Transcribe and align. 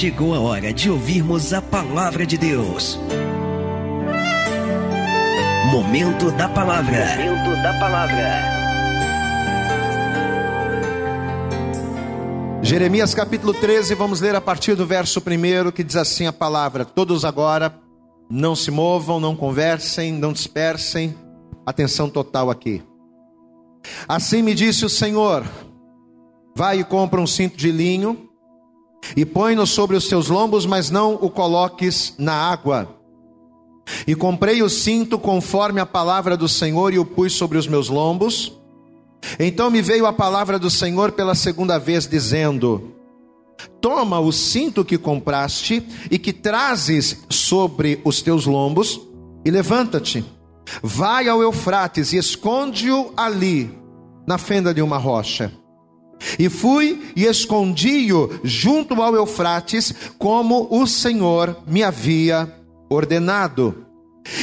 chegou 0.00 0.34
a 0.34 0.40
hora 0.40 0.72
de 0.72 0.90
ouvirmos 0.90 1.52
a 1.52 1.60
palavra 1.60 2.24
de 2.24 2.38
Deus. 2.38 2.98
Momento 5.70 6.30
da 6.30 6.48
palavra. 6.48 7.04
Momento 7.18 7.62
da 7.62 7.78
palavra. 7.78 8.40
Jeremias 12.62 13.14
capítulo 13.14 13.52
13, 13.52 13.94
vamos 13.94 14.22
ler 14.22 14.34
a 14.34 14.40
partir 14.40 14.74
do 14.74 14.86
verso 14.86 15.20
1 15.20 15.70
que 15.70 15.84
diz 15.84 15.96
assim 15.96 16.26
a 16.26 16.32
palavra: 16.32 16.86
Todos 16.86 17.22
agora 17.26 17.78
não 18.30 18.56
se 18.56 18.70
movam, 18.70 19.20
não 19.20 19.36
conversem, 19.36 20.14
não 20.14 20.32
dispersem, 20.32 21.14
atenção 21.66 22.08
total 22.08 22.48
aqui. 22.48 22.82
Assim 24.08 24.40
me 24.40 24.54
disse 24.54 24.82
o 24.82 24.88
Senhor: 24.88 25.44
Vai 26.56 26.80
e 26.80 26.84
compra 26.84 27.20
um 27.20 27.26
cinto 27.26 27.58
de 27.58 27.70
linho 27.70 28.29
e 29.16 29.24
põe-no 29.24 29.66
sobre 29.66 29.96
os 29.96 30.08
teus 30.08 30.28
lombos, 30.28 30.66
mas 30.66 30.90
não 30.90 31.14
o 31.14 31.30
coloques 31.30 32.14
na 32.18 32.34
água. 32.34 32.96
E 34.06 34.14
comprei 34.14 34.62
o 34.62 34.68
cinto 34.68 35.18
conforme 35.18 35.80
a 35.80 35.86
palavra 35.86 36.36
do 36.36 36.48
Senhor 36.48 36.92
e 36.92 36.98
o 36.98 37.04
pus 37.04 37.32
sobre 37.32 37.58
os 37.58 37.66
meus 37.66 37.88
lombos. 37.88 38.52
Então 39.38 39.70
me 39.70 39.82
veio 39.82 40.06
a 40.06 40.12
palavra 40.12 40.58
do 40.58 40.70
Senhor 40.70 41.12
pela 41.12 41.34
segunda 41.34 41.78
vez, 41.78 42.06
dizendo: 42.06 42.94
Toma 43.80 44.20
o 44.20 44.32
cinto 44.32 44.84
que 44.84 44.96
compraste 44.96 45.82
e 46.10 46.18
que 46.18 46.32
trazes 46.32 47.24
sobre 47.28 48.00
os 48.04 48.22
teus 48.22 48.46
lombos, 48.46 49.00
e 49.44 49.50
levanta-te, 49.50 50.24
vai 50.82 51.28
ao 51.28 51.42
Eufrates 51.42 52.12
e 52.12 52.16
esconde-o 52.16 53.12
ali, 53.16 53.76
na 54.26 54.38
fenda 54.38 54.72
de 54.72 54.80
uma 54.80 54.98
rocha. 54.98 55.59
E 56.38 56.48
fui 56.48 57.12
e 57.16 57.24
escondi-o 57.24 58.40
junto 58.44 59.00
ao 59.00 59.14
Eufrates, 59.14 59.94
como 60.18 60.68
o 60.70 60.86
Senhor 60.86 61.56
me 61.66 61.82
havia 61.82 62.52
ordenado. 62.90 63.86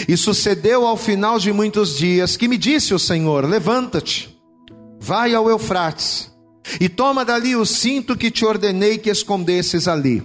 E 0.07 0.17
sucedeu 0.17 0.85
ao 0.85 0.97
final 0.97 1.37
de 1.37 1.53
muitos 1.53 1.97
dias 1.97 2.35
que 2.35 2.47
me 2.47 2.57
disse 2.57 2.93
o 2.93 2.99
Senhor: 2.99 3.45
Levanta-te, 3.45 4.35
vai 4.99 5.33
ao 5.33 5.49
Eufrates, 5.49 6.31
e 6.81 6.89
toma 6.89 7.23
dali 7.23 7.55
o 7.55 7.65
cinto 7.65 8.17
que 8.17 8.31
te 8.31 8.43
ordenei 8.43 8.97
que 8.97 9.09
escondesses 9.09 9.87
ali. 9.87 10.23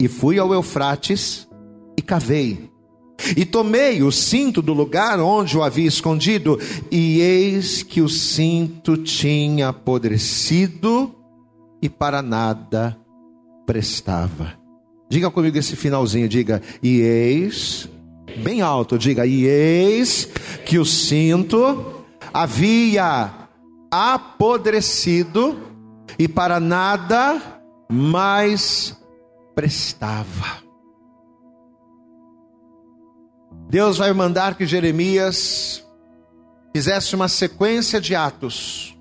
E 0.00 0.08
fui 0.08 0.38
ao 0.38 0.52
Eufrates 0.52 1.48
e 1.96 2.02
cavei 2.02 2.70
e 3.36 3.44
tomei 3.44 4.02
o 4.02 4.12
cinto 4.12 4.62
do 4.62 4.72
lugar 4.72 5.20
onde 5.20 5.56
o 5.56 5.62
havia 5.62 5.88
escondido, 5.88 6.58
e 6.90 7.20
eis 7.20 7.82
que 7.82 8.00
o 8.00 8.08
cinto 8.08 8.96
tinha 8.96 9.68
apodrecido 9.68 11.14
e 11.82 11.88
para 11.88 12.22
nada 12.22 12.96
prestava. 13.66 14.54
Diga 15.10 15.30
comigo 15.30 15.56
esse 15.56 15.74
finalzinho, 15.74 16.28
diga, 16.28 16.62
e 16.82 17.00
eis, 17.00 17.88
bem 18.42 18.60
alto, 18.60 18.98
diga, 18.98 19.26
e 19.26 19.46
eis 19.46 20.28
que 20.66 20.78
o 20.78 20.84
cinto 20.84 22.04
havia 22.32 23.48
apodrecido 23.90 25.58
e 26.18 26.28
para 26.28 26.60
nada 26.60 27.62
mais 27.90 28.96
prestava. 29.54 30.67
Deus 33.68 33.98
vai 33.98 34.12
mandar 34.14 34.54
que 34.54 34.64
Jeremias 34.64 35.84
fizesse 36.74 37.14
uma 37.14 37.28
sequência 37.28 38.00
de 38.00 38.14
atos, 38.14 38.96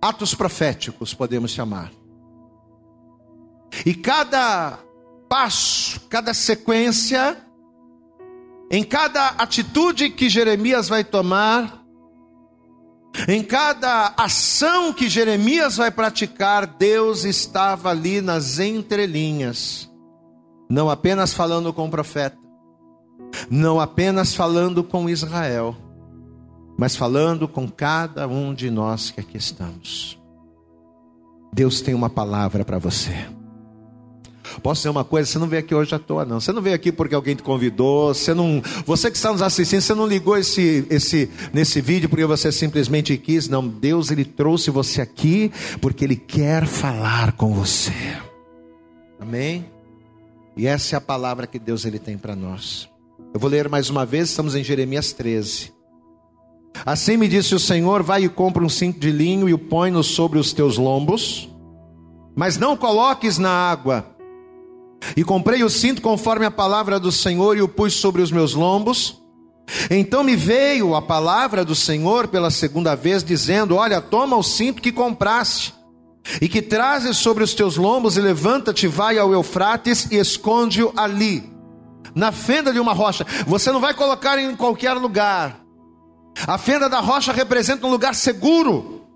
atos 0.00 0.34
proféticos, 0.34 1.12
podemos 1.12 1.50
chamar. 1.50 1.92
E 3.84 3.94
cada 3.94 4.78
passo, 5.28 6.00
cada 6.08 6.32
sequência, 6.32 7.36
em 8.70 8.82
cada 8.82 9.28
atitude 9.28 10.08
que 10.08 10.30
Jeremias 10.30 10.88
vai 10.88 11.04
tomar, 11.04 11.84
em 13.28 13.42
cada 13.42 14.14
ação 14.16 14.94
que 14.94 15.10
Jeremias 15.10 15.76
vai 15.76 15.90
praticar, 15.90 16.66
Deus 16.66 17.24
estava 17.24 17.90
ali 17.90 18.22
nas 18.22 18.58
entrelinhas, 18.58 19.90
não 20.70 20.88
apenas 20.88 21.34
falando 21.34 21.70
com 21.70 21.86
o 21.86 21.90
profeta, 21.90 22.45
não 23.50 23.80
apenas 23.80 24.34
falando 24.34 24.82
com 24.82 25.08
Israel, 25.08 25.76
mas 26.76 26.96
falando 26.96 27.48
com 27.48 27.68
cada 27.68 28.26
um 28.26 28.54
de 28.54 28.70
nós 28.70 29.10
que 29.10 29.20
aqui 29.20 29.36
estamos. 29.36 30.18
Deus 31.52 31.80
tem 31.80 31.94
uma 31.94 32.10
palavra 32.10 32.64
para 32.64 32.78
você. 32.78 33.14
Posso 34.62 34.80
dizer 34.80 34.90
uma 34.90 35.04
coisa, 35.04 35.30
você 35.30 35.38
não 35.38 35.48
veio 35.48 35.60
aqui 35.60 35.74
hoje 35.74 35.94
à 35.94 35.98
toa, 35.98 36.24
não. 36.24 36.40
Você 36.40 36.52
não 36.52 36.62
veio 36.62 36.74
aqui 36.74 36.90
porque 36.92 37.14
alguém 37.14 37.34
te 37.34 37.42
convidou. 37.42 38.14
Você 38.14 38.32
não, 38.32 38.62
você 38.84 39.10
que 39.10 39.16
está 39.16 39.32
nos 39.32 39.42
assistindo, 39.42 39.80
você 39.80 39.94
não 39.94 40.06
ligou 40.06 40.36
esse, 40.36 40.86
esse, 40.88 41.30
nesse 41.52 41.80
vídeo 41.80 42.08
porque 42.08 42.24
você 42.24 42.50
simplesmente 42.52 43.16
quis. 43.16 43.48
Não, 43.48 43.66
Deus 43.66 44.10
ele 44.10 44.24
trouxe 44.24 44.70
você 44.70 45.00
aqui 45.00 45.52
porque 45.80 46.04
Ele 46.04 46.16
quer 46.16 46.66
falar 46.66 47.32
com 47.32 47.52
você. 47.54 47.92
Amém? 49.20 49.66
E 50.56 50.66
essa 50.66 50.96
é 50.96 50.98
a 50.98 51.00
palavra 51.00 51.46
que 51.46 51.58
Deus 51.58 51.84
ele 51.84 51.98
tem 51.98 52.16
para 52.16 52.34
nós. 52.34 52.88
Eu 53.36 53.40
vou 53.40 53.50
ler 53.50 53.68
mais 53.68 53.90
uma 53.90 54.06
vez, 54.06 54.30
estamos 54.30 54.54
em 54.54 54.64
Jeremias 54.64 55.12
13. 55.12 55.70
Assim 56.86 57.18
me 57.18 57.28
disse 57.28 57.54
o 57.54 57.58
Senhor: 57.58 58.02
Vai 58.02 58.24
e 58.24 58.30
compra 58.30 58.64
um 58.64 58.68
cinto 58.70 58.98
de 58.98 59.10
linho 59.10 59.46
e 59.46 59.52
o 59.52 59.58
põe-no 59.58 60.02
sobre 60.02 60.38
os 60.38 60.54
teus 60.54 60.78
lombos, 60.78 61.46
mas 62.34 62.56
não 62.56 62.78
coloques 62.78 63.36
na 63.36 63.50
água. 63.50 64.06
E 65.14 65.22
comprei 65.22 65.62
o 65.62 65.68
cinto 65.68 66.00
conforme 66.00 66.46
a 66.46 66.50
palavra 66.50 66.98
do 66.98 67.12
Senhor 67.12 67.58
e 67.58 67.60
o 67.60 67.68
pus 67.68 67.92
sobre 67.92 68.22
os 68.22 68.32
meus 68.32 68.54
lombos. 68.54 69.22
Então 69.90 70.24
me 70.24 70.34
veio 70.34 70.94
a 70.94 71.02
palavra 71.02 71.62
do 71.62 71.74
Senhor 71.74 72.28
pela 72.28 72.50
segunda 72.50 72.94
vez, 72.94 73.22
dizendo: 73.22 73.76
Olha, 73.76 74.00
toma 74.00 74.34
o 74.34 74.42
cinto 74.42 74.80
que 74.80 74.90
compraste 74.90 75.74
e 76.40 76.48
que 76.48 76.62
trazes 76.62 77.18
sobre 77.18 77.44
os 77.44 77.52
teus 77.52 77.76
lombos, 77.76 78.16
e 78.16 78.20
levanta-te, 78.22 78.86
vai 78.86 79.18
ao 79.18 79.30
Eufrates 79.34 80.08
e 80.10 80.16
esconde-o 80.16 80.90
ali 80.96 81.54
na 82.16 82.32
fenda 82.32 82.72
de 82.72 82.80
uma 82.80 82.94
rocha. 82.94 83.26
Você 83.46 83.70
não 83.70 83.78
vai 83.78 83.92
colocar 83.92 84.38
em 84.38 84.56
qualquer 84.56 84.94
lugar. 84.94 85.60
A 86.46 86.56
fenda 86.56 86.88
da 86.88 86.98
rocha 86.98 87.30
representa 87.30 87.86
um 87.86 87.90
lugar 87.90 88.14
seguro. 88.14 89.06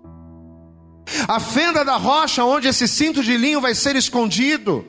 A 1.27 1.39
fenda 1.39 1.83
da 1.83 1.97
rocha 1.97 2.45
onde 2.45 2.67
esse 2.67 2.87
cinto 2.87 3.23
de 3.23 3.35
linho 3.35 3.59
vai 3.59 3.73
ser 3.73 3.95
escondido. 3.95 4.85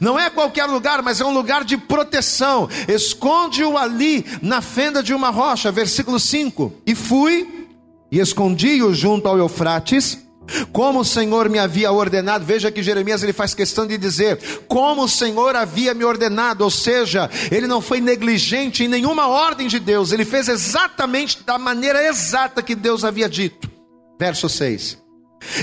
Não 0.00 0.18
é 0.18 0.28
qualquer 0.28 0.66
lugar, 0.66 1.00
mas 1.00 1.20
é 1.20 1.24
um 1.24 1.32
lugar 1.32 1.64
de 1.64 1.78
proteção. 1.78 2.68
Esconde-o 2.88 3.78
ali 3.78 4.26
na 4.42 4.60
fenda 4.60 5.02
de 5.02 5.14
uma 5.14 5.30
rocha. 5.30 5.70
Versículo 5.70 6.18
5: 6.18 6.72
E 6.84 6.94
fui 6.94 7.68
e 8.10 8.18
escondi-o 8.18 8.92
junto 8.92 9.28
ao 9.28 9.38
Eufrates 9.38 10.27
como 10.72 11.00
o 11.00 11.04
Senhor 11.04 11.48
me 11.48 11.58
havia 11.58 11.92
ordenado, 11.92 12.44
veja 12.44 12.70
que 12.70 12.82
Jeremias 12.82 13.22
ele 13.22 13.32
faz 13.32 13.54
questão 13.54 13.86
de 13.86 13.98
dizer, 13.98 14.38
como 14.66 15.04
o 15.04 15.08
Senhor 15.08 15.54
havia 15.56 15.94
me 15.94 16.04
ordenado, 16.04 16.64
ou 16.64 16.70
seja, 16.70 17.30
ele 17.50 17.66
não 17.66 17.80
foi 17.80 18.00
negligente 18.00 18.84
em 18.84 18.88
nenhuma 18.88 19.28
ordem 19.28 19.68
de 19.68 19.78
Deus, 19.78 20.12
ele 20.12 20.24
fez 20.24 20.48
exatamente 20.48 21.42
da 21.42 21.58
maneira 21.58 22.06
exata 22.06 22.62
que 22.62 22.74
Deus 22.74 23.04
havia 23.04 23.28
dito. 23.28 23.70
Verso 24.18 24.48
6. 24.48 24.98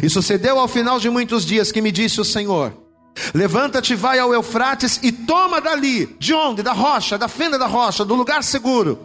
E 0.01 0.09
sucedeu 0.09 0.59
ao 0.59 0.67
final 0.67 0.99
de 0.99 1.09
muitos 1.09 1.45
dias 1.45 1.71
que 1.71 1.81
me 1.81 1.91
disse 1.91 2.21
o 2.21 2.25
Senhor: 2.25 2.73
Levanta-te, 3.33 3.95
vai 3.95 4.19
ao 4.19 4.33
Eufrates 4.33 4.99
e 5.03 5.11
toma 5.11 5.59
dali, 5.59 6.15
de 6.19 6.33
onde? 6.33 6.63
Da 6.63 6.73
rocha, 6.73 7.17
da 7.17 7.27
fenda 7.27 7.57
da 7.57 7.67
rocha, 7.67 8.05
do 8.05 8.15
lugar 8.15 8.43
seguro, 8.43 8.99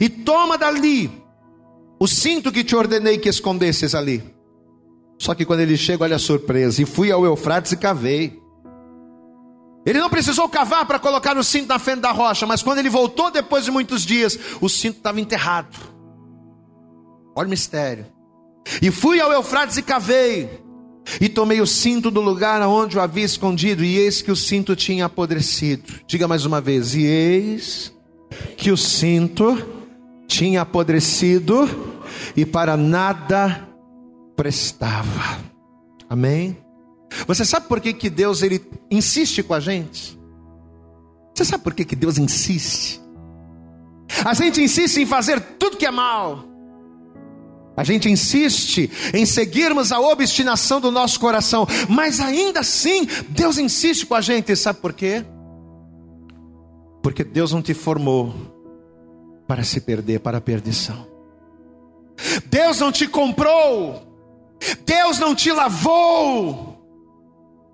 e 0.00 0.08
toma 0.08 0.58
dali 0.58 1.10
o 1.98 2.06
cinto 2.08 2.50
que 2.50 2.64
te 2.64 2.74
ordenei 2.74 3.18
que 3.18 3.28
escondesses 3.28 3.94
ali. 3.94 4.22
Só 5.22 5.36
que 5.36 5.44
quando 5.44 5.60
ele 5.60 5.76
chega, 5.76 6.02
olha 6.02 6.16
a 6.16 6.18
surpresa. 6.18 6.82
E 6.82 6.84
fui 6.84 7.12
ao 7.12 7.24
Eufrates 7.24 7.70
e 7.70 7.76
cavei. 7.76 8.42
Ele 9.86 10.00
não 10.00 10.10
precisou 10.10 10.48
cavar 10.48 10.84
para 10.84 10.98
colocar 10.98 11.38
o 11.38 11.44
cinto 11.44 11.68
na 11.68 11.78
frente 11.78 12.00
da 12.00 12.10
rocha, 12.10 12.44
mas 12.44 12.60
quando 12.60 12.78
ele 12.78 12.90
voltou 12.90 13.30
depois 13.30 13.64
de 13.64 13.70
muitos 13.70 14.04
dias, 14.04 14.36
o 14.60 14.68
cinto 14.68 14.96
estava 14.96 15.20
enterrado. 15.20 15.78
Olha 17.36 17.46
o 17.46 17.50
mistério. 17.50 18.04
E 18.82 18.90
fui 18.90 19.20
ao 19.20 19.32
Eufrates 19.32 19.76
e 19.76 19.82
cavei. 19.82 20.60
E 21.20 21.28
tomei 21.28 21.60
o 21.60 21.68
cinto 21.68 22.10
do 22.10 22.20
lugar 22.20 22.60
onde 22.62 22.98
o 22.98 23.00
havia 23.00 23.24
escondido, 23.24 23.84
e 23.84 23.98
eis 23.98 24.20
que 24.20 24.32
o 24.32 24.36
cinto 24.36 24.74
tinha 24.74 25.04
apodrecido. 25.04 25.84
Diga 26.04 26.26
mais 26.26 26.44
uma 26.44 26.60
vez: 26.60 26.96
e 26.96 27.04
eis 27.04 27.94
que 28.56 28.72
o 28.72 28.76
cinto 28.76 29.56
tinha 30.26 30.62
apodrecido, 30.62 31.70
e 32.36 32.44
para 32.44 32.76
nada 32.76 33.71
prestava. 34.36 35.40
Amém? 36.08 36.56
Você 37.26 37.44
sabe 37.44 37.68
por 37.68 37.80
que, 37.80 37.92
que 37.92 38.10
Deus 38.10 38.42
ele 38.42 38.64
insiste 38.90 39.42
com 39.42 39.54
a 39.54 39.60
gente? 39.60 40.18
Você 41.34 41.44
sabe 41.44 41.64
por 41.64 41.74
que, 41.74 41.84
que 41.84 41.96
Deus 41.96 42.18
insiste? 42.18 43.00
A 44.24 44.34
gente 44.34 44.60
insiste 44.60 44.98
em 44.98 45.06
fazer 45.06 45.40
tudo 45.58 45.76
que 45.76 45.86
é 45.86 45.90
mal. 45.90 46.44
A 47.74 47.84
gente 47.84 48.08
insiste 48.08 48.90
em 49.14 49.24
seguirmos 49.24 49.92
a 49.92 50.00
obstinação 50.00 50.80
do 50.80 50.90
nosso 50.90 51.18
coração, 51.18 51.66
mas 51.88 52.20
ainda 52.20 52.60
assim, 52.60 53.06
Deus 53.30 53.56
insiste 53.56 54.04
com 54.04 54.14
a 54.14 54.20
gente, 54.20 54.54
sabe 54.54 54.78
por 54.80 54.92
quê? 54.92 55.24
Porque 57.02 57.24
Deus 57.24 57.52
não 57.52 57.62
te 57.62 57.72
formou 57.72 58.34
para 59.48 59.64
se 59.64 59.80
perder 59.80 60.20
para 60.20 60.38
a 60.38 60.40
perdição. 60.40 61.06
Deus 62.46 62.78
não 62.78 62.92
te 62.92 63.08
comprou, 63.08 64.11
Deus 64.84 65.18
não 65.18 65.34
te 65.34 65.50
lavou, 65.50 66.72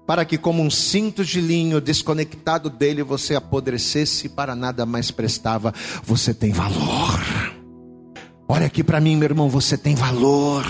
para 0.07 0.25
que, 0.25 0.39
como 0.39 0.63
um 0.63 0.71
cinto 0.71 1.25
de 1.25 1.41
linho 1.41 1.81
desconectado 1.81 2.71
dele, 2.71 3.03
você 3.03 3.35
apodrecesse 3.35 4.27
e 4.27 4.31
para 4.31 4.55
nada 4.57 4.87
mais 4.87 5.11
prestava. 5.11 5.75
Você 6.03 6.33
tem 6.33 6.51
valor. 6.51 7.21
Olha 8.49 8.67
aqui 8.67 8.83
para 8.83 9.01
mim, 9.01 9.17
meu 9.17 9.27
irmão, 9.27 9.51
você 9.51 9.77
tem 9.77 9.95
valor. 9.95 10.65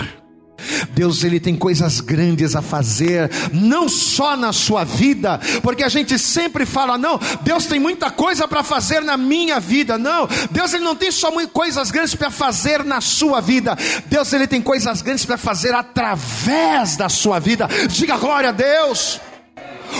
Deus 0.91 1.23
ele 1.23 1.39
tem 1.39 1.55
coisas 1.55 1.99
grandes 1.99 2.55
a 2.55 2.61
fazer, 2.61 3.29
não 3.51 3.87
só 3.87 4.35
na 4.35 4.53
sua 4.53 4.83
vida, 4.83 5.39
porque 5.61 5.83
a 5.83 5.89
gente 5.89 6.17
sempre 6.17 6.65
fala, 6.65 6.97
não, 6.97 7.19
Deus 7.41 7.65
tem 7.65 7.79
muita 7.79 8.09
coisa 8.11 8.47
para 8.47 8.63
fazer 8.63 9.01
na 9.01 9.17
minha 9.17 9.59
vida. 9.59 9.97
Não, 9.97 10.27
Deus 10.51 10.73
ele 10.73 10.83
não 10.83 10.95
tem 10.95 11.11
só 11.11 11.29
coisas 11.47 11.91
grandes 11.91 12.15
para 12.15 12.29
fazer 12.29 12.83
na 12.83 13.01
sua 13.01 13.39
vida. 13.39 13.77
Deus 14.07 14.31
ele 14.33 14.47
tem 14.47 14.61
coisas 14.61 15.01
grandes 15.01 15.25
para 15.25 15.37
fazer 15.37 15.73
através 15.73 16.97
da 16.97 17.09
sua 17.09 17.39
vida. 17.39 17.67
Diga 17.89 18.17
glória 18.17 18.49
a 18.49 18.53
Deus. 18.53 19.19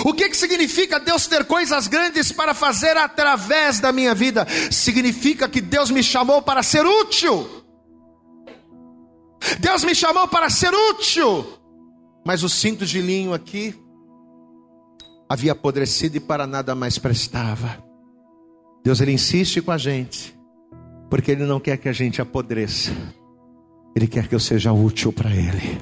O 0.05 0.13
que, 0.13 0.29
que 0.29 0.37
significa 0.37 0.99
Deus 0.99 1.27
ter 1.27 1.45
coisas 1.45 1.87
grandes 1.87 2.31
para 2.31 2.53
fazer 2.53 2.95
através 2.95 3.79
da 3.79 3.91
minha 3.91 4.13
vida? 4.13 4.47
Significa 4.71 5.49
que 5.49 5.61
Deus 5.61 5.89
me 5.89 6.03
chamou 6.03 6.41
para 6.41 6.63
ser 6.63 6.85
útil. 6.85 7.58
Deus 9.59 9.83
me 9.83 9.95
chamou 9.95 10.27
para 10.27 10.49
ser 10.49 10.73
útil. 10.73 11.45
Mas 12.25 12.43
o 12.43 12.49
cinto 12.49 12.85
de 12.85 13.01
linho 13.01 13.33
aqui 13.33 13.75
havia 15.29 15.51
apodrecido 15.51 16.17
e 16.17 16.19
para 16.19 16.45
nada 16.45 16.75
mais 16.75 16.97
prestava. 16.97 17.83
Deus 18.83 19.01
ele 19.01 19.11
insiste 19.11 19.61
com 19.61 19.71
a 19.71 19.77
gente, 19.77 20.37
porque 21.09 21.31
ele 21.31 21.45
não 21.45 21.59
quer 21.59 21.77
que 21.77 21.87
a 21.89 21.93
gente 21.93 22.21
apodreça. 22.21 22.91
Ele 23.95 24.07
quer 24.07 24.27
que 24.27 24.35
eu 24.35 24.39
seja 24.39 24.71
útil 24.71 25.11
para 25.11 25.29
ele. 25.29 25.79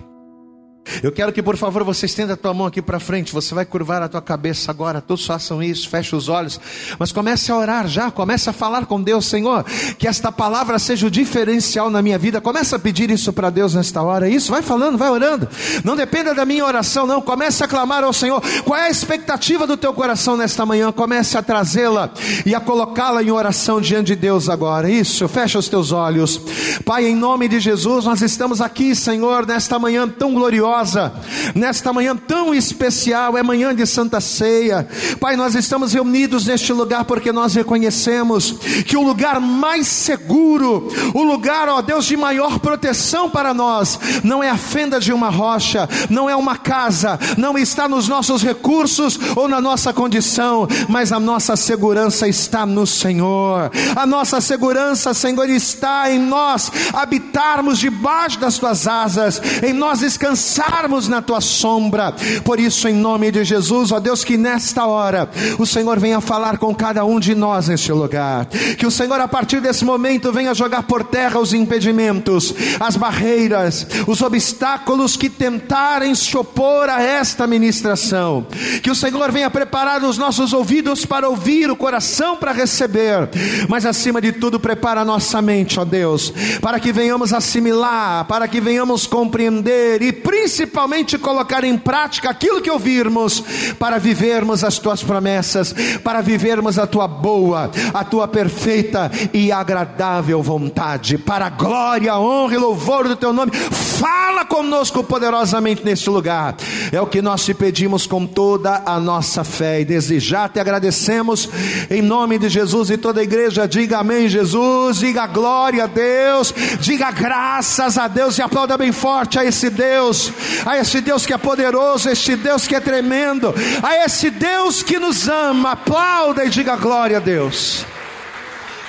Eu 1.04 1.12
quero 1.12 1.32
que, 1.32 1.42
por 1.42 1.58
favor, 1.58 1.84
você 1.84 2.06
estenda 2.06 2.34
a 2.34 2.38
tua 2.38 2.54
mão 2.54 2.68
aqui 2.68 2.82
para 2.82 3.00
frente. 3.00 3.34
Você 3.34 3.54
vai 3.54 3.66
curvar 3.66 4.02
a 4.02 4.08
tua 4.08 4.22
cabeça 4.22 4.72
agora. 4.72 5.02
Todos 5.02 5.26
façam 5.26 5.62
isso, 5.62 5.90
feche 5.90 6.16
os 6.16 6.30
olhos. 6.30 6.60
Mas 6.98 7.12
comece 7.12 7.52
a 7.52 7.58
orar 7.58 7.88
já. 7.88 8.10
Comece 8.10 8.50
a 8.50 8.54
falar 8.54 8.86
com 8.86 9.02
Deus, 9.02 9.26
Senhor. 9.26 9.64
Que 9.98 10.08
esta 10.08 10.32
palavra 10.32 10.80
seja 10.80 11.08
o 11.08 11.12
diferencial 11.12 11.90
na 11.90 12.02
minha 12.02 12.18
vida. 12.18 12.42
Comece 12.42 12.76
a 12.76 12.80
pedir 12.80 13.12
isso 13.12 13.34
para 13.34 13.50
Deus 13.50 13.74
nesta 13.74 14.02
hora. 14.02 14.30
Isso, 14.30 14.52
vai 14.52 14.62
falando, 14.62 14.98
vai 14.98 15.10
orando. 15.10 15.48
Não 15.84 15.96
dependa 15.96 16.34
da 16.34 16.46
minha 16.46 16.66
oração, 16.66 17.06
não. 17.06 17.22
Comece 17.22 17.64
a 17.64 17.68
clamar 17.68 18.04
ao 18.04 18.14
Senhor. 18.14 18.42
Qual 18.64 18.80
é 18.80 18.88
a 18.88 18.90
expectativa 18.90 19.68
do 19.68 19.78
teu 19.78 19.94
coração 19.94 20.38
nesta 20.38 20.66
manhã? 20.66 20.92
Comece 20.92 21.38
a 21.38 21.44
trazê-la 21.44 22.10
e 22.46 22.56
a 22.56 22.60
colocá-la 22.60 23.22
em 23.22 23.32
oração 23.32 23.82
diante 23.82 24.08
de 24.08 24.16
Deus 24.16 24.48
agora. 24.48 24.90
Isso, 24.90 25.28
fecha 25.28 25.60
os 25.60 25.68
teus 25.68 25.92
olhos. 25.92 26.40
Pai, 26.86 27.06
em 27.06 27.16
nome 27.16 27.48
de 27.48 27.60
Jesus, 27.60 28.06
nós 28.06 28.22
estamos 28.22 28.62
aqui, 28.62 28.96
Senhor, 28.96 29.46
nesta 29.46 29.78
manhã 29.78 30.08
tão 30.08 30.34
gloriosa 30.34 30.77
gloriosa, 30.78 31.14
nesta 31.56 31.92
manhã 31.92 32.16
tão 32.16 32.54
especial, 32.54 33.38
é 33.38 33.44
manhã 33.44 33.74
de 33.74 33.86
Santa 33.86 34.20
Ceia. 34.22 34.88
Pai, 35.20 35.36
nós 35.36 35.56
estamos 35.56 35.94
reunidos 35.94 36.46
neste 36.46 36.72
lugar 36.74 37.06
porque 37.06 37.32
nós 37.32 37.56
reconhecemos 37.56 38.52
que 38.86 38.98
o 38.98 39.02
lugar 39.02 39.40
mais 39.40 39.88
seguro, 39.88 40.88
o 41.14 41.24
lugar, 41.24 41.68
ó 41.70 41.82
Deus, 41.82 42.06
de 42.06 42.16
maior 42.16 42.60
proteção 42.60 43.30
para 43.30 43.54
nós, 43.54 44.00
não 44.24 44.44
é 44.44 44.50
a 44.50 44.58
fenda 44.58 45.00
de 45.00 45.12
uma 45.12 45.30
rocha, 45.30 45.88
não 46.10 46.30
é 46.30 46.36
uma 46.36 46.58
casa, 46.58 47.20
não 47.38 47.58
está 47.58 47.88
nos 47.88 48.08
nossos 48.08 48.44
recursos 48.44 49.20
ou 49.36 49.48
na 49.48 49.62
nossa 49.62 49.94
condição, 49.94 50.68
mas 50.88 51.12
a 51.12 51.20
nossa 51.20 51.56
segurança 51.56 52.28
está 52.28 52.66
no 52.66 52.86
Senhor. 52.86 53.72
A 53.96 54.06
nossa 54.06 54.42
segurança, 54.42 55.14
Senhor, 55.14 55.50
está 55.50 56.12
em 56.12 56.20
nós 56.20 56.72
habitarmos 56.94 57.80
debaixo 57.80 58.40
das 58.40 58.58
tuas 58.58 58.88
asas, 58.88 59.42
em 59.64 59.74
nós 59.74 60.00
descansar 60.00 60.67
estarmos 60.68 61.08
na 61.08 61.22
tua 61.22 61.40
sombra. 61.40 62.14
Por 62.44 62.60
isso, 62.60 62.88
em 62.88 62.94
nome 62.94 63.32
de 63.32 63.44
Jesus, 63.44 63.92
ó 63.92 64.00
Deus, 64.00 64.24
que 64.24 64.38
nesta 64.38 64.86
hora 64.86 65.30
o 65.58 65.66
Senhor 65.66 65.98
venha 66.00 66.20
falar 66.20 66.58
com 66.58 66.76
cada 66.76 67.06
um 67.06 67.20
de 67.20 67.34
nós 67.34 67.70
neste 67.70 67.92
lugar. 67.92 68.46
Que 68.78 68.86
o 68.86 68.92
Senhor, 68.92 69.20
a 69.20 69.28
partir 69.28 69.62
desse 69.62 69.86
momento, 69.86 70.32
venha 70.32 70.54
jogar 70.54 70.84
por 70.84 71.04
terra 71.06 71.40
os 71.40 71.54
impedimentos, 71.54 72.54
as 72.80 72.98
barreiras, 72.98 73.88
os 74.06 74.22
obstáculos 74.22 75.16
que 75.16 75.30
tentarem 75.30 76.14
se 76.14 76.36
opor 76.38 76.90
a 76.90 77.02
esta 77.02 77.48
ministração. 77.48 78.46
Que 78.84 78.92
o 78.92 78.96
Senhor 78.96 79.32
venha 79.32 79.50
preparar 79.50 80.04
os 80.04 80.18
nossos 80.18 80.52
ouvidos 80.52 81.06
para 81.06 81.30
ouvir, 81.30 81.72
o 81.72 81.76
coração 81.76 82.36
para 82.36 82.52
receber, 82.52 83.30
mas 83.70 83.86
acima 83.86 84.20
de 84.20 84.34
tudo, 84.34 84.60
prepara 84.60 85.02
a 85.02 85.06
nossa 85.06 85.42
mente, 85.42 85.80
ó 85.80 85.86
Deus, 85.86 86.34
para 86.62 86.80
que 86.80 86.92
venhamos 86.92 87.34
assimilar, 87.34 88.26
para 88.26 88.48
que 88.48 88.60
venhamos 88.60 89.08
compreender 89.08 90.02
e 90.02 90.12
principalmente 90.12 90.57
principalmente 90.58 91.20
colocar 91.20 91.64
em 91.64 91.78
prática 91.78 92.32
aquilo 92.32 92.62
que 92.62 92.72
ouvirmos, 92.72 93.44
para 93.78 94.00
vivermos 94.00 94.64
as 94.64 94.80
tuas 94.80 95.04
promessas, 95.04 95.72
para 96.04 96.20
vivermos 96.20 96.80
a 96.80 96.88
tua 96.88 97.08
boa, 97.08 97.70
a 97.94 98.04
tua 98.04 98.28
perfeita 98.28 99.12
e 99.32 99.52
agradável 99.52 100.42
vontade, 100.42 101.20
para 101.20 101.46
a 101.46 101.50
glória, 101.50 102.18
honra 102.18 102.56
e 102.56 102.58
louvor 102.58 103.08
do 103.08 103.16
teu 103.16 103.32
nome. 103.32 103.52
Fala 103.52 104.46
conosco 104.46 105.04
poderosamente 105.04 105.86
neste 105.86 106.10
lugar, 106.10 106.56
é 106.92 107.00
o 107.00 107.06
que 107.06 107.22
nós 107.22 107.46
te 107.46 107.54
pedimos 107.54 108.08
com 108.08 108.26
toda 108.26 108.82
a 108.84 109.00
nossa 109.00 109.44
fé, 109.44 109.82
e 109.82 109.86
desde 109.86 110.20
já 110.20 110.50
te 110.50 110.60
agradecemos, 110.60 111.50
em 111.90 112.02
nome 112.02 112.40
de 112.40 112.50
Jesus 112.50 112.90
e 112.90 112.98
toda 112.98 113.20
a 113.20 113.24
igreja, 113.24 113.68
diga 113.68 114.00
amém, 114.00 114.28
Jesus, 114.28 114.98
diga 114.98 115.28
glória 115.28 115.84
a 115.84 115.88
Deus, 115.88 116.54
diga 116.80 117.12
graças 117.12 117.98
a 117.98 118.08
Deus 118.08 118.40
e 118.40 118.42
aplauda 118.42 118.76
bem 118.76 118.92
forte 118.92 119.38
a 119.38 119.46
esse 119.46 119.70
Deus 119.70 120.32
a 120.66 120.78
esse 120.78 121.02
Deus 121.02 121.26
que 121.26 121.34
é 121.34 121.38
poderoso, 121.38 122.10
a 122.10 122.12
esse 122.12 122.36
Deus 122.36 122.68
que 122.68 122.76
é 122.76 122.80
tremendo, 122.80 123.54
a 123.82 124.06
esse 124.06 124.30
Deus 124.30 124.84
que 124.84 125.00
nos 125.00 125.28
ama. 125.28 125.72
Aplauda 125.72 126.46
e 126.46 126.50
diga 126.50 126.76
glória 126.76 127.18
a 127.18 127.20
Deus. 127.20 127.86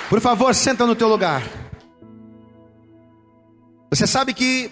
Por 0.09 0.19
favor, 0.19 0.55
senta 0.55 0.85
no 0.85 0.95
teu 0.95 1.07
lugar. 1.07 1.43
Você 3.91 4.05
sabe 4.05 4.33
que 4.33 4.71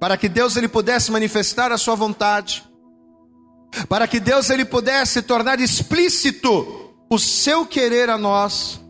para 0.00 0.16
que 0.16 0.28
Deus 0.28 0.56
ele 0.56 0.68
pudesse 0.68 1.10
manifestar 1.10 1.72
a 1.72 1.78
sua 1.78 1.94
vontade, 1.94 2.64
para 3.88 4.06
que 4.06 4.20
Deus 4.20 4.50
ele 4.50 4.64
pudesse 4.64 5.22
tornar 5.22 5.60
explícito 5.60 6.92
o 7.10 7.18
seu 7.18 7.66
querer 7.66 8.10
a 8.10 8.18
nós, 8.18 8.80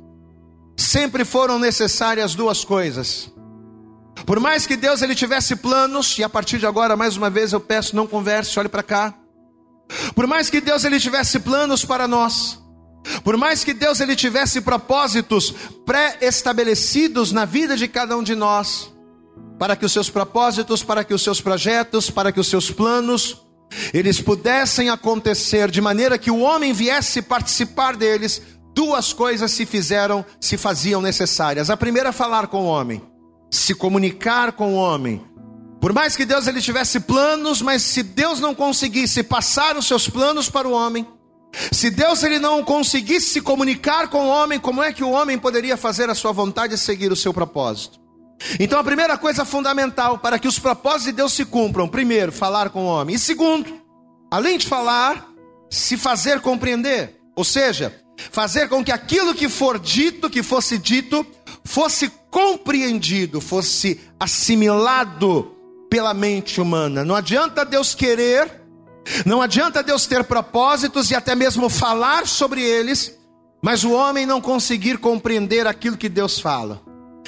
sempre 0.76 1.24
foram 1.24 1.58
necessárias 1.58 2.34
duas 2.34 2.64
coisas: 2.64 3.30
por 4.26 4.40
mais 4.40 4.66
que 4.66 4.76
Deus 4.76 5.02
ele 5.02 5.14
tivesse 5.14 5.56
planos, 5.56 6.18
e 6.18 6.24
a 6.24 6.28
partir 6.28 6.58
de 6.58 6.66
agora, 6.66 6.96
mais 6.96 7.16
uma 7.16 7.28
vez 7.28 7.52
eu 7.52 7.60
peço, 7.60 7.96
não 7.96 8.06
converse, 8.06 8.58
olhe 8.58 8.68
para 8.68 8.82
cá. 8.82 9.14
Por 10.14 10.26
mais 10.26 10.48
que 10.48 10.60
Deus 10.60 10.84
ele 10.84 10.98
tivesse 10.98 11.40
planos 11.40 11.84
para 11.84 12.08
nós, 12.08 12.58
por 13.22 13.36
mais 13.36 13.64
que 13.64 13.74
Deus 13.74 14.00
ele 14.00 14.16
tivesse 14.16 14.62
propósitos 14.62 15.54
pré-estabelecidos 15.84 17.32
na 17.32 17.44
vida 17.44 17.76
de 17.76 17.86
cada 17.86 18.16
um 18.16 18.22
de 18.22 18.34
nós, 18.34 18.92
para 19.58 19.76
que 19.76 19.84
os 19.84 19.92
seus 19.92 20.08
propósitos, 20.08 20.82
para 20.82 21.04
que 21.04 21.12
os 21.12 21.22
seus 21.22 21.40
projetos, 21.40 22.08
para 22.08 22.32
que 22.32 22.40
os 22.40 22.48
seus 22.48 22.70
planos, 22.70 23.42
eles 23.92 24.20
pudessem 24.20 24.88
acontecer 24.88 25.70
de 25.70 25.80
maneira 25.80 26.16
que 26.16 26.30
o 26.30 26.40
homem 26.40 26.72
viesse 26.72 27.20
participar 27.20 27.94
deles, 27.94 28.40
duas 28.74 29.12
coisas 29.12 29.52
se 29.52 29.66
fizeram, 29.66 30.24
se 30.40 30.56
faziam 30.56 31.02
necessárias. 31.02 31.68
A 31.68 31.76
primeira, 31.76 32.10
falar 32.10 32.46
com 32.46 32.62
o 32.62 32.66
homem 32.66 33.13
se 33.56 33.74
comunicar 33.74 34.52
com 34.52 34.74
o 34.74 34.76
homem. 34.76 35.24
Por 35.80 35.92
mais 35.92 36.16
que 36.16 36.24
Deus 36.24 36.46
ele 36.46 36.60
tivesse 36.60 37.00
planos, 37.00 37.60
mas 37.60 37.82
se 37.82 38.02
Deus 38.02 38.40
não 38.40 38.54
conseguisse 38.54 39.22
passar 39.22 39.76
os 39.76 39.86
seus 39.86 40.08
planos 40.08 40.48
para 40.48 40.66
o 40.66 40.72
homem, 40.72 41.06
se 41.70 41.90
Deus 41.90 42.22
ele 42.22 42.38
não 42.38 42.64
conseguisse 42.64 43.34
se 43.34 43.40
comunicar 43.40 44.08
com 44.08 44.26
o 44.26 44.28
homem, 44.28 44.58
como 44.58 44.82
é 44.82 44.92
que 44.92 45.04
o 45.04 45.10
homem 45.10 45.38
poderia 45.38 45.76
fazer 45.76 46.10
a 46.10 46.14
sua 46.14 46.32
vontade 46.32 46.74
e 46.74 46.78
seguir 46.78 47.12
o 47.12 47.16
seu 47.16 47.32
propósito? 47.32 48.00
Então 48.58 48.78
a 48.78 48.84
primeira 48.84 49.16
coisa 49.16 49.44
fundamental 49.44 50.18
para 50.18 50.38
que 50.38 50.48
os 50.48 50.58
propósitos 50.58 51.06
de 51.06 51.12
Deus 51.12 51.32
se 51.32 51.44
cumpram, 51.44 51.86
primeiro, 51.86 52.32
falar 52.32 52.70
com 52.70 52.84
o 52.84 52.88
homem. 52.88 53.14
E 53.14 53.18
segundo, 53.18 53.72
além 54.30 54.58
de 54.58 54.66
falar, 54.66 55.28
se 55.70 55.96
fazer 55.96 56.40
compreender. 56.40 57.20
Ou 57.36 57.44
seja, 57.44 57.94
fazer 58.30 58.68
com 58.68 58.84
que 58.84 58.90
aquilo 58.90 59.34
que 59.34 59.48
for 59.48 59.78
dito, 59.78 60.28
que 60.28 60.42
fosse 60.42 60.76
dito, 60.76 61.24
fosse 61.64 62.10
compreendido, 62.34 63.40
fosse 63.40 64.00
assimilado 64.18 65.54
pela 65.88 66.12
mente 66.12 66.60
humana. 66.60 67.04
Não 67.04 67.14
adianta 67.14 67.64
Deus 67.64 67.94
querer, 67.94 68.60
não 69.24 69.40
adianta 69.40 69.84
Deus 69.84 70.04
ter 70.08 70.24
propósitos 70.24 71.12
e 71.12 71.14
até 71.14 71.36
mesmo 71.36 71.68
falar 71.68 72.26
sobre 72.26 72.60
eles, 72.60 73.16
mas 73.62 73.84
o 73.84 73.92
homem 73.92 74.26
não 74.26 74.40
conseguir 74.40 74.98
compreender 74.98 75.64
aquilo 75.68 75.96
que 75.96 76.08
Deus 76.08 76.40
fala. 76.40 76.82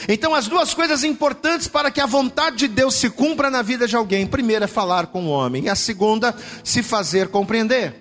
Então, 0.08 0.34
as 0.34 0.48
duas 0.48 0.74
coisas 0.74 1.04
importantes 1.04 1.68
para 1.68 1.88
que 1.88 2.00
a 2.00 2.06
vontade 2.06 2.56
de 2.56 2.68
Deus 2.68 2.96
se 2.96 3.08
cumpra 3.08 3.48
na 3.48 3.62
vida 3.62 3.86
de 3.86 3.94
alguém: 3.94 4.26
primeiro 4.26 4.64
é 4.64 4.68
falar 4.68 5.06
com 5.06 5.26
o 5.26 5.30
homem, 5.30 5.66
e 5.66 5.68
a 5.68 5.76
segunda, 5.76 6.34
se 6.64 6.82
fazer 6.82 7.28
compreender. 7.28 7.94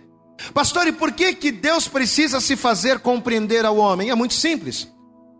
Pastor, 0.55 0.87
e 0.87 0.91
por 0.91 1.11
que, 1.11 1.35
que 1.35 1.51
Deus 1.51 1.87
precisa 1.87 2.41
se 2.41 2.55
fazer 2.55 2.97
compreender 2.97 3.63
ao 3.63 3.77
homem? 3.77 4.09
É 4.09 4.15
muito 4.15 4.33
simples. 4.33 4.94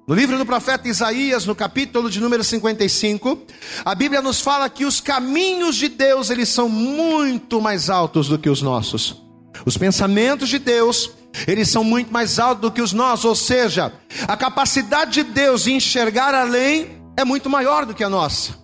No 0.08 0.14
livro 0.14 0.38
do 0.38 0.46
profeta 0.46 0.88
Isaías, 0.88 1.48
no 1.48 1.56
capítulo 1.56 2.12
de 2.12 2.22
número 2.22 2.44
55, 2.44 3.42
a 3.84 3.96
Bíblia 3.96 4.22
nos 4.22 4.40
fala 4.40 4.70
que 4.70 4.86
os 4.86 5.02
caminhos 5.02 5.76
de 5.76 5.90
Deus, 5.90 6.30
eles 6.30 6.48
são 6.48 6.70
muito 6.70 7.60
mais 7.60 7.90
altos 7.90 8.28
do 8.28 8.38
que 8.38 8.48
os 8.48 8.62
nossos. 8.62 9.20
Os 9.66 9.80
pensamentos 9.80 10.48
de 10.48 10.60
Deus, 10.60 11.10
eles 11.48 11.70
são 11.70 11.84
muito 11.84 12.14
mais 12.14 12.38
altos 12.38 12.62
do 12.62 12.72
que 12.72 12.84
os 12.84 12.94
nossos, 12.94 13.26
ou 13.26 13.34
seja, 13.34 13.92
a 14.28 14.38
capacidade 14.38 15.12
de 15.12 15.24
Deus 15.24 15.64
de 15.64 15.74
enxergar 15.74 16.36
além 16.36 17.02
é 17.18 17.26
muito 17.26 17.50
maior 17.50 17.84
do 17.84 17.96
que 17.96 18.04
a 18.04 18.10
nossa. 18.10 18.64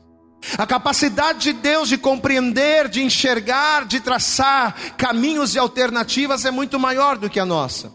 A 0.60 0.68
capacidade 0.68 1.40
de 1.40 1.54
Deus 1.54 1.90
de 1.90 1.98
compreender, 1.98 2.88
de 2.88 3.02
enxergar, 3.02 3.86
de 3.86 4.00
traçar 4.00 4.76
caminhos 4.96 5.56
e 5.56 5.60
alternativas 5.60 6.46
é 6.46 6.52
muito 6.52 6.80
maior 6.80 7.18
do 7.18 7.32
que 7.32 7.40
a 7.40 7.46
nossa. 7.48 7.92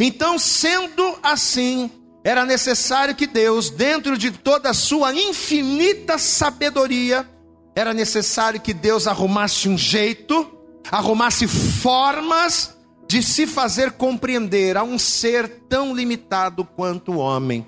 Então, 0.00 0.40
sendo 0.40 1.16
assim, 1.22 1.90
era 2.22 2.44
necessário 2.44 3.14
que 3.14 3.26
Deus, 3.26 3.70
dentro 3.70 4.16
de 4.16 4.30
toda 4.30 4.70
a 4.70 4.74
sua 4.74 5.14
infinita 5.14 6.18
sabedoria, 6.18 7.28
era 7.74 7.94
necessário 7.94 8.60
que 8.60 8.74
Deus 8.74 9.06
arrumasse 9.06 9.68
um 9.68 9.78
jeito, 9.78 10.50
arrumasse 10.90 11.46
formas 11.46 12.76
de 13.08 13.22
se 13.22 13.46
fazer 13.46 13.92
compreender 13.92 14.76
a 14.76 14.82
um 14.82 14.98
ser 14.98 15.48
tão 15.68 15.94
limitado 15.94 16.64
quanto 16.64 17.12
o 17.12 17.18
homem. 17.18 17.66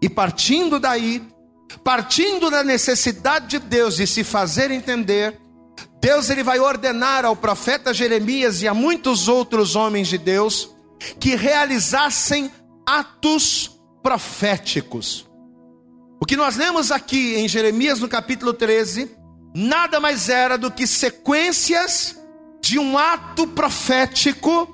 E 0.00 0.08
partindo 0.08 0.80
daí, 0.80 1.22
partindo 1.82 2.50
da 2.50 2.64
necessidade 2.64 3.46
de 3.46 3.58
Deus 3.58 3.96
de 3.96 4.06
se 4.06 4.24
fazer 4.24 4.70
entender, 4.70 5.38
Deus 6.00 6.30
ele 6.30 6.42
vai 6.42 6.58
ordenar 6.58 7.24
ao 7.24 7.36
profeta 7.36 7.92
Jeremias 7.92 8.62
e 8.62 8.68
a 8.68 8.74
muitos 8.74 9.28
outros 9.28 9.76
homens 9.76 10.08
de 10.08 10.18
Deus 10.18 10.74
que 11.20 11.36
realizassem 11.36 12.50
atos 12.86 13.73
proféticos. 14.04 15.26
O 16.20 16.26
que 16.26 16.36
nós 16.36 16.56
lemos 16.56 16.92
aqui 16.92 17.36
em 17.36 17.48
Jeremias 17.48 18.00
no 18.00 18.08
capítulo 18.08 18.52
13, 18.52 19.10
nada 19.56 19.98
mais 19.98 20.28
era 20.28 20.58
do 20.58 20.70
que 20.70 20.86
sequências 20.86 22.14
de 22.60 22.78
um 22.78 22.98
ato 22.98 23.46
profético 23.46 24.68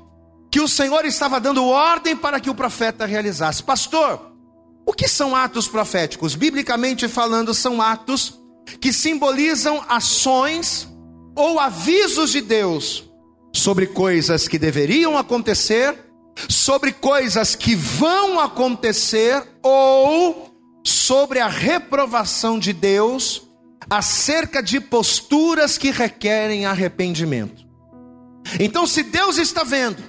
que 0.50 0.60
o 0.60 0.66
Senhor 0.66 1.04
estava 1.04 1.38
dando 1.40 1.64
ordem 1.64 2.16
para 2.16 2.40
que 2.40 2.50
o 2.50 2.54
profeta 2.56 3.06
realizasse. 3.06 3.62
Pastor, 3.62 4.32
o 4.84 4.92
que 4.92 5.06
são 5.06 5.36
atos 5.36 5.68
proféticos? 5.68 6.34
Biblicamente 6.34 7.06
falando, 7.06 7.54
são 7.54 7.80
atos 7.80 8.36
que 8.80 8.92
simbolizam 8.92 9.80
ações 9.88 10.88
ou 11.36 11.60
avisos 11.60 12.32
de 12.32 12.40
Deus 12.40 13.08
sobre 13.54 13.86
coisas 13.86 14.48
que 14.48 14.58
deveriam 14.58 15.16
acontecer 15.16 16.09
sobre 16.48 16.92
coisas 16.92 17.54
que 17.54 17.74
vão 17.74 18.40
acontecer 18.40 19.42
ou 19.62 20.50
sobre 20.84 21.40
a 21.40 21.48
reprovação 21.48 22.58
de 22.58 22.72
Deus 22.72 23.42
acerca 23.88 24.62
de 24.62 24.80
posturas 24.80 25.76
que 25.76 25.90
requerem 25.90 26.66
arrependimento. 26.66 27.66
Então, 28.58 28.86
se 28.86 29.02
Deus 29.02 29.36
está 29.38 29.64
vendo 29.64 30.02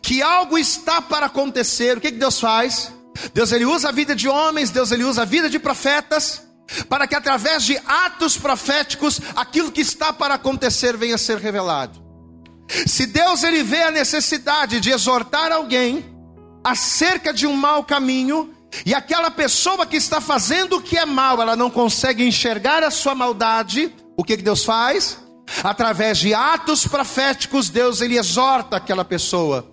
que 0.00 0.22
algo 0.22 0.56
está 0.56 1.02
para 1.02 1.26
acontecer, 1.26 1.98
o 1.98 2.00
que, 2.00 2.12
que 2.12 2.18
Deus 2.18 2.40
faz? 2.40 2.92
Deus 3.32 3.52
ele 3.52 3.64
usa 3.64 3.88
a 3.88 3.92
vida 3.92 4.14
de 4.14 4.28
homens, 4.28 4.70
Deus 4.70 4.90
ele 4.90 5.04
usa 5.04 5.22
a 5.22 5.26
vida 5.26 5.48
de 5.48 5.58
profetas, 5.58 6.42
para 6.88 7.06
que 7.06 7.14
através 7.14 7.64
de 7.64 7.78
atos 7.86 8.36
proféticos 8.36 9.20
aquilo 9.36 9.70
que 9.70 9.80
está 9.80 10.12
para 10.12 10.34
acontecer 10.34 10.96
venha 10.96 11.14
a 11.14 11.18
ser 11.18 11.38
revelado. 11.38 12.03
Se 12.68 13.06
Deus 13.06 13.42
ele 13.42 13.62
vê 13.62 13.82
a 13.82 13.90
necessidade 13.90 14.80
de 14.80 14.90
exortar 14.90 15.52
alguém 15.52 16.04
acerca 16.62 17.32
de 17.32 17.46
um 17.46 17.54
mau 17.54 17.84
caminho, 17.84 18.54
e 18.84 18.94
aquela 18.94 19.30
pessoa 19.30 19.86
que 19.86 19.96
está 19.96 20.20
fazendo 20.20 20.76
o 20.76 20.82
que 20.82 20.96
é 20.96 21.04
mal, 21.04 21.40
ela 21.40 21.54
não 21.54 21.70
consegue 21.70 22.26
enxergar 22.26 22.82
a 22.82 22.90
sua 22.90 23.14
maldade, 23.14 23.94
o 24.16 24.24
que, 24.24 24.36
que 24.36 24.42
Deus 24.42 24.64
faz? 24.64 25.18
Através 25.62 26.18
de 26.18 26.32
atos 26.32 26.86
proféticos, 26.86 27.68
Deus 27.68 28.00
ele 28.00 28.18
exorta 28.18 28.76
aquela 28.76 29.04
pessoa, 29.04 29.70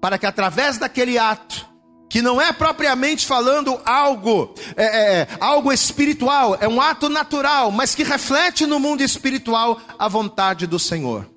para 0.00 0.18
que 0.18 0.26
através 0.26 0.78
daquele 0.78 1.18
ato, 1.18 1.68
que 2.08 2.20
não 2.20 2.40
é 2.40 2.52
propriamente 2.52 3.24
falando 3.24 3.78
algo, 3.84 4.52
é, 4.76 5.20
é, 5.20 5.28
algo 5.38 5.70
espiritual, 5.70 6.56
é 6.60 6.66
um 6.66 6.80
ato 6.80 7.08
natural, 7.08 7.70
mas 7.70 7.94
que 7.94 8.02
reflete 8.02 8.66
no 8.66 8.80
mundo 8.80 9.02
espiritual 9.02 9.80
a 9.98 10.08
vontade 10.08 10.66
do 10.66 10.78
Senhor. 10.78 11.28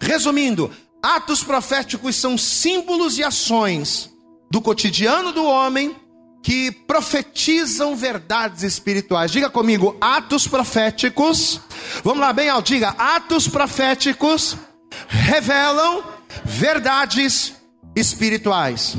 Resumindo, 0.00 0.70
atos 1.02 1.42
proféticos 1.42 2.16
são 2.16 2.38
símbolos 2.38 3.18
e 3.18 3.24
ações 3.24 4.10
do 4.50 4.60
cotidiano 4.60 5.32
do 5.32 5.44
homem 5.44 5.94
que 6.42 6.72
profetizam 6.72 7.94
verdades 7.94 8.62
espirituais. 8.62 9.30
Diga 9.30 9.50
comigo, 9.50 9.96
atos 10.00 10.46
proféticos. 10.48 11.60
Vamos 12.02 12.20
lá, 12.20 12.32
bem 12.32 12.48
alto, 12.48 12.68
diga, 12.68 12.94
atos 12.98 13.46
proféticos 13.46 14.56
revelam 15.06 16.02
verdades 16.44 17.54
espirituais. 17.94 18.96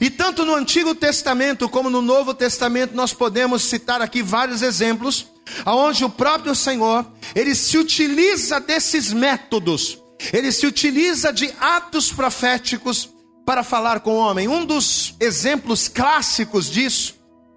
E 0.00 0.10
tanto 0.10 0.44
no 0.44 0.54
Antigo 0.54 0.94
Testamento 0.94 1.68
como 1.68 1.88
no 1.88 2.02
Novo 2.02 2.34
Testamento 2.34 2.94
nós 2.94 3.12
podemos 3.12 3.62
citar 3.62 4.02
aqui 4.02 4.22
vários 4.22 4.62
exemplos 4.62 5.26
aonde 5.64 6.04
o 6.04 6.10
próprio 6.10 6.54
Senhor, 6.54 7.04
ele 7.34 7.54
se 7.54 7.76
utiliza 7.76 8.60
desses 8.60 9.12
métodos 9.12 9.99
ele 10.32 10.52
se 10.52 10.66
utiliza 10.66 11.32
de 11.32 11.52
atos 11.60 12.12
proféticos 12.12 13.10
para 13.44 13.62
falar 13.62 14.00
com 14.00 14.12
o 14.12 14.18
homem. 14.18 14.48
Um 14.48 14.64
dos 14.64 15.14
exemplos 15.18 15.88
clássicos 15.88 16.70
disso 16.70 17.14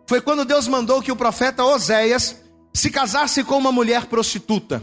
foi 0.07 0.21
quando 0.21 0.45
Deus 0.45 0.67
mandou 0.67 1.01
que 1.01 1.11
o 1.11 1.15
profeta 1.15 1.63
Oséias 1.63 2.37
se 2.73 2.89
casasse 2.89 3.43
com 3.43 3.57
uma 3.57 3.71
mulher 3.71 4.05
prostituta. 4.05 4.81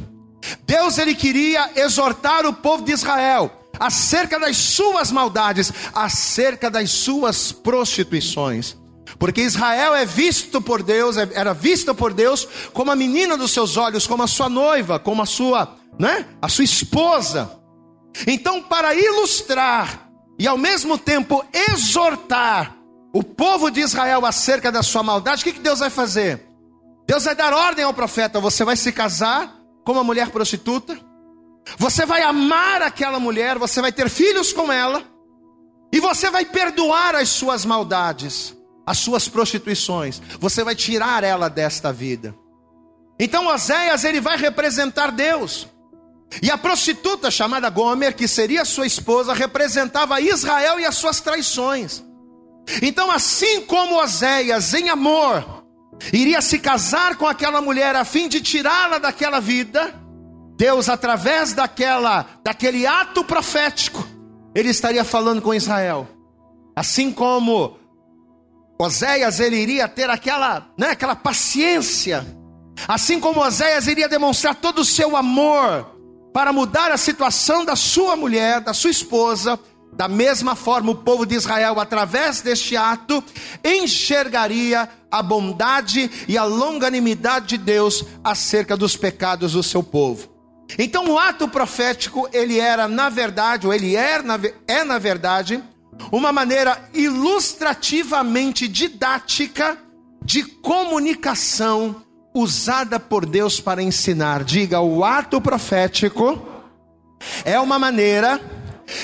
Deus 0.65 0.99
ele 0.99 1.15
queria 1.15 1.71
exortar 1.77 2.47
o 2.47 2.53
povo 2.53 2.85
de 2.85 2.93
Israel 2.93 3.51
acerca 3.79 4.39
das 4.39 4.57
suas 4.57 5.11
maldades, 5.11 5.73
acerca 5.95 6.71
das 6.71 6.91
suas 6.91 7.51
prostituições. 7.51 8.77
Porque 9.19 9.43
Israel 9.43 9.95
é 9.95 10.05
visto 10.05 10.61
por 10.61 10.83
Deus, 10.83 11.17
é, 11.17 11.29
era 11.35 11.53
vista 11.53 11.93
por 11.93 12.13
Deus 12.13 12.47
como 12.73 12.91
a 12.91 12.97
menina 12.97 13.37
dos 13.37 13.51
seus 13.51 13.77
olhos, 13.77 14.07
como 14.07 14.23
a 14.23 14.27
sua 14.27 14.49
noiva, 14.49 14.99
como 14.99 15.23
a 15.23 15.27
sua, 15.27 15.77
né? 15.99 16.27
A 16.41 16.49
sua 16.49 16.65
esposa. 16.65 17.60
Então, 18.27 18.63
para 18.63 18.95
ilustrar 18.95 20.11
e 20.39 20.47
ao 20.47 20.57
mesmo 20.57 20.97
tempo 20.99 21.45
exortar 21.53 22.77
o 23.13 23.23
povo 23.23 23.71
de 23.71 23.81
Israel 23.81 24.25
acerca 24.25 24.71
da 24.71 24.83
sua 24.83 25.03
maldade, 25.03 25.43
o 25.43 25.45
que, 25.45 25.53
que 25.53 25.61
Deus 25.61 25.81
vai 25.81 25.91
fazer? 25.91 26.47
Deus 27.07 27.25
vai 27.25 27.35
dar 27.35 27.53
ordem 27.53 27.85
ao 27.85 27.95
profeta: 27.95 28.41
você 28.41 28.65
vai 28.65 28.77
se 28.77 28.93
casar 28.93 29.57
com 29.85 29.93
uma 29.93 30.05
mulher 30.05 30.31
prostituta, 30.31 30.99
você 31.77 32.07
vai 32.07 32.23
amar 32.23 32.83
aquela 32.83 33.19
mulher, 33.19 33.59
você 33.59 33.81
vai 33.81 33.93
ter 33.93 34.09
filhos 34.09 34.53
com 34.53 34.73
ela, 34.73 35.03
e 35.93 35.99
você 35.99 36.31
vai 36.31 36.45
perdoar 36.45 37.15
as 37.15 37.29
suas 37.29 37.65
maldades, 37.65 38.57
as 38.87 38.99
suas 38.99 39.29
prostituições, 39.29 40.23
você 40.39 40.63
vai 40.63 40.75
tirar 40.75 41.25
ela 41.25 41.49
desta 41.49 41.93
vida. 41.93 42.35
Então 43.19 43.49
Oséias 43.49 44.05
ele 44.05 44.21
vai 44.21 44.37
representar 44.37 45.11
Deus. 45.11 45.69
E 46.43 46.51
a 46.51 46.57
prostituta 46.57 47.31
chamada 47.31 47.69
Gomer, 47.69 48.15
que 48.15 48.29
seria 48.29 48.65
sua 48.65 48.87
esposa, 48.87 49.35
representava 49.35 50.21
Israel 50.21 50.79
e 50.79 50.85
as 50.85 50.95
suas 50.95 51.21
traições. 51.21 52.05
Então, 52.81 53.11
assim 53.11 53.63
como 53.63 54.01
Oséias, 54.01 54.73
em 54.75 54.89
amor, 54.89 55.65
iria 56.13 56.41
se 56.41 56.59
casar 56.59 57.17
com 57.17 57.27
aquela 57.27 57.61
mulher 57.61 57.97
a 57.97 58.05
fim 58.05 58.29
de 58.29 58.41
tirá-la 58.41 58.99
daquela 58.99 59.41
vida, 59.41 59.95
Deus, 60.57 60.89
através 60.89 61.53
daquela, 61.53 62.27
daquele 62.45 62.87
ato 62.87 63.25
profético, 63.25 64.07
ele 64.55 64.69
estaria 64.69 65.03
falando 65.05 65.43
com 65.43 65.55
Israel. 65.55 66.07
Assim 66.77 67.11
como 67.11 67.77
Oséias, 68.79 69.41
ele 69.41 69.57
iria 69.57 69.89
ter 69.89 70.09
aquela, 70.09 70.69
né, 70.79 70.91
aquela 70.91 71.17
paciência. 71.17 72.25
Assim 72.87 73.19
como 73.19 73.41
Oséias 73.41 73.87
iria 73.87 74.09
demonstrar 74.09 74.55
todo 74.55 74.81
o 74.81 74.85
seu 74.85 75.17
amor 75.17 76.00
para 76.33 76.53
mudar 76.53 76.91
a 76.91 76.97
situação 76.97 77.65
da 77.65 77.77
sua 77.77 78.17
mulher, 78.17 78.61
da 78.61 78.73
sua 78.73 78.91
esposa, 78.91 79.59
da 79.93 80.09
mesma 80.09 80.55
forma, 80.55 80.93
o 80.93 80.97
povo 80.97 81.27
de 81.27 81.35
Israel, 81.35 81.81
através 81.81 82.41
deste 82.41 82.77
ato, 82.77 83.23
enxergaria 83.65 84.89
a 85.11 85.23
bondade 85.23 86.11
e 86.29 86.39
a 86.39 86.45
longanimidade 86.45 87.49
de 87.49 87.59
Deus 87.59 88.05
acerca 88.23 88.77
dos 88.77 88.97
pecados 88.97 89.53
do 89.53 89.63
seu 89.63 89.83
povo. 89.83 90.29
Então, 90.79 91.09
o 91.09 91.19
ato 91.19 91.49
profético, 91.49 92.29
ele 92.33 92.61
era, 92.61 92.87
na 92.87 93.09
verdade, 93.09 93.67
ou 93.67 93.75
ele 93.75 93.97
é, 93.97 94.23
na, 94.23 94.39
é, 94.69 94.85
na 94.85 94.99
verdade, 94.99 95.63
uma 96.13 96.33
maneira 96.33 96.89
ilustrativamente 96.95 98.69
didática 98.69 99.77
de 100.25 100.45
comunicação 100.45 102.03
usada 102.35 103.01
por 103.01 103.27
Deus 103.27 103.61
para 103.61 103.83
ensinar. 103.83 104.45
Diga, 104.45 104.81
o 104.81 105.05
ato 105.05 105.41
profético 105.41 106.41
é 107.45 107.61
uma 107.61 107.79
maneira 107.79 108.41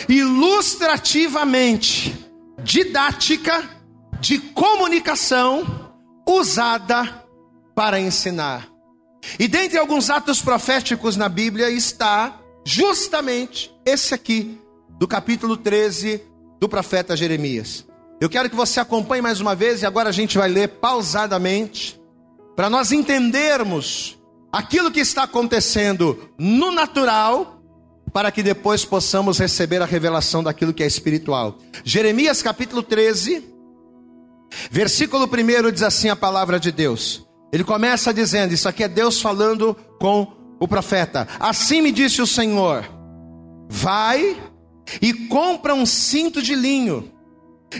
ilustrativamente 0.08 2.26
didática 2.62 3.68
de 4.20 4.38
comunicação 4.38 5.92
usada 6.26 7.24
para 7.74 8.00
ensinar. 8.00 8.68
E 9.38 9.46
dentre 9.46 9.78
alguns 9.78 10.08
atos 10.08 10.40
proféticos 10.40 11.16
na 11.16 11.28
Bíblia 11.28 11.70
está 11.70 12.40
justamente 12.64 13.72
esse 13.84 14.14
aqui, 14.14 14.60
do 14.98 15.06
capítulo 15.06 15.56
13 15.56 16.22
do 16.58 16.68
profeta 16.68 17.16
Jeremias. 17.16 17.86
Eu 18.20 18.30
quero 18.30 18.48
que 18.48 18.56
você 18.56 18.80
acompanhe 18.80 19.20
mais 19.20 19.40
uma 19.40 19.54
vez 19.54 19.82
e 19.82 19.86
agora 19.86 20.08
a 20.08 20.12
gente 20.12 20.38
vai 20.38 20.48
ler 20.48 20.68
pausadamente 20.68 22.00
para 22.56 22.70
nós 22.70 22.90
entendermos 22.90 24.18
aquilo 24.50 24.90
que 24.90 25.00
está 25.00 25.24
acontecendo 25.24 26.30
no 26.38 26.72
natural, 26.72 27.62
para 28.12 28.32
que 28.32 28.42
depois 28.42 28.82
possamos 28.82 29.38
receber 29.38 29.82
a 29.82 29.86
revelação 29.86 30.42
daquilo 30.42 30.72
que 30.72 30.82
é 30.82 30.86
espiritual. 30.86 31.58
Jeremias 31.84 32.42
capítulo 32.42 32.82
13, 32.82 33.44
versículo 34.70 35.26
1 35.26 35.70
diz 35.70 35.82
assim 35.82 36.08
a 36.08 36.16
palavra 36.16 36.58
de 36.58 36.72
Deus. 36.72 37.26
Ele 37.52 37.62
começa 37.62 38.14
dizendo: 38.14 38.54
Isso 38.54 38.68
aqui 38.68 38.82
é 38.82 38.88
Deus 38.88 39.20
falando 39.20 39.76
com 40.00 40.32
o 40.58 40.66
profeta. 40.66 41.28
Assim 41.38 41.82
me 41.82 41.92
disse 41.92 42.22
o 42.22 42.26
Senhor: 42.26 42.88
Vai 43.68 44.34
e 45.02 45.12
compra 45.12 45.74
um 45.74 45.84
cinto 45.84 46.40
de 46.40 46.54
linho 46.54 47.12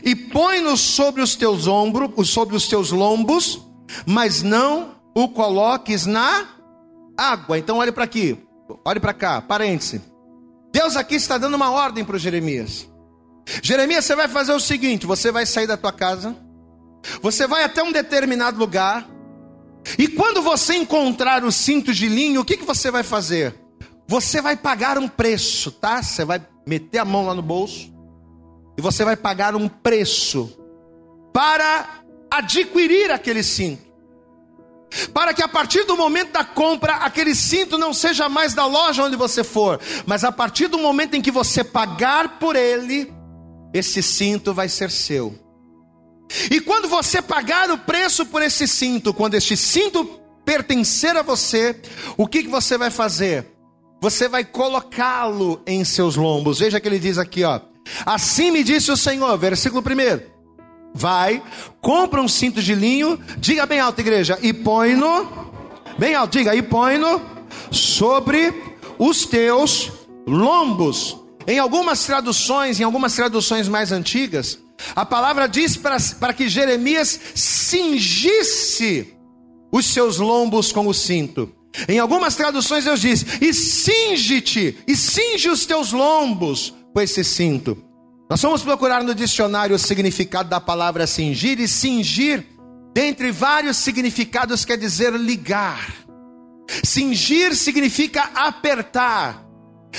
e 0.05 0.15
põe-no 0.15 0.77
sobre 0.77 1.23
os 1.23 1.35
teus 1.35 1.67
ombros, 1.67 2.29
sobre 2.29 2.55
os 2.55 2.69
teus 2.69 2.91
lombos, 2.91 3.66
mas 4.07 4.43
não 4.43 4.97
o 5.15 5.29
coloques 5.29 6.07
na 6.07 6.47
água. 7.17 7.59
Então 7.59 7.79
olhe 7.79 7.93
para 7.93 8.05
aqui, 8.05 8.39
olhe 8.85 9.01
para 9.01 9.15
cá, 9.15 9.41
parêntese. 9.41 10.03
Deus 10.73 10.97
aqui 10.97 11.15
está 11.15 11.39
dando 11.39 11.55
uma 11.55 11.71
ordem 11.71 12.05
para 12.05 12.19
Jeremias. 12.19 12.89
Jeremias, 13.63 14.05
você 14.05 14.17
vai 14.17 14.29
fazer 14.29 14.53
o 14.53 14.61
seguinte: 14.61 15.07
você 15.07 15.33
vai 15.33 15.47
sair 15.47 15.67
da 15.67 15.77
tua 15.77 15.93
casa, 15.93 16.37
você 17.23 17.47
vai 17.47 17.65
até 17.65 17.83
um 17.83 17.93
determinado 17.93 18.59
lugar, 18.59 19.09
e 19.99 20.09
quando 20.09 20.43
você 20.43 20.75
encontrar 20.75 21.45
o 21.45 21.53
cinto 21.53 21.95
de 21.95 22.09
linho, 22.09 22.41
o 22.41 22.45
que, 22.45 22.57
que 22.57 22.65
você 22.65 22.91
vai 22.91 23.03
fazer? 23.03 23.55
Você 24.09 24.41
vai 24.41 24.57
pagar 24.57 24.99
um 24.99 25.09
preço, 25.09 25.71
tá? 25.71 26.03
Você 26.03 26.25
vai 26.25 26.45
meter 26.67 26.99
a 26.99 27.05
mão 27.05 27.27
lá 27.27 27.35
no 27.35 27.43
bolso 27.43 27.93
e 28.77 28.83
você 28.83 29.05
vai 29.05 29.17
pagar 29.17 29.55
um 29.55 29.69
preço 29.69 30.59
para 31.33 32.03
adquirir 32.39 33.11
aquele 33.11 33.43
cinto. 33.43 33.87
Para 35.13 35.35
que 35.35 35.43
a 35.43 35.49
partir 35.49 35.85
do 35.85 35.97
momento 35.97 36.33
da 36.33 36.45
compra, 36.45 36.95
aquele 36.97 37.35
cinto 37.35 37.77
não 37.77 37.93
seja 37.93 38.29
mais 38.29 38.55
da 38.55 38.67
loja 38.67 39.03
onde 39.03 39.17
você 39.17 39.43
for, 39.43 39.81
mas 40.07 40.25
a 40.25 40.33
partir 40.33 40.69
do 40.69 40.79
momento 40.79 41.15
em 41.15 41.23
que 41.23 41.31
você 41.31 41.63
pagar 41.65 42.39
por 42.39 42.57
ele, 42.57 43.13
esse 43.75 44.03
cinto 44.03 44.55
vai 44.55 44.69
ser 44.69 44.91
seu. 44.91 45.35
E 46.51 46.61
quando 46.61 46.89
você 46.89 47.21
pagar 47.21 47.71
o 47.71 47.79
preço 47.79 48.27
por 48.27 48.43
esse 48.43 48.67
cinto, 48.67 49.13
quando 49.13 49.35
este 49.35 49.57
cinto 49.57 50.05
pertencer 50.45 51.17
a 51.17 51.23
você, 51.23 51.81
o 52.17 52.27
que, 52.27 52.45
que 52.45 52.49
você 52.49 52.79
vai 52.79 52.91
fazer? 52.91 53.47
Você 54.01 54.29
vai 54.29 54.45
colocá-lo 54.45 55.63
em 55.67 55.85
seus 55.85 56.17
lombos. 56.17 56.59
Veja 56.59 56.79
que 56.81 56.89
ele 56.89 56.99
diz 56.99 57.19
aqui, 57.19 57.45
ó. 57.45 57.61
Assim 58.05 58.51
me 58.51 58.63
disse 58.63 58.91
o 58.91 58.97
Senhor, 58.97 59.37
versículo 59.39 59.83
1. 59.83 60.36
Vai, 60.99 61.43
compra 61.83 62.23
um 62.23 62.27
cinto 62.27 62.63
de 62.63 62.75
linho, 62.75 63.21
diga 63.37 63.67
bem 63.67 63.79
alto, 63.79 64.01
igreja, 64.01 64.39
e 64.41 64.51
põe-no, 64.51 65.29
bem 65.99 66.15
alto, 66.15 66.39
diga, 66.39 66.57
e 66.57 66.63
põe-no 66.63 67.21
sobre 67.71 68.55
os 68.99 69.27
teus 69.27 69.93
lombos. 70.27 71.19
Em 71.47 71.59
algumas 71.59 72.07
traduções, 72.07 72.81
em 72.81 72.83
algumas 72.83 73.15
traduções 73.15 73.69
mais 73.69 73.93
antigas, 73.93 74.59
a 74.95 75.05
palavra 75.05 75.47
diz 75.47 75.77
para, 75.77 75.99
para 76.19 76.33
que 76.33 76.49
Jeremias 76.49 77.21
cingisse 77.35 79.15
os 79.71 79.85
seus 79.85 80.17
lombos 80.17 80.73
com 80.73 80.87
o 80.87 80.95
cinto. 80.95 81.53
Em 81.87 81.99
algumas 81.99 82.35
traduções 82.37 82.85
Deus 82.85 83.03
diz: 83.03 83.23
e 83.43 83.53
cinge-te, 83.53 84.79
e 84.89 84.97
cinge 84.97 85.51
os 85.51 85.67
teus 85.67 85.93
lombos 85.93 86.73
com 86.95 87.03
esse 87.03 87.23
cinto. 87.23 87.86
Nós 88.29 88.43
vamos 88.43 88.63
procurar 88.63 89.05
no 89.05 89.15
dicionário 89.15 89.77
o 89.77 89.79
significado 89.79 90.49
da 90.49 90.61
palavra 90.61 91.07
cingir, 91.07 91.61
e 91.61 91.69
cingir, 91.69 92.45
dentre 92.93 93.31
vários 93.31 93.77
significados, 93.77 94.65
quer 94.65 94.77
dizer 94.77 95.13
ligar. 95.13 95.95
Cingir 96.85 97.55
significa 97.55 98.31
apertar. 98.35 99.47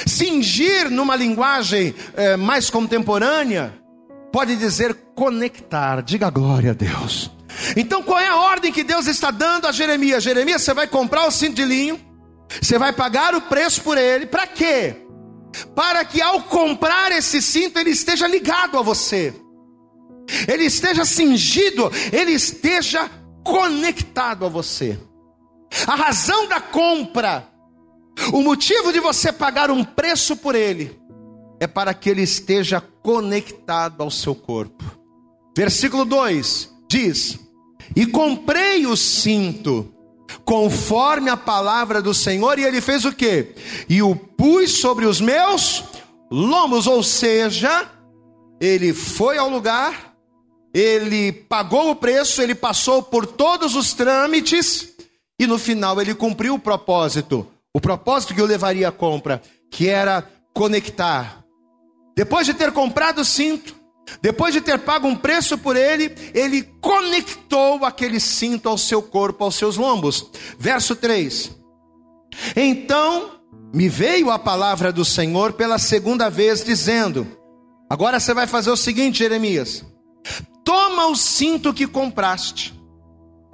Cingir, 0.05 0.91
numa 0.91 1.15
linguagem 1.15 1.95
é, 2.15 2.35
mais 2.35 2.69
contemporânea, 2.69 3.73
pode 4.31 4.57
dizer 4.57 4.93
conectar. 5.15 6.01
Diga 6.01 6.29
glória 6.29 6.71
a 6.71 6.73
Deus. 6.73 7.31
Então, 7.77 8.03
qual 8.03 8.19
é 8.19 8.27
a 8.27 8.35
ordem 8.35 8.73
que 8.73 8.83
Deus 8.83 9.07
está 9.07 9.31
dando 9.31 9.67
a 9.67 9.71
Jeremias? 9.71 10.21
Jeremias, 10.21 10.61
você 10.61 10.73
vai 10.73 10.85
comprar 10.85 11.25
o 11.25 11.31
cinto 11.31 11.55
de 11.55 11.63
linho, 11.63 11.99
você 12.61 12.77
vai 12.77 12.91
pagar 12.91 13.33
o 13.33 13.41
preço 13.41 13.81
por 13.81 13.97
ele, 13.97 14.25
para 14.25 14.45
quê? 14.45 15.06
Para 15.75 16.03
que 16.05 16.21
ao 16.21 16.43
comprar 16.43 17.11
esse 17.11 17.41
cinto 17.41 17.79
ele 17.79 17.91
esteja 17.91 18.27
ligado 18.27 18.77
a 18.77 18.81
você, 18.81 19.33
ele 20.47 20.65
esteja 20.65 21.05
cingido, 21.05 21.91
ele 22.11 22.31
esteja 22.31 23.09
conectado 23.43 24.45
a 24.45 24.49
você. 24.49 24.99
A 25.85 25.95
razão 25.95 26.47
da 26.47 26.59
compra, 26.59 27.47
o 28.33 28.41
motivo 28.41 28.91
de 28.91 28.99
você 28.99 29.31
pagar 29.31 29.71
um 29.71 29.83
preço 29.83 30.35
por 30.35 30.55
ele, 30.55 30.99
é 31.59 31.67
para 31.67 31.93
que 31.93 32.09
ele 32.09 32.21
esteja 32.21 32.81
conectado 32.81 34.01
ao 34.01 34.11
seu 34.11 34.35
corpo. 34.35 34.83
Versículo 35.55 36.05
2 36.05 36.73
diz: 36.89 37.39
E 37.95 38.05
comprei 38.05 38.85
o 38.85 38.95
cinto, 38.95 39.93
conforme 40.43 41.29
a 41.29 41.37
palavra 41.37 42.01
do 42.01 42.13
Senhor, 42.13 42.59
e 42.59 42.63
ele 42.63 42.81
fez 42.81 43.05
o 43.05 43.11
que? 43.11 43.53
E 43.89 44.01
o 44.01 44.15
pus 44.15 44.79
sobre 44.79 45.05
os 45.05 45.21
meus 45.21 45.83
lombos, 46.31 46.87
ou 46.87 47.01
seja, 47.03 47.89
ele 48.59 48.93
foi 48.93 49.37
ao 49.37 49.49
lugar, 49.49 50.13
ele 50.73 51.31
pagou 51.31 51.91
o 51.91 51.95
preço, 51.95 52.41
ele 52.41 52.55
passou 52.55 53.01
por 53.01 53.25
todos 53.25 53.75
os 53.75 53.93
trâmites, 53.93 54.89
e 55.39 55.47
no 55.47 55.57
final 55.57 55.99
ele 56.01 56.13
cumpriu 56.13 56.55
o 56.55 56.59
propósito, 56.59 57.47
o 57.73 57.79
propósito 57.79 58.33
que 58.33 58.41
o 58.41 58.45
levaria 58.45 58.89
à 58.89 58.91
compra, 58.91 59.41
que 59.71 59.87
era 59.87 60.27
conectar 60.53 61.37
depois 62.17 62.47
de 62.47 62.53
ter 62.55 62.71
comprado 62.71 63.21
o 63.21 63.25
cinto, 63.25 63.75
depois 64.21 64.53
de 64.53 64.61
ter 64.61 64.79
pago 64.79 65.07
um 65.07 65.15
preço 65.15 65.57
por 65.57 65.75
ele, 65.75 66.13
ele 66.33 66.63
conectou 66.81 67.83
aquele 67.83 68.19
cinto 68.19 68.69
ao 68.69 68.77
seu 68.77 69.01
corpo, 69.01 69.43
aos 69.43 69.55
seus 69.55 69.77
lombos. 69.77 70.29
Verso 70.57 70.95
3: 70.95 71.51
Então 72.55 73.31
me 73.73 73.89
veio 73.89 74.31
a 74.31 74.39
palavra 74.39 74.91
do 74.91 75.03
Senhor 75.03 75.53
pela 75.53 75.77
segunda 75.77 76.29
vez, 76.29 76.63
dizendo: 76.63 77.27
Agora 77.89 78.19
você 78.19 78.33
vai 78.33 78.47
fazer 78.47 78.71
o 78.71 78.77
seguinte, 78.77 79.19
Jeremias: 79.19 79.85
toma 80.63 81.07
o 81.07 81.15
cinto 81.15 81.73
que 81.73 81.87
compraste 81.87 82.73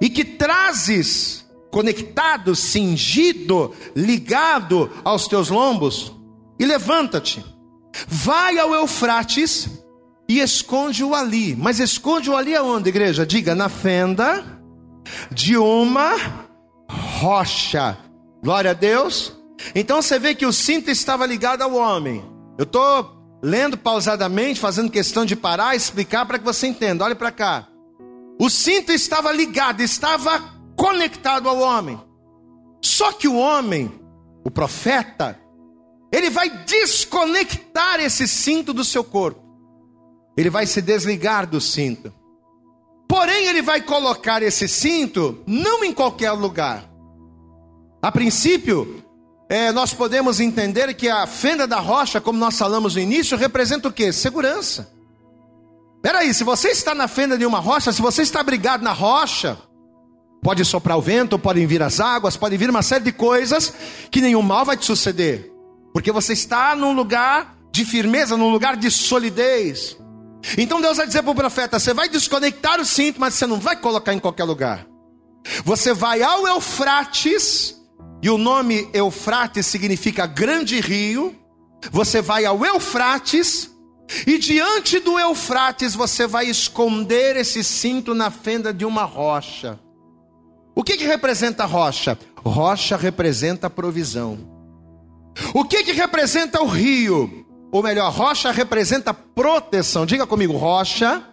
e 0.00 0.08
que 0.08 0.24
trazes 0.24 1.44
conectado, 1.70 2.54
cingido, 2.54 3.74
ligado 3.96 4.90
aos 5.02 5.26
teus 5.26 5.48
lombos, 5.48 6.12
e 6.58 6.64
levanta-te 6.64 7.44
Vai 8.06 8.58
ao 8.58 8.74
Eufrates 8.74 9.68
e 10.28 10.40
esconde-o 10.40 11.14
ali. 11.14 11.54
Mas 11.56 11.80
esconde-o 11.80 12.36
ali 12.36 12.54
aonde, 12.54 12.88
igreja? 12.88 13.26
Diga, 13.26 13.54
na 13.54 13.68
fenda 13.68 14.44
de 15.30 15.56
uma 15.56 16.14
rocha. 16.88 17.96
Glória 18.42 18.70
a 18.70 18.74
Deus. 18.74 19.32
Então 19.74 20.02
você 20.02 20.18
vê 20.18 20.34
que 20.34 20.46
o 20.46 20.52
cinto 20.52 20.90
estava 20.90 21.26
ligado 21.26 21.62
ao 21.62 21.74
homem. 21.74 22.24
Eu 22.58 22.64
estou 22.64 23.14
lendo 23.42 23.76
pausadamente, 23.76 24.60
fazendo 24.60 24.90
questão 24.90 25.24
de 25.24 25.36
parar 25.36 25.74
e 25.74 25.76
explicar 25.76 26.26
para 26.26 26.38
que 26.38 26.44
você 26.44 26.66
entenda. 26.66 27.04
Olhe 27.04 27.14
para 27.14 27.30
cá. 27.30 27.68
O 28.40 28.50
cinto 28.50 28.92
estava 28.92 29.30
ligado, 29.32 29.80
estava 29.80 30.42
conectado 30.76 31.48
ao 31.48 31.58
homem. 31.58 32.00
Só 32.82 33.12
que 33.12 33.28
o 33.28 33.36
homem, 33.36 33.92
o 34.44 34.50
profeta, 34.50 35.38
ele 36.12 36.30
vai 36.30 36.50
desconectar 36.64 38.00
esse 38.00 38.26
cinto 38.26 38.72
do 38.72 38.84
seu 38.84 39.04
corpo. 39.04 39.43
Ele 40.36 40.50
vai 40.50 40.66
se 40.66 40.82
desligar 40.82 41.46
do 41.46 41.60
cinto. 41.60 42.12
Porém, 43.08 43.46
ele 43.46 43.62
vai 43.62 43.80
colocar 43.80 44.42
esse 44.42 44.66
cinto 44.66 45.42
não 45.46 45.84
em 45.84 45.92
qualquer 45.92 46.32
lugar. 46.32 46.90
A 48.02 48.10
princípio, 48.10 49.02
é, 49.48 49.70
nós 49.72 49.94
podemos 49.94 50.40
entender 50.40 50.92
que 50.94 51.08
a 51.08 51.26
fenda 51.26 51.66
da 51.66 51.78
rocha, 51.78 52.20
como 52.20 52.38
nós 52.38 52.58
falamos 52.58 52.94
no 52.94 53.00
início, 53.00 53.36
representa 53.36 53.88
o 53.88 53.92
que? 53.92 54.12
Segurança. 54.12 54.92
Peraí, 56.02 56.34
se 56.34 56.44
você 56.44 56.68
está 56.68 56.94
na 56.94 57.08
fenda 57.08 57.38
de 57.38 57.46
uma 57.46 57.60
rocha, 57.60 57.92
se 57.92 58.02
você 58.02 58.22
está 58.22 58.40
abrigado 58.40 58.82
na 58.82 58.92
rocha, 58.92 59.58
Pode 60.44 60.62
soprar 60.62 60.98
o 60.98 61.00
vento, 61.00 61.38
podem 61.38 61.66
vir 61.66 61.82
as 61.82 62.00
águas, 62.00 62.36
pode 62.36 62.54
vir 62.58 62.68
uma 62.68 62.82
série 62.82 63.02
de 63.02 63.12
coisas 63.12 63.72
que 64.10 64.20
nenhum 64.20 64.42
mal 64.42 64.62
vai 64.62 64.76
te 64.76 64.84
suceder. 64.84 65.50
Porque 65.90 66.12
você 66.12 66.34
está 66.34 66.76
num 66.76 66.92
lugar 66.92 67.56
de 67.72 67.82
firmeza, 67.82 68.36
num 68.36 68.52
lugar 68.52 68.76
de 68.76 68.90
solidez. 68.90 69.96
Então 70.58 70.80
Deus 70.80 70.96
vai 70.96 71.06
dizer 71.06 71.22
para 71.22 71.32
o 71.32 71.34
profeta: 71.34 71.78
você 71.78 71.94
vai 71.94 72.08
desconectar 72.08 72.80
o 72.80 72.84
cinto, 72.84 73.20
mas 73.20 73.34
você 73.34 73.46
não 73.46 73.58
vai 73.58 73.76
colocar 73.76 74.12
em 74.12 74.18
qualquer 74.18 74.44
lugar. 74.44 74.86
Você 75.64 75.92
vai 75.92 76.22
ao 76.22 76.46
Eufrates, 76.46 77.76
e 78.22 78.30
o 78.30 78.38
nome 78.38 78.88
Eufrates 78.92 79.66
significa 79.66 80.26
grande 80.26 80.80
rio. 80.80 81.34
Você 81.90 82.22
vai 82.22 82.46
ao 82.46 82.64
Eufrates, 82.64 83.70
e 84.26 84.38
diante 84.38 84.98
do 85.00 85.18
Eufrates 85.18 85.94
você 85.94 86.26
vai 86.26 86.46
esconder 86.46 87.36
esse 87.36 87.62
cinto 87.62 88.14
na 88.14 88.30
fenda 88.30 88.72
de 88.72 88.84
uma 88.84 89.04
rocha. 89.04 89.78
O 90.74 90.82
que, 90.82 90.96
que 90.96 91.04
representa 91.04 91.64
rocha? 91.64 92.18
Rocha 92.36 92.96
representa 92.96 93.70
provisão. 93.70 94.38
O 95.52 95.64
que, 95.64 95.82
que 95.84 95.92
representa 95.92 96.62
o 96.62 96.66
rio? 96.66 97.43
Ou 97.74 97.82
melhor, 97.82 98.08
rocha 98.12 98.52
representa 98.52 99.12
proteção. 99.12 100.06
Diga 100.06 100.24
comigo, 100.24 100.56
rocha 100.56 101.24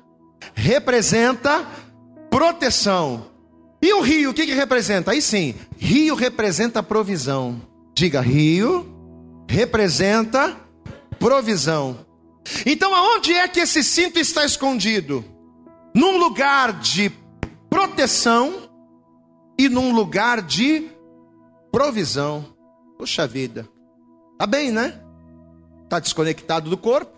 representa 0.55 1.63
proteção. 2.31 3.27
E 3.79 3.93
o 3.93 4.01
rio, 4.01 4.31
o 4.31 4.33
que, 4.33 4.47
que 4.47 4.53
representa? 4.55 5.11
Aí 5.11 5.21
sim, 5.21 5.53
rio 5.77 6.15
representa 6.15 6.81
provisão. 6.81 7.61
Diga, 7.93 8.21
rio 8.21 8.87
representa 9.47 10.57
provisão. 11.19 12.03
Então, 12.65 12.95
aonde 12.95 13.33
é 13.33 13.47
que 13.47 13.59
esse 13.59 13.83
cinto 13.83 14.17
está 14.17 14.43
escondido? 14.43 15.23
Num 15.95 16.17
lugar 16.17 16.73
de 16.73 17.11
proteção 17.69 18.67
e 19.59 19.69
num 19.69 19.93
lugar 19.93 20.41
de 20.41 20.89
provisão. 21.71 22.43
Puxa 22.97 23.27
vida. 23.27 23.69
Tá 24.39 24.47
bem, 24.47 24.71
né? 24.71 24.99
Tá 25.91 25.99
desconectado 25.99 26.69
do 26.69 26.77
corpo. 26.77 27.11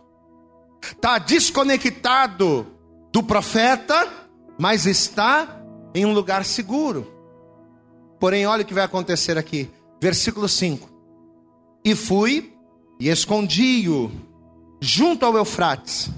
Tá 1.00 1.20
desconectado 1.20 2.66
do 3.12 3.22
profeta, 3.22 4.12
mas 4.58 4.88
está 4.88 5.62
em 5.94 6.08
um 6.08 6.12
lugar 6.12 6.44
seguro. 6.44 7.08
Porém, 8.20 8.48
olha 8.48 8.64
o 8.64 8.66
que 8.66 8.74
vai 8.74 8.84
acontecer 8.84 9.38
aqui. 9.38 9.70
Versículo 10.02 10.50
5. 10.50 10.90
E 11.86 11.94
fui 11.94 12.52
e 13.00 13.10
escondi-o 13.10 14.10
junto 14.82 15.24
ao 15.24 15.38
Eufrates, 15.38 16.10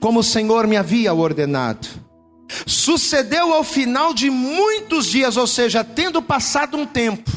como 0.00 0.18
o 0.18 0.24
Senhor 0.24 0.66
me 0.66 0.76
havia 0.76 1.14
ordenado. 1.14 1.86
Sucedeu 2.66 3.52
ao 3.52 3.62
final 3.62 4.12
de 4.12 4.28
muitos 4.28 5.06
dias, 5.06 5.36
ou 5.36 5.46
seja, 5.46 5.84
tendo 5.84 6.20
passado 6.20 6.76
um 6.76 6.84
tempo, 6.84 7.30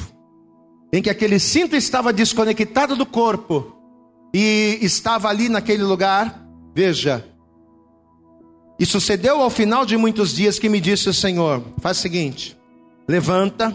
em 0.92 1.04
que 1.04 1.10
aquele 1.12 1.38
cinto 1.38 1.76
estava 1.76 2.12
desconectado 2.12 2.96
do 2.96 3.06
corpo 3.06 3.75
e 4.38 4.80
estava 4.82 5.30
ali 5.30 5.48
naquele 5.48 5.84
lugar, 5.84 6.46
veja, 6.76 7.26
e 8.78 8.86
sucedeu 8.86 9.42
ao 9.42 9.50
final 9.50 9.86
de 9.86 9.96
muitos 9.96 10.36
dias 10.36 10.60
que 10.60 10.68
me 10.68 10.82
disse 10.82 11.08
o 11.08 11.14
Senhor: 11.14 11.64
faz 11.80 12.00
o 12.00 12.02
seguinte, 12.02 12.58
levanta, 13.08 13.74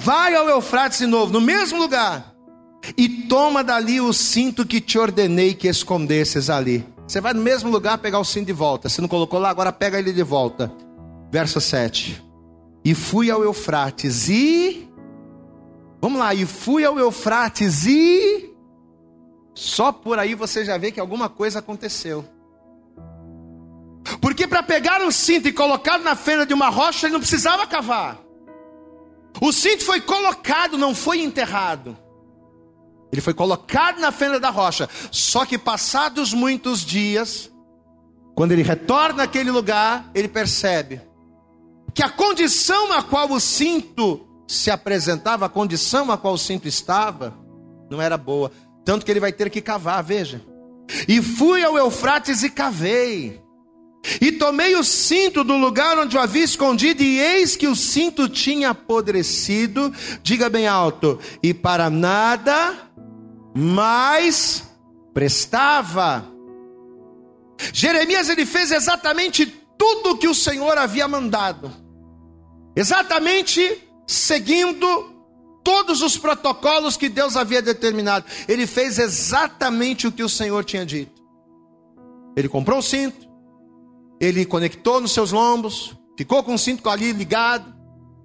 vai 0.00 0.34
ao 0.34 0.48
Eufrates 0.48 1.00
de 1.00 1.06
novo, 1.06 1.30
no 1.30 1.42
mesmo 1.42 1.78
lugar, 1.78 2.34
e 2.96 3.06
toma 3.28 3.62
dali 3.62 4.00
o 4.00 4.14
cinto 4.14 4.64
que 4.64 4.80
te 4.80 4.98
ordenei 4.98 5.52
que 5.52 5.68
escondesses 5.68 6.48
ali. 6.48 6.86
Você 7.06 7.20
vai 7.20 7.34
no 7.34 7.42
mesmo 7.42 7.68
lugar 7.68 7.98
pegar 7.98 8.18
o 8.18 8.24
cinto 8.24 8.46
de 8.46 8.54
volta. 8.54 8.88
Se 8.88 9.02
não 9.02 9.08
colocou 9.08 9.38
lá, 9.38 9.50
agora 9.50 9.70
pega 9.70 9.98
ele 9.98 10.14
de 10.14 10.22
volta. 10.22 10.72
Verso 11.30 11.60
7. 11.60 12.24
E 12.82 12.94
fui 12.94 13.30
ao 13.30 13.44
Eufrates 13.44 14.30
e. 14.30 14.88
Vamos 16.00 16.18
lá, 16.18 16.34
e 16.34 16.46
fui 16.46 16.82
ao 16.82 16.98
Eufrates 16.98 17.84
e. 17.84 18.51
Só 19.54 19.92
por 19.92 20.18
aí 20.18 20.34
você 20.34 20.64
já 20.64 20.78
vê 20.78 20.90
que 20.90 21.00
alguma 21.00 21.28
coisa 21.28 21.58
aconteceu. 21.58 22.24
Porque 24.20 24.46
para 24.46 24.62
pegar 24.62 25.00
o 25.02 25.12
cinto 25.12 25.48
e 25.48 25.52
colocar 25.52 25.98
na 25.98 26.14
fenda 26.14 26.46
de 26.46 26.54
uma 26.54 26.68
rocha, 26.68 27.06
ele 27.06 27.12
não 27.12 27.20
precisava 27.20 27.66
cavar. 27.66 28.18
O 29.40 29.52
cinto 29.52 29.84
foi 29.84 30.00
colocado, 30.00 30.76
não 30.76 30.94
foi 30.94 31.20
enterrado. 31.20 31.96
Ele 33.10 33.20
foi 33.20 33.34
colocado 33.34 34.00
na 34.00 34.10
fenda 34.10 34.40
da 34.40 34.50
rocha. 34.50 34.88
Só 35.10 35.44
que 35.44 35.58
passados 35.58 36.32
muitos 36.32 36.84
dias, 36.84 37.50
quando 38.34 38.52
ele 38.52 38.62
retorna 38.62 39.24
àquele 39.24 39.50
lugar, 39.50 40.10
ele 40.14 40.28
percebe 40.28 41.00
que 41.94 42.02
a 42.02 42.08
condição 42.08 42.92
a 42.92 43.02
qual 43.02 43.30
o 43.30 43.38
cinto 43.38 44.26
se 44.48 44.70
apresentava, 44.70 45.46
a 45.46 45.48
condição 45.48 46.10
a 46.10 46.16
qual 46.16 46.34
o 46.34 46.38
cinto 46.38 46.66
estava, 46.66 47.34
não 47.90 48.00
era 48.00 48.16
boa. 48.16 48.50
Tanto 48.84 49.04
que 49.04 49.10
ele 49.10 49.20
vai 49.20 49.32
ter 49.32 49.50
que 49.50 49.60
cavar, 49.60 50.02
veja. 50.02 50.42
E 51.08 51.22
fui 51.22 51.62
ao 51.64 51.76
Eufrates 51.76 52.42
e 52.42 52.50
cavei. 52.50 53.40
E 54.20 54.32
tomei 54.32 54.74
o 54.74 54.82
cinto 54.82 55.44
do 55.44 55.56
lugar 55.56 55.96
onde 55.98 56.16
o 56.16 56.20
havia 56.20 56.42
escondido, 56.42 57.02
e 57.02 57.20
eis 57.20 57.54
que 57.54 57.68
o 57.68 57.76
cinto 57.76 58.28
tinha 58.28 58.70
apodrecido. 58.70 59.92
Diga 60.22 60.50
bem 60.50 60.66
alto: 60.66 61.18
e 61.42 61.54
para 61.54 61.88
nada 61.88 62.90
mais 63.54 64.64
prestava. 65.14 66.26
Jeremias 67.72 68.28
ele 68.28 68.44
fez 68.44 68.72
exatamente 68.72 69.46
tudo 69.78 70.10
o 70.10 70.18
que 70.18 70.26
o 70.26 70.34
Senhor 70.34 70.76
havia 70.76 71.06
mandado, 71.06 71.72
exatamente 72.74 73.82
seguindo 74.06 75.11
todos 75.62 76.02
os 76.02 76.16
protocolos 76.16 76.96
que 76.96 77.08
Deus 77.08 77.36
havia 77.36 77.62
determinado. 77.62 78.24
Ele 78.48 78.66
fez 78.66 78.98
exatamente 78.98 80.06
o 80.06 80.12
que 80.12 80.22
o 80.22 80.28
Senhor 80.28 80.64
tinha 80.64 80.84
dito. 80.84 81.22
Ele 82.36 82.48
comprou 82.48 82.78
o 82.78 82.82
cinto, 82.82 83.28
ele 84.20 84.44
conectou 84.44 85.00
nos 85.00 85.12
seus 85.12 85.32
lombos, 85.32 85.96
ficou 86.16 86.42
com 86.42 86.54
o 86.54 86.58
cinto 86.58 86.88
ali 86.88 87.12
ligado, 87.12 87.72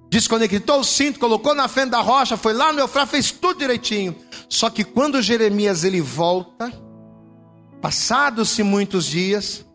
desconectou 0.10 0.80
o 0.80 0.84
cinto, 0.84 1.20
colocou 1.20 1.54
na 1.54 1.68
frente 1.68 1.90
da 1.90 2.02
rocha, 2.02 2.38
foi 2.38 2.54
lá 2.54 2.72
no 2.72 2.80
Eufrates, 2.80 3.12
fez 3.12 3.32
tudo 3.32 3.60
direitinho. 3.60 4.16
Só 4.50 4.70
que 4.70 4.84
quando 4.84 5.22
Jeremias 5.22 5.84
ele 5.84 6.00
volta, 6.00 6.72
passados-se 7.82 8.64
muitos 8.64 9.06
dias, 9.06 9.66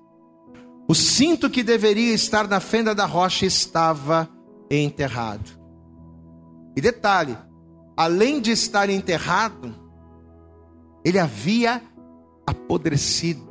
o 0.89 0.95
cinto 0.95 1.51
que 1.51 1.63
deveria 1.63 2.15
estar 2.15 2.49
na 2.49 2.61
fenda 2.61 2.95
da 2.95 3.05
rocha 3.05 3.47
estava 3.47 4.29
enterrado. 4.71 5.61
E 6.77 6.81
detalhe, 6.81 7.37
além 7.97 8.41
de 8.41 8.51
estar 8.51 8.89
enterrado, 8.91 9.75
ele 11.05 11.19
havia 11.19 11.83
apodrecido. 12.47 13.51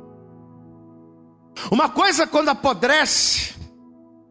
Uma 1.70 1.88
coisa 1.88 2.26
quando 2.26 2.48
apodrece, 2.48 3.54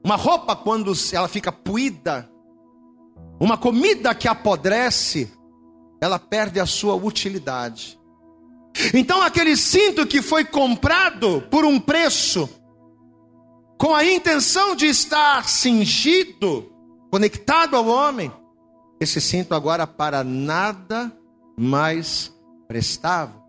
uma 0.03 0.15
roupa 0.15 0.55
quando 0.55 0.91
ela 1.13 1.27
fica 1.27 1.51
puída, 1.51 2.29
uma 3.39 3.57
comida 3.57 4.13
que 4.13 4.27
apodrece, 4.27 5.31
ela 6.01 6.17
perde 6.19 6.59
a 6.59 6.65
sua 6.65 6.95
utilidade. 6.95 7.99
Então, 8.93 9.21
aquele 9.21 9.55
cinto 9.55 10.05
que 10.05 10.21
foi 10.21 10.45
comprado 10.45 11.41
por 11.49 11.65
um 11.65 11.79
preço, 11.79 12.49
com 13.77 13.93
a 13.93 14.05
intenção 14.05 14.75
de 14.75 14.85
estar 14.85 15.47
cingido, 15.47 16.71
conectado 17.11 17.75
ao 17.75 17.87
homem, 17.87 18.31
esse 19.01 19.19
cinto 19.19 19.55
agora 19.55 19.87
para 19.87 20.23
nada 20.23 21.11
mais 21.57 22.31
prestava. 22.67 23.41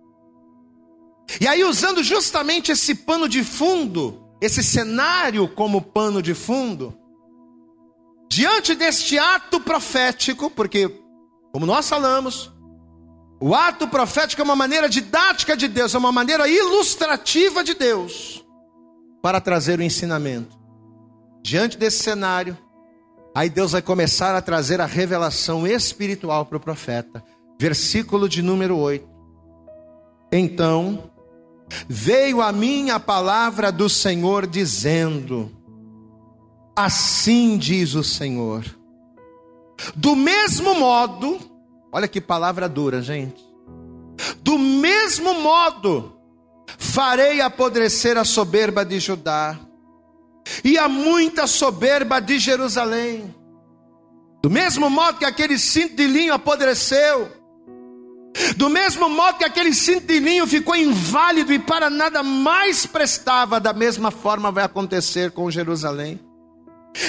E 1.38 1.46
aí, 1.46 1.62
usando 1.62 2.02
justamente 2.02 2.72
esse 2.72 2.94
pano 2.94 3.28
de 3.28 3.44
fundo, 3.44 4.26
esse 4.40 4.62
cenário 4.62 5.46
como 5.46 5.82
pano 5.82 6.22
de 6.22 6.32
fundo, 6.32 6.98
diante 8.30 8.74
deste 8.74 9.18
ato 9.18 9.60
profético, 9.60 10.50
porque 10.50 10.88
como 11.52 11.66
nós 11.66 11.86
falamos, 11.86 12.50
o 13.38 13.54
ato 13.54 13.86
profético 13.86 14.40
é 14.40 14.44
uma 14.44 14.56
maneira 14.56 14.88
didática 14.88 15.54
de 15.54 15.68
Deus, 15.68 15.94
é 15.94 15.98
uma 15.98 16.12
maneira 16.12 16.48
ilustrativa 16.48 17.62
de 17.62 17.74
Deus 17.74 18.42
para 19.20 19.38
trazer 19.38 19.78
o 19.78 19.82
ensinamento. 19.82 20.58
Diante 21.42 21.76
desse 21.76 22.02
cenário, 22.02 22.56
aí 23.34 23.48
Deus 23.50 23.72
vai 23.72 23.82
começar 23.82 24.34
a 24.34 24.42
trazer 24.42 24.80
a 24.80 24.86
revelação 24.86 25.66
espiritual 25.66 26.46
para 26.46 26.56
o 26.56 26.60
profeta. 26.60 27.22
Versículo 27.60 28.28
de 28.28 28.42
número 28.42 28.76
8. 28.76 29.06
Então 30.32 31.10
veio 31.88 32.40
a 32.42 32.52
mim 32.52 32.90
a 32.90 32.98
palavra 32.98 33.70
do 33.70 33.88
Senhor 33.88 34.46
dizendo: 34.46 35.50
Assim 36.76 37.56
diz 37.56 37.94
o 37.94 38.02
Senhor 38.02 38.64
do 39.96 40.14
mesmo 40.14 40.74
modo, 40.74 41.38
olha 41.90 42.06
que 42.06 42.20
palavra 42.20 42.68
dura, 42.68 43.02
gente. 43.02 43.42
Do 44.40 44.58
mesmo 44.58 45.34
modo, 45.34 46.12
farei 46.78 47.40
apodrecer 47.40 48.16
a 48.16 48.24
soberba 48.24 48.84
de 48.84 49.00
Judá 49.00 49.58
e 50.64 50.78
a 50.78 50.88
muita 50.88 51.46
soberba 51.46 52.20
de 52.20 52.38
Jerusalém. 52.38 53.34
Do 54.42 54.50
mesmo 54.50 54.90
modo 54.90 55.18
que 55.18 55.24
aquele 55.24 55.58
cinto 55.58 55.94
de 55.94 56.06
linho 56.06 56.34
apodreceu, 56.34 57.30
do 58.56 58.68
mesmo 58.68 59.08
modo 59.08 59.38
que 59.38 59.44
aquele 59.44 59.72
cinto 59.72 60.06
de 60.06 60.18
linho 60.18 60.46
ficou 60.46 60.74
inválido 60.74 61.52
e 61.52 61.58
para 61.58 61.88
nada 61.88 62.22
mais 62.22 62.86
prestava, 62.86 63.60
da 63.60 63.72
mesma 63.72 64.10
forma 64.10 64.50
vai 64.50 64.64
acontecer 64.64 65.30
com 65.30 65.50
Jerusalém. 65.50 66.18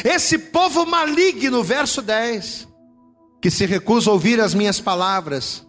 Esse 0.04 0.38
povo 0.38 0.86
maligno, 0.86 1.64
verso 1.64 2.02
10, 2.02 2.68
que 3.42 3.50
se 3.50 3.66
recusa 3.66 4.10
a 4.10 4.14
ouvir 4.14 4.40
as 4.40 4.54
minhas 4.54 4.80
palavras, 4.80 5.66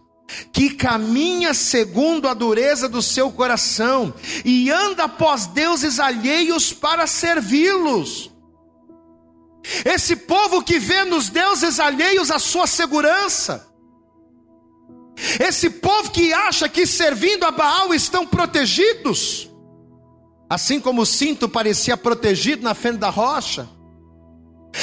que 0.53 0.71
caminha 0.71 1.55
segundo 1.55 2.29
a 2.29 2.35
dureza 2.35 2.89
do 2.89 3.03
seu 3.03 3.31
coração 3.31 4.15
e 4.45 4.71
anda 4.71 5.05
após 5.05 5.47
deuses 5.47 5.99
alheios 5.99 6.73
para 6.73 7.07
servi-los. 7.07 8.31
Esse 9.85 10.15
povo 10.15 10.63
que 10.63 10.79
vê 10.79 11.05
nos 11.05 11.29
deuses 11.29 11.81
alheios 11.81 12.31
a 12.31 12.39
sua 12.39 12.67
segurança, 12.67 13.67
esse 15.41 15.71
povo 15.71 16.11
que 16.11 16.33
acha 16.33 16.69
que 16.69 16.87
servindo 16.87 17.45
a 17.45 17.51
Baal 17.51 17.95
estão 17.95 18.27
protegidos, 18.27 19.51
assim 20.51 20.81
como 20.81 21.03
o 21.03 21.07
cinto 21.07 21.49
parecia 21.49 21.97
protegido 21.97 22.63
na 22.63 22.75
fenda 22.75 22.99
da 22.99 23.11
rocha, 23.11 23.69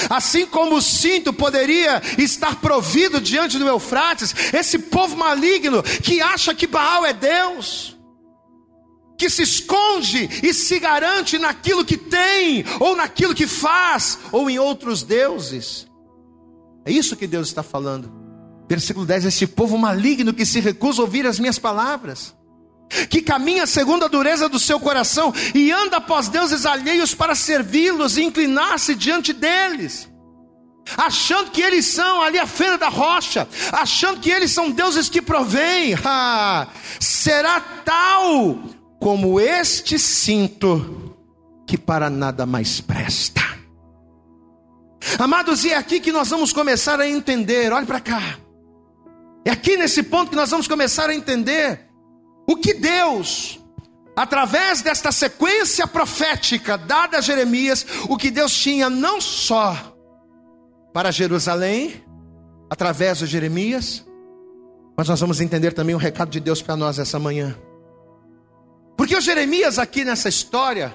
Assim 0.09 0.45
como 0.45 0.75
o 0.75 0.81
cinto 0.81 1.33
poderia 1.33 2.01
estar 2.17 2.55
provido 2.57 3.19
diante 3.19 3.57
do 3.57 3.67
Eufrates, 3.67 4.33
esse 4.53 4.79
povo 4.79 5.15
maligno 5.15 5.83
que 5.83 6.21
acha 6.21 6.53
que 6.53 6.67
Baal 6.67 7.05
é 7.05 7.13
Deus, 7.13 7.97
que 9.17 9.29
se 9.29 9.43
esconde 9.43 10.29
e 10.43 10.53
se 10.53 10.79
garante 10.79 11.37
naquilo 11.37 11.85
que 11.85 11.97
tem, 11.97 12.65
ou 12.79 12.95
naquilo 12.95 13.35
que 13.35 13.47
faz, 13.47 14.17
ou 14.31 14.49
em 14.49 14.57
outros 14.57 15.03
deuses. 15.03 15.87
É 16.85 16.91
isso 16.91 17.15
que 17.15 17.27
Deus 17.27 17.47
está 17.47 17.61
falando. 17.61 18.11
Versículo 18.67 19.05
10: 19.05 19.25
Esse 19.25 19.45
povo 19.45 19.77
maligno 19.77 20.33
que 20.33 20.45
se 20.45 20.59
recusa 20.59 21.01
a 21.01 21.05
ouvir 21.05 21.27
as 21.27 21.39
minhas 21.39 21.59
palavras 21.59 22.33
que 23.09 23.21
caminha 23.21 23.65
segundo 23.65 24.05
a 24.05 24.07
dureza 24.07 24.49
do 24.49 24.59
seu 24.59 24.79
coração 24.79 25.33
e 25.53 25.71
anda 25.71 25.97
após 25.97 26.27
deuses 26.27 26.65
alheios 26.65 27.13
para 27.13 27.35
servi-los 27.35 28.17
e 28.17 28.23
inclinar-se 28.23 28.95
diante 28.95 29.33
deles, 29.33 30.09
achando 30.97 31.51
que 31.51 31.61
eles 31.61 31.85
são 31.85 32.21
ali 32.21 32.37
a 32.37 32.47
feira 32.47 32.77
da 32.77 32.89
rocha, 32.89 33.47
achando 33.71 34.19
que 34.19 34.29
eles 34.29 34.51
são 34.51 34.71
deuses 34.71 35.09
que 35.09 35.21
provêm, 35.21 35.95
ah, 36.03 36.67
será 36.99 37.59
tal 37.59 38.63
como 38.99 39.39
este 39.39 39.97
cinto 39.97 41.15
que 41.65 41.77
para 41.77 42.09
nada 42.09 42.45
mais 42.45 42.81
presta. 42.81 43.41
Amados, 45.17 45.65
e 45.65 45.71
é 45.71 45.77
aqui 45.77 45.99
que 45.99 46.11
nós 46.11 46.29
vamos 46.29 46.53
começar 46.53 46.99
a 46.99 47.07
entender, 47.07 47.71
olhe 47.71 47.85
para 47.85 47.99
cá. 47.99 48.37
É 49.43 49.49
aqui 49.49 49.75
nesse 49.75 50.03
ponto 50.03 50.29
que 50.29 50.35
nós 50.35 50.51
vamos 50.51 50.67
começar 50.67 51.09
a 51.09 51.15
entender 51.15 51.90
o 52.47 52.55
que 52.55 52.73
Deus, 52.73 53.59
através 54.15 54.81
desta 54.81 55.11
sequência 55.11 55.87
profética 55.87 56.77
dada 56.77 57.17
a 57.17 57.21
Jeremias, 57.21 57.85
o 58.09 58.17
que 58.17 58.31
Deus 58.31 58.53
tinha 58.53 58.89
não 58.89 59.21
só 59.21 59.95
para 60.93 61.11
Jerusalém, 61.11 62.03
através 62.69 63.19
de 63.19 63.25
Jeremias, 63.25 64.05
mas 64.95 65.07
nós 65.07 65.19
vamos 65.19 65.41
entender 65.41 65.73
também 65.73 65.95
o 65.95 65.97
recado 65.97 66.29
de 66.29 66.39
Deus 66.39 66.61
para 66.61 66.75
nós 66.75 66.99
essa 66.99 67.19
manhã. 67.19 67.57
Porque 68.97 69.15
o 69.15 69.21
Jeremias 69.21 69.79
aqui 69.79 70.05
nessa 70.05 70.29
história, 70.29 70.93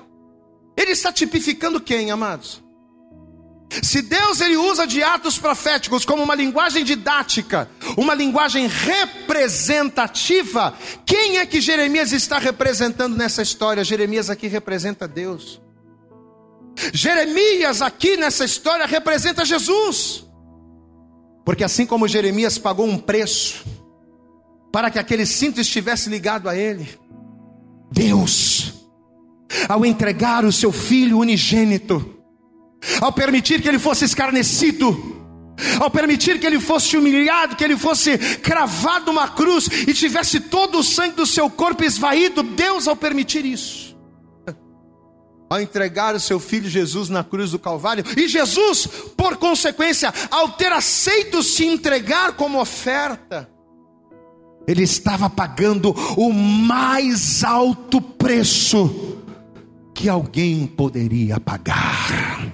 ele 0.76 0.92
está 0.92 1.12
tipificando 1.12 1.80
quem, 1.80 2.10
amados? 2.10 2.62
Se 3.82 4.00
Deus 4.00 4.40
ele 4.40 4.56
usa 4.56 4.86
de 4.86 5.02
atos 5.02 5.38
proféticos 5.38 6.04
como 6.04 6.22
uma 6.22 6.34
linguagem 6.34 6.84
didática, 6.84 7.68
uma 7.96 8.14
linguagem 8.14 8.68
representativa, 8.68 10.74
quem 11.04 11.38
é 11.38 11.46
que 11.46 11.60
Jeremias 11.60 12.12
está 12.12 12.38
representando 12.38 13.16
nessa 13.16 13.42
história? 13.42 13.84
Jeremias 13.84 14.30
aqui 14.30 14.46
representa 14.46 15.08
Deus. 15.08 15.60
Jeremias 16.92 17.82
aqui 17.82 18.16
nessa 18.16 18.44
história 18.44 18.86
representa 18.86 19.44
Jesus. 19.44 20.24
Porque 21.44 21.64
assim 21.64 21.86
como 21.86 22.08
Jeremias 22.08 22.58
pagou 22.58 22.86
um 22.86 22.98
preço 22.98 23.64
para 24.72 24.90
que 24.90 24.98
aquele 24.98 25.24
cinto 25.24 25.60
estivesse 25.60 26.10
ligado 26.10 26.48
a 26.48 26.56
ele, 26.56 26.88
Deus, 27.90 28.74
ao 29.68 29.86
entregar 29.86 30.44
o 30.44 30.52
seu 30.52 30.72
filho 30.72 31.18
unigênito, 31.18 32.15
ao 33.00 33.12
permitir 33.12 33.60
que 33.60 33.68
ele 33.68 33.78
fosse 33.78 34.04
escarnecido, 34.04 35.16
ao 35.80 35.90
permitir 35.90 36.38
que 36.38 36.46
ele 36.46 36.60
fosse 36.60 36.96
humilhado, 36.96 37.56
que 37.56 37.64
ele 37.64 37.76
fosse 37.76 38.18
cravado 38.38 39.06
numa 39.06 39.28
cruz 39.28 39.68
e 39.86 39.94
tivesse 39.94 40.40
todo 40.40 40.78
o 40.78 40.84
sangue 40.84 41.16
do 41.16 41.26
seu 41.26 41.48
corpo 41.48 41.84
esvaído, 41.84 42.42
Deus, 42.42 42.86
ao 42.86 42.96
permitir 42.96 43.44
isso, 43.44 43.96
ao 45.48 45.60
entregar 45.60 46.14
o 46.14 46.20
seu 46.20 46.38
filho 46.38 46.68
Jesus 46.68 47.08
na 47.08 47.24
cruz 47.24 47.52
do 47.52 47.58
Calvário, 47.58 48.04
e 48.16 48.28
Jesus, 48.28 48.86
por 49.16 49.36
consequência, 49.36 50.12
ao 50.30 50.50
ter 50.50 50.72
aceito 50.72 51.42
se 51.42 51.64
entregar 51.64 52.32
como 52.32 52.60
oferta, 52.60 53.48
ele 54.66 54.82
estava 54.82 55.30
pagando 55.30 55.92
o 56.16 56.32
mais 56.32 57.44
alto 57.44 58.00
preço 58.00 59.22
que 59.94 60.08
alguém 60.08 60.66
poderia 60.66 61.38
pagar. 61.38 62.45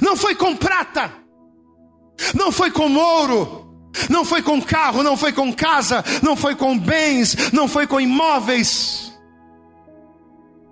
Não 0.00 0.16
foi 0.16 0.34
com 0.34 0.56
prata, 0.56 1.12
não 2.34 2.52
foi 2.52 2.70
com 2.70 2.94
ouro, 2.94 3.90
não 4.08 4.24
foi 4.24 4.42
com 4.42 4.60
carro, 4.60 5.02
não 5.02 5.16
foi 5.16 5.32
com 5.32 5.52
casa, 5.52 6.04
não 6.22 6.36
foi 6.36 6.54
com 6.54 6.78
bens, 6.78 7.52
não 7.52 7.68
foi 7.68 7.86
com 7.86 8.00
imóveis. 8.00 9.12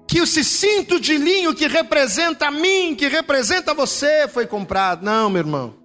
Que 0.06 0.20
o 0.20 0.26
cinto 0.26 0.98
de 0.98 1.16
linho 1.16 1.54
que 1.54 1.68
representa 1.68 2.48
a 2.48 2.50
mim, 2.50 2.96
que 2.96 3.06
representa 3.06 3.74
você, 3.74 4.26
foi 4.26 4.46
comprado. 4.46 5.04
Não, 5.04 5.30
meu 5.30 5.40
irmão. 5.40 5.76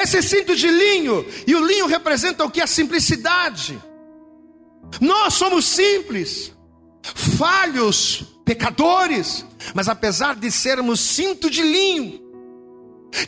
Esse 0.00 0.22
cinto 0.22 0.54
de 0.54 0.68
linho, 0.68 1.24
e 1.46 1.54
o 1.54 1.64
linho 1.64 1.86
representa 1.86 2.44
o 2.44 2.50
que? 2.50 2.60
A 2.60 2.66
simplicidade. 2.66 3.80
Nós 5.00 5.34
somos 5.34 5.64
simples, 5.64 6.52
falhos, 7.36 8.24
pecadores, 8.48 9.44
mas 9.74 9.90
apesar 9.90 10.34
de 10.34 10.50
sermos 10.50 11.00
cinto 11.00 11.50
de 11.50 11.62
linho, 11.62 12.18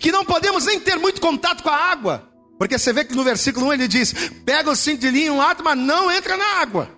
que 0.00 0.10
não 0.10 0.24
podemos 0.24 0.64
nem 0.64 0.80
ter 0.80 0.98
muito 0.98 1.20
contato 1.20 1.62
com 1.62 1.68
a 1.68 1.76
água, 1.76 2.26
porque 2.58 2.78
você 2.78 2.90
vê 2.90 3.04
que 3.04 3.14
no 3.14 3.22
versículo 3.22 3.66
1 3.66 3.72
ele 3.74 3.88
diz: 3.88 4.14
pega 4.46 4.70
o 4.70 4.76
cinto 4.76 5.00
de 5.00 5.10
linho, 5.10 5.38
ato, 5.38 5.62
mas 5.62 5.76
não 5.76 6.10
entra 6.10 6.38
na 6.38 6.60
água. 6.60 6.90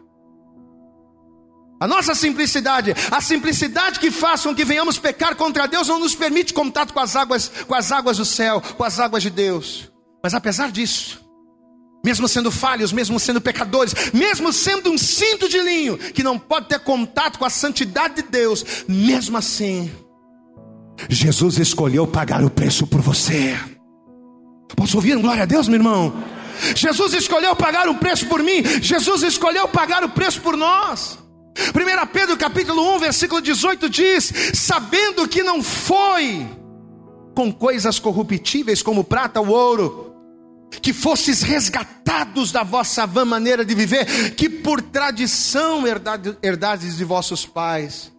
A 1.81 1.89
nossa 1.89 2.15
simplicidade, 2.15 2.95
a 3.11 3.21
simplicidade 3.21 3.99
que 3.99 4.13
faz 4.13 4.43
com 4.43 4.55
que 4.55 4.65
venhamos 4.65 4.99
pecar 4.99 5.35
contra 5.35 5.67
Deus, 5.67 5.89
não 5.89 5.99
nos 5.99 6.15
permite 6.15 6.55
contato 6.55 6.95
com 6.95 7.01
as 7.01 7.17
águas, 7.17 7.51
com 7.67 7.75
as 7.75 7.91
águas 7.91 8.19
do 8.19 8.25
céu, 8.25 8.63
com 8.77 8.85
as 8.85 9.01
águas 9.01 9.25
de 9.25 9.31
Deus. 9.31 9.91
Mas 10.23 10.33
apesar 10.33 10.71
disso, 10.71 11.22
mesmo 12.05 12.29
sendo 12.29 12.51
falhos, 12.51 12.93
mesmo 12.93 13.19
sendo 13.21 13.41
pecadores, 13.41 13.95
mesmo 14.12 14.53
sendo 14.53 14.91
um 14.91 14.99
cinto 14.99 15.49
de 15.49 15.61
linho 15.61 15.97
que 15.97 16.23
não 16.23 16.38
pode 16.38 16.69
ter 16.69 16.81
contato 16.81 17.38
com 17.38 17.45
a 17.45 17.51
santidade 17.51 18.17
de 18.17 18.23
Deus, 18.23 18.65
mesmo 18.88 19.37
assim, 19.37 19.91
Jesus 21.09 21.59
escolheu 21.59 22.07
pagar 22.07 22.45
o 22.45 22.51
preço 22.51 22.87
por 22.87 23.01
você. 23.01 23.59
Posso 24.77 24.97
ouvir 24.97 25.17
glória 25.19 25.43
a 25.43 25.47
Deus, 25.47 25.69
meu 25.69 25.79
irmão? 25.79 26.12
Jesus 26.77 27.12
escolheu 27.15 27.57
pagar 27.57 27.88
um 27.88 27.95
preço 27.95 28.27
por 28.27 28.43
mim, 28.43 28.62
Jesus 28.81 29.23
escolheu 29.23 29.69
pagar 29.69 30.05
o 30.05 30.11
preço 30.11 30.41
por 30.41 30.57
nós. 30.57 31.19
1 31.57 32.07
Pedro 32.12 32.37
capítulo 32.37 32.95
1, 32.97 32.99
versículo 32.99 33.41
18 33.41 33.88
diz: 33.88 34.33
sabendo 34.55 35.29
que 35.29 35.43
não 35.43 35.62
foi 35.62 36.47
com 37.35 37.53
coisas 37.53 37.99
corruptíveis 37.99 38.83
como 38.83 39.05
prata 39.05 39.41
ou 39.41 39.49
ouro, 39.49 40.12
que 40.81 40.93
fosses 40.93 41.43
resgatados 41.43 42.53
da 42.53 42.63
vossa 42.63 43.07
vã 43.07 43.25
maneira 43.25 43.65
de 43.65 43.75
viver, 43.75 44.35
que 44.35 44.49
por 44.49 44.81
tradição 44.81 45.85
herdades 46.43 46.97
de 46.97 47.05
vossos 47.05 47.45
pais. 47.45 48.13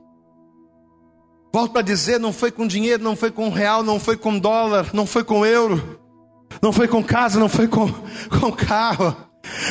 Volto 1.54 1.78
a 1.78 1.82
dizer, 1.82 2.20
não 2.20 2.34
foi 2.34 2.52
com 2.52 2.66
dinheiro, 2.66 3.04
não 3.04 3.16
foi 3.16 3.32
com 3.32 3.50
real, 3.50 3.84
não 3.84 4.00
foi 4.00 4.18
com 4.18 4.38
dólar, 4.40 4.90
não 4.94 5.06
foi 5.06 5.24
com 5.24 5.46
euro, 5.46 6.00
não 6.62 6.74
foi 6.74 6.88
com 6.88 7.04
casa, 7.04 7.40
não 7.40 7.48
foi 7.48 7.68
com, 7.68 7.88
com 8.40 8.52
carro, 8.52 9.16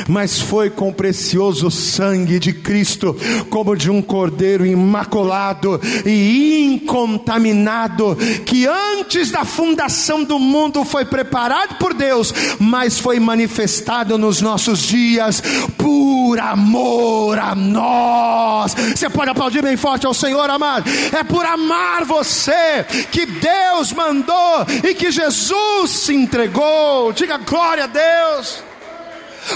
mas 0.07 0.39
foi 0.39 0.69
com 0.69 0.89
o 0.89 0.93
precioso 0.93 1.69
sangue 1.71 2.39
de 2.39 2.53
Cristo, 2.53 3.15
como 3.49 3.75
de 3.75 3.89
um 3.89 4.01
cordeiro 4.01 4.65
imaculado 4.65 5.79
e 6.05 6.65
incontaminado, 6.65 8.17
que 8.45 8.67
antes 8.67 9.31
da 9.31 9.45
fundação 9.45 10.23
do 10.23 10.39
mundo 10.39 10.83
foi 10.83 11.05
preparado 11.05 11.75
por 11.77 11.93
Deus, 11.93 12.33
mas 12.59 12.99
foi 12.99 13.19
manifestado 13.19 14.17
nos 14.17 14.41
nossos 14.41 14.79
dias 14.79 15.41
por 15.77 16.39
amor 16.39 17.39
a 17.39 17.55
nós. 17.55 18.73
Você 18.73 19.09
pode 19.09 19.31
aplaudir 19.31 19.61
bem 19.61 19.77
forte 19.77 20.05
ao 20.05 20.13
Senhor, 20.13 20.49
amado. 20.49 20.89
É 21.11 21.23
por 21.23 21.45
amar 21.45 22.05
você 22.05 22.85
que 23.11 23.25
Deus 23.25 23.91
mandou 23.91 24.65
e 24.83 24.93
que 24.93 25.11
Jesus 25.11 25.91
se 25.91 26.13
entregou. 26.13 27.11
Diga 27.13 27.37
glória 27.37 27.85
a 27.85 27.87
Deus. 27.87 28.72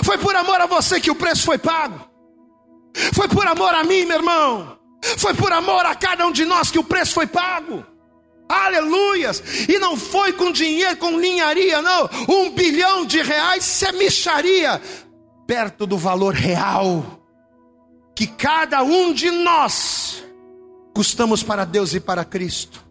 Foi 0.04 0.18
por 0.18 0.36
amor 0.36 0.60
a 0.62 0.66
você 0.66 1.00
que 1.00 1.12
o 1.12 1.16
preço 1.16 1.44
foi 1.44 1.58
pago. 1.58 2.08
Foi 3.14 3.28
por 3.28 3.48
amor 3.48 3.74
a 3.74 3.84
mim, 3.84 4.06
meu 4.06 4.18
irmão. 4.18 4.78
Foi 5.18 5.34
por 5.34 5.52
amor 5.52 5.86
a 5.86 5.96
cada 5.96 6.26
um 6.26 6.32
de 6.32 6.46
nós 6.46 6.72
que 6.72 6.80
o 6.80 6.84
preço 6.84 7.14
foi 7.14 7.28
pago. 7.28 7.86
Aleluias! 8.50 9.44
E 9.68 9.78
não 9.78 9.98
foi 9.98 10.34
com 10.34 10.52
dinheiro, 10.52 10.98
com 10.98 11.20
linharia, 11.20 11.82
não. 11.82 12.10
Um 12.28 12.50
bilhão 12.50 13.06
de 13.06 13.22
reais 13.22 13.64
se 13.64 13.92
micharia 13.94 14.82
perto 15.46 15.86
do 15.86 15.98
valor 15.98 16.34
real 16.34 17.18
que 18.16 18.26
cada 18.26 18.84
um 18.84 19.14
de 19.14 19.30
nós 19.30 20.24
custamos 20.94 21.44
para 21.44 21.66
Deus 21.66 21.94
e 21.94 22.00
para 22.00 22.26
Cristo. 22.26 22.84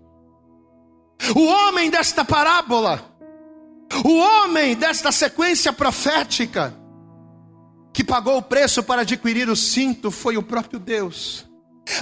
O 1.35 1.45
homem 1.47 1.91
desta 1.91 2.25
parábola, 2.25 3.03
o 4.05 4.19
homem 4.19 4.77
desta 4.77 5.11
sequência 5.11 5.73
profética, 5.73 6.73
que 7.97 8.05
pagou 8.05 8.37
o 8.37 8.43
preço 8.43 8.83
para 8.83 9.01
adquirir 9.01 9.49
o 9.49 9.57
cinto 9.57 10.11
foi 10.11 10.37
o 10.37 10.43
próprio 10.43 10.79
Deus. 10.79 11.47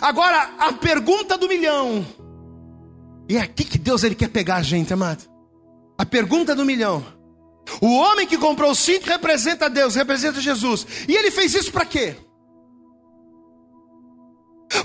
Agora, 0.03 0.53
a 0.59 0.73
pergunta 0.73 1.39
do 1.39 1.47
milhão. 1.47 2.05
E 3.29 3.37
é 3.37 3.41
aqui 3.41 3.63
que 3.63 3.79
Deus 3.79 4.03
ele 4.03 4.17
quer 4.17 4.27
pegar 4.27 4.57
a 4.57 4.63
gente, 4.63 4.93
amado. 4.93 5.23
A 5.97 6.05
pergunta 6.05 6.53
do 6.53 6.65
milhão. 6.65 7.07
O 7.81 7.95
homem 7.95 8.27
que 8.27 8.37
comprou 8.37 8.73
o 8.73 8.75
cinto 8.75 9.07
representa 9.07 9.71
Deus, 9.71 9.95
representa 9.95 10.41
Jesus. 10.41 10.85
E 11.07 11.15
ele 11.15 11.31
fez 11.31 11.55
isso 11.55 11.71
para 11.71 11.87
quê? 11.87 12.17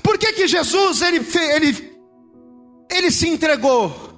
Por 0.04 0.15
que, 0.19 0.32
que 0.34 0.48
Jesus 0.48 1.02
ele, 1.02 1.26
ele, 1.56 1.91
ele 2.91 3.10
se 3.10 3.28
entregou? 3.28 4.13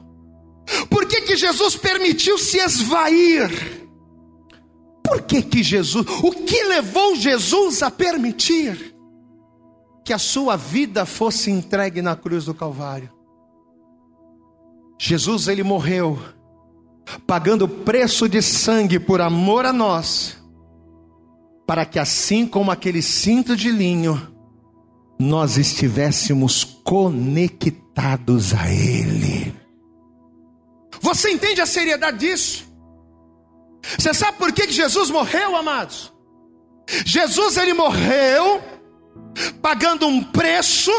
Por 0.90 1.08
que, 1.08 1.22
que 1.22 1.38
Jesus 1.38 1.78
permitiu 1.78 2.38
se 2.38 2.58
esvair? 2.58 3.81
Por 5.04 5.22
que 5.22 5.42
que 5.42 5.64
Jesus, 5.64 6.06
o 6.24 6.32
que 6.32 6.64
levou 6.64 7.16
Jesus 7.16 7.82
a 7.84 7.92
permitir 7.92 8.96
que 10.04 10.14
a 10.14 10.18
sua 10.18 10.56
vida 10.56 11.06
fosse 11.06 11.52
entregue 11.52 12.02
na 12.02 12.16
cruz 12.16 12.46
do 12.46 12.54
Calvário? 12.54 13.10
Jesus 15.00 15.48
ele 15.48 15.64
morreu 15.64 16.20
pagando 17.26 17.68
preço 17.68 18.30
de 18.30 18.42
sangue 18.42 19.00
por 19.00 19.22
amor 19.22 19.66
a 19.66 19.74
nós, 19.74 20.38
para 21.66 21.86
que 21.86 22.00
assim 22.00 22.46
como 22.46 22.72
aquele 22.72 23.02
cinto 23.02 23.56
de 23.56 23.72
linho, 23.72 24.32
nós 25.20 25.58
estivéssemos 25.58 26.64
conectados 26.64 28.54
a 28.54 28.72
ele. 28.72 29.54
Você 31.02 31.32
entende 31.32 31.62
a 31.62 31.66
seriedade 31.66 32.20
disso? 32.20 32.71
Você 33.98 34.14
sabe 34.14 34.38
por 34.38 34.52
que 34.52 34.72
Jesus 34.72 35.10
morreu, 35.10 35.56
amados? 35.56 36.14
Jesus 37.06 37.58
ele 37.58 37.74
morreu 37.74 38.62
pagando 39.62 40.08
um 40.08 40.24
preço 40.24 40.92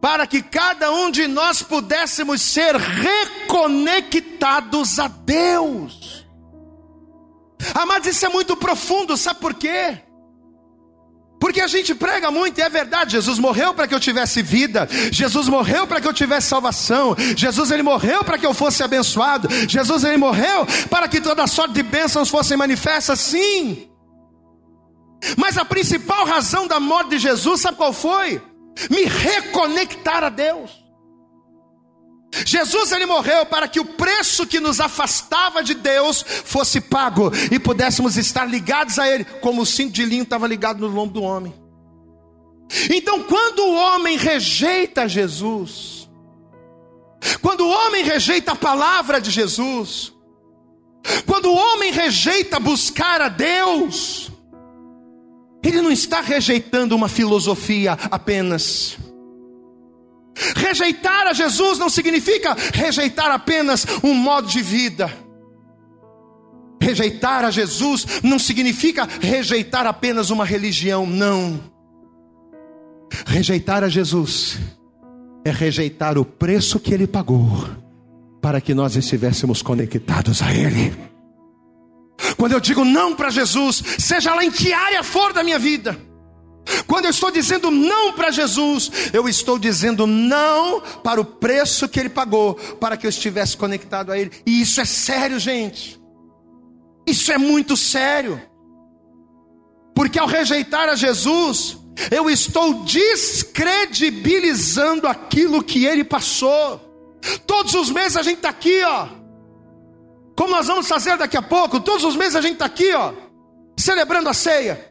para 0.00 0.26
que 0.26 0.42
cada 0.42 0.90
um 0.92 1.10
de 1.10 1.26
nós 1.26 1.62
pudéssemos 1.62 2.40
ser 2.40 2.76
reconectados 2.76 4.98
a 4.98 5.08
Deus. 5.08 6.26
Amados, 7.74 8.08
isso 8.08 8.24
é 8.24 8.28
muito 8.28 8.56
profundo, 8.56 9.16
sabe 9.16 9.40
por 9.40 9.54
quê? 9.54 9.98
Porque 11.38 11.60
a 11.60 11.66
gente 11.66 11.94
prega 11.94 12.30
muito, 12.30 12.58
e 12.58 12.62
é 12.62 12.68
verdade, 12.68 13.12
Jesus 13.12 13.38
morreu 13.38 13.72
para 13.72 13.86
que 13.86 13.94
eu 13.94 14.00
tivesse 14.00 14.42
vida, 14.42 14.88
Jesus 15.12 15.48
morreu 15.48 15.86
para 15.86 16.00
que 16.00 16.08
eu 16.08 16.12
tivesse 16.12 16.48
salvação, 16.48 17.14
Jesus 17.36 17.70
ele 17.70 17.82
morreu 17.82 18.24
para 18.24 18.36
que 18.36 18.46
eu 18.46 18.52
fosse 18.52 18.82
abençoado, 18.82 19.48
Jesus 19.68 20.02
ele 20.02 20.16
morreu 20.16 20.66
para 20.90 21.06
que 21.06 21.20
toda 21.20 21.46
sorte 21.46 21.74
de 21.74 21.82
bênçãos 21.82 22.28
fossem 22.28 22.56
manifestas, 22.56 23.20
sim. 23.20 23.88
Mas 25.36 25.56
a 25.56 25.64
principal 25.64 26.24
razão 26.26 26.66
da 26.66 26.80
morte 26.80 27.10
de 27.10 27.18
Jesus, 27.18 27.60
sabe 27.60 27.76
qual 27.76 27.92
foi? 27.92 28.42
Me 28.90 29.04
reconectar 29.04 30.24
a 30.24 30.28
Deus. 30.28 30.87
Jesus 32.44 32.92
ele 32.92 33.06
morreu 33.06 33.46
para 33.46 33.66
que 33.66 33.80
o 33.80 33.84
preço 33.84 34.46
que 34.46 34.60
nos 34.60 34.80
afastava 34.80 35.62
de 35.62 35.74
Deus 35.74 36.22
fosse 36.44 36.80
pago 36.80 37.30
e 37.50 37.58
pudéssemos 37.58 38.16
estar 38.16 38.44
ligados 38.44 38.98
a 38.98 39.08
ele, 39.08 39.24
como 39.24 39.62
o 39.62 39.66
cinto 39.66 39.92
de 39.92 40.04
linho 40.04 40.24
estava 40.24 40.46
ligado 40.46 40.80
no 40.80 40.94
lombo 40.94 41.14
do 41.14 41.22
homem. 41.22 41.54
Então, 42.90 43.22
quando 43.22 43.60
o 43.60 43.74
homem 43.74 44.18
rejeita 44.18 45.08
Jesus, 45.08 46.08
quando 47.40 47.62
o 47.62 47.70
homem 47.70 48.04
rejeita 48.04 48.52
a 48.52 48.56
palavra 48.56 49.20
de 49.20 49.30
Jesus, 49.30 50.12
quando 51.26 51.46
o 51.46 51.54
homem 51.54 51.90
rejeita 51.92 52.60
buscar 52.60 53.22
a 53.22 53.28
Deus, 53.28 54.30
ele 55.62 55.80
não 55.80 55.90
está 55.90 56.20
rejeitando 56.20 56.94
uma 56.94 57.08
filosofia 57.08 57.92
apenas. 58.10 58.98
Rejeitar 60.56 61.26
a 61.26 61.32
Jesus 61.32 61.78
não 61.78 61.88
significa 61.88 62.56
rejeitar 62.74 63.30
apenas 63.30 63.86
um 64.02 64.14
modo 64.14 64.48
de 64.48 64.60
vida. 64.62 65.12
Rejeitar 66.80 67.44
a 67.44 67.50
Jesus 67.50 68.06
não 68.22 68.38
significa 68.38 69.08
rejeitar 69.20 69.86
apenas 69.86 70.30
uma 70.30 70.44
religião, 70.44 71.06
não. 71.06 71.60
Rejeitar 73.26 73.82
a 73.82 73.88
Jesus 73.88 74.58
é 75.44 75.50
rejeitar 75.50 76.18
o 76.18 76.24
preço 76.24 76.78
que 76.78 76.92
ele 76.92 77.06
pagou 77.06 77.68
para 78.40 78.60
que 78.60 78.74
nós 78.74 78.96
estivéssemos 78.96 79.62
conectados 79.62 80.42
a 80.42 80.54
Ele. 80.54 80.96
Quando 82.36 82.52
eu 82.52 82.60
digo 82.60 82.84
não 82.84 83.14
para 83.14 83.30
Jesus, 83.30 83.82
seja 83.98 84.34
lá 84.34 84.44
em 84.44 84.50
que 84.50 84.72
área 84.72 85.02
for 85.02 85.32
da 85.32 85.42
minha 85.42 85.58
vida, 85.58 85.98
quando 86.88 87.04
eu 87.04 87.10
estou 87.10 87.30
dizendo 87.30 87.70
não 87.70 88.14
para 88.14 88.30
Jesus, 88.30 88.90
eu 89.12 89.28
estou 89.28 89.58
dizendo 89.58 90.06
não 90.06 90.80
para 90.80 91.20
o 91.20 91.24
preço 91.24 91.86
que 91.86 92.00
ele 92.00 92.08
pagou 92.08 92.54
para 92.54 92.96
que 92.96 93.04
eu 93.06 93.10
estivesse 93.10 93.58
conectado 93.58 94.10
a 94.10 94.18
ele. 94.18 94.30
E 94.46 94.62
isso 94.62 94.80
é 94.80 94.86
sério, 94.86 95.38
gente. 95.38 96.00
Isso 97.06 97.30
é 97.30 97.36
muito 97.36 97.76
sério. 97.76 98.40
Porque 99.94 100.18
ao 100.18 100.26
rejeitar 100.26 100.88
a 100.88 100.94
Jesus, 100.94 101.76
eu 102.10 102.30
estou 102.30 102.84
descredibilizando 102.84 105.06
aquilo 105.06 105.62
que 105.62 105.84
ele 105.84 106.04
passou. 106.04 106.80
Todos 107.46 107.74
os 107.74 107.90
meses 107.90 108.16
a 108.16 108.22
gente 108.22 108.38
está 108.38 108.48
aqui, 108.48 108.82
ó. 108.82 109.08
Como 110.34 110.54
nós 110.54 110.68
vamos 110.68 110.88
fazer 110.88 111.18
daqui 111.18 111.36
a 111.36 111.42
pouco, 111.42 111.80
todos 111.80 112.02
os 112.02 112.16
meses 112.16 112.34
a 112.34 112.40
gente 112.40 112.54
está 112.54 112.64
aqui, 112.64 112.94
ó, 112.94 113.12
celebrando 113.76 114.30
a 114.30 114.34
ceia 114.34 114.88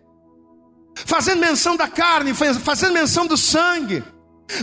fazendo 1.05 1.39
menção 1.39 1.75
da 1.75 1.87
carne, 1.87 2.33
fazendo 2.33 2.93
menção 2.93 3.25
do 3.25 3.37
sangue. 3.37 4.03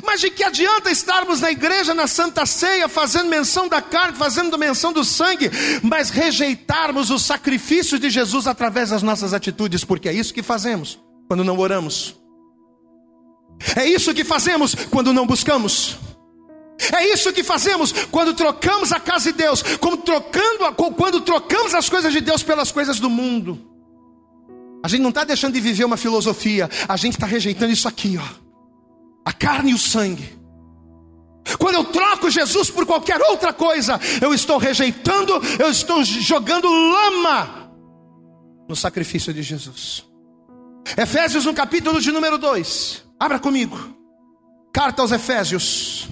Mas 0.02 0.20
de 0.20 0.30
que 0.30 0.42
adianta 0.42 0.90
estarmos 0.90 1.40
na 1.40 1.50
igreja, 1.50 1.92
na 1.92 2.06
Santa 2.06 2.46
Ceia, 2.46 2.88
fazendo 2.88 3.28
menção 3.28 3.68
da 3.68 3.82
carne, 3.82 4.16
fazendo 4.16 4.56
menção 4.56 4.92
do 4.92 5.04
sangue, 5.04 5.50
mas 5.82 6.08
rejeitarmos 6.08 7.10
o 7.10 7.18
sacrifício 7.18 7.98
de 7.98 8.08
Jesus 8.08 8.46
através 8.46 8.90
das 8.90 9.02
nossas 9.02 9.34
atitudes, 9.34 9.84
porque 9.84 10.08
é 10.08 10.12
isso 10.12 10.32
que 10.32 10.42
fazemos 10.42 10.98
quando 11.28 11.44
não 11.44 11.58
oramos, 11.58 12.16
é 13.76 13.86
isso 13.86 14.14
que 14.14 14.24
fazemos 14.24 14.74
quando 14.90 15.12
não 15.12 15.26
buscamos, 15.26 15.98
é 16.96 17.12
isso 17.12 17.30
que 17.32 17.44
fazemos 17.44 17.92
quando 18.10 18.32
trocamos 18.32 18.90
a 18.90 18.98
casa 18.98 19.32
de 19.32 19.38
Deus, 19.38 19.62
como 19.80 19.98
trocando, 19.98 20.72
quando 20.96 21.20
trocamos 21.20 21.74
as 21.74 21.90
coisas 21.90 22.10
de 22.10 22.22
Deus 22.22 22.42
pelas 22.42 22.72
coisas 22.72 22.98
do 22.98 23.10
mundo. 23.10 23.73
A 24.84 24.88
gente 24.88 25.00
não 25.00 25.08
está 25.08 25.24
deixando 25.24 25.54
de 25.54 25.60
viver 25.60 25.82
uma 25.86 25.96
filosofia, 25.96 26.68
a 26.86 26.94
gente 26.94 27.14
está 27.14 27.24
rejeitando 27.26 27.72
isso 27.72 27.88
aqui, 27.88 28.18
ó. 28.18 28.44
A 29.24 29.32
carne 29.32 29.70
e 29.70 29.74
o 29.74 29.78
sangue. 29.78 30.38
Quando 31.58 31.76
eu 31.76 31.84
troco 31.84 32.30
Jesus 32.30 32.68
por 32.68 32.84
qualquer 32.84 33.18
outra 33.22 33.50
coisa, 33.50 33.98
eu 34.20 34.34
estou 34.34 34.58
rejeitando, 34.58 35.32
eu 35.58 35.70
estou 35.70 36.04
jogando 36.04 36.68
lama 36.68 37.70
no 38.68 38.76
sacrifício 38.76 39.32
de 39.32 39.42
Jesus. 39.42 40.04
Efésios, 40.98 41.46
no 41.46 41.54
capítulo 41.54 41.98
de 41.98 42.12
número 42.12 42.36
2. 42.36 43.04
Abra 43.18 43.38
comigo. 43.38 43.78
Carta 44.70 45.00
aos 45.00 45.12
Efésios. 45.12 46.06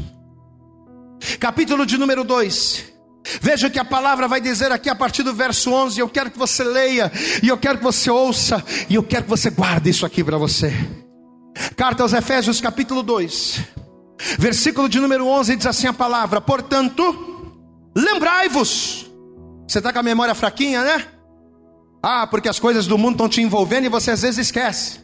Capítulo 1.39 1.85
de 1.85 1.99
número 1.99 2.25
2. 2.25 2.92
Veja 3.41 3.71
que 3.71 3.79
a 3.79 3.85
palavra 3.85 4.27
vai 4.27 4.41
dizer 4.41 4.73
aqui 4.73 4.89
a 4.91 4.95
partir 4.95 5.23
do 5.23 5.35
verso 5.35 5.71
11. 5.73 6.01
Eu 6.01 6.09
quero 6.09 6.31
que 6.31 6.39
você 6.39 6.65
leia, 6.65 7.11
e 7.43 7.49
eu 7.49 7.57
quero 7.57 7.79
que 7.79 7.85
você 7.85 8.11
ouça, 8.11 8.63
e 8.89 8.95
eu 8.95 9.03
quero 9.03 9.25
que 9.25 9.31
você 9.31 9.51
guarde 9.51 9.91
isso 9.91 10.05
aqui 10.05 10.25
para 10.25 10.37
você. 10.37 10.73
Carta 11.77 12.03
aos 12.03 12.13
Efésios, 12.13 12.61
capítulo 12.61 13.03
2, 13.03 13.61
versículo 14.39 14.89
de 14.89 14.99
número 14.99 15.27
11, 15.27 15.57
diz 15.57 15.67
assim 15.67 15.87
a 15.87 15.93
palavra: 15.93 16.41
Portanto, 16.41 17.03
lembrai-vos. 17.95 19.11
Você 19.69 19.79
está 19.79 19.93
com 19.93 20.01
a 20.01 20.03
memória 20.03 20.35
fraquinha, 20.35 20.83
né? 20.83 21.07
Ah, 22.03 22.27
porque 22.27 22.49
as 22.49 22.59
coisas 22.59 22.87
do 22.87 22.99
mundo 22.99 23.13
estão 23.13 23.29
te 23.29 23.41
envolvendo 23.41 23.87
e 23.87 23.89
você 23.89 24.11
às 24.11 24.23
vezes 24.23 24.47
esquece. 24.47 25.01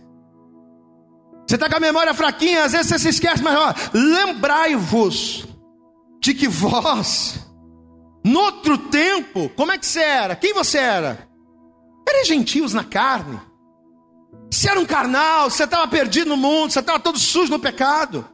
Você 1.46 1.54
está 1.54 1.68
com 1.70 1.76
a 1.76 1.80
memória 1.80 2.12
fraquinha, 2.12 2.64
às 2.64 2.72
vezes 2.72 2.88
você 2.88 2.98
se 2.98 3.08
esquece, 3.08 3.42
mas 3.42 3.56
lembrai-vos 3.94 5.46
de 6.20 6.34
que 6.34 6.48
vós 6.48 7.47
no 8.28 8.40
outro 8.40 8.76
tempo, 8.76 9.50
como 9.56 9.72
é 9.72 9.78
que 9.78 9.86
você 9.86 10.00
era? 10.00 10.36
Quem 10.36 10.52
você 10.52 10.76
era? 10.76 11.26
Era 12.06 12.24
gentios 12.26 12.74
na 12.74 12.84
carne. 12.84 13.40
Você 14.50 14.68
era 14.68 14.78
um 14.78 14.84
carnal, 14.84 15.50
você 15.50 15.64
estava 15.64 15.88
perdido 15.88 16.28
no 16.28 16.36
mundo, 16.36 16.70
você 16.70 16.80
estava 16.80 17.00
todo 17.00 17.18
sujo 17.18 17.50
no 17.50 17.58
pecado. 17.58 18.28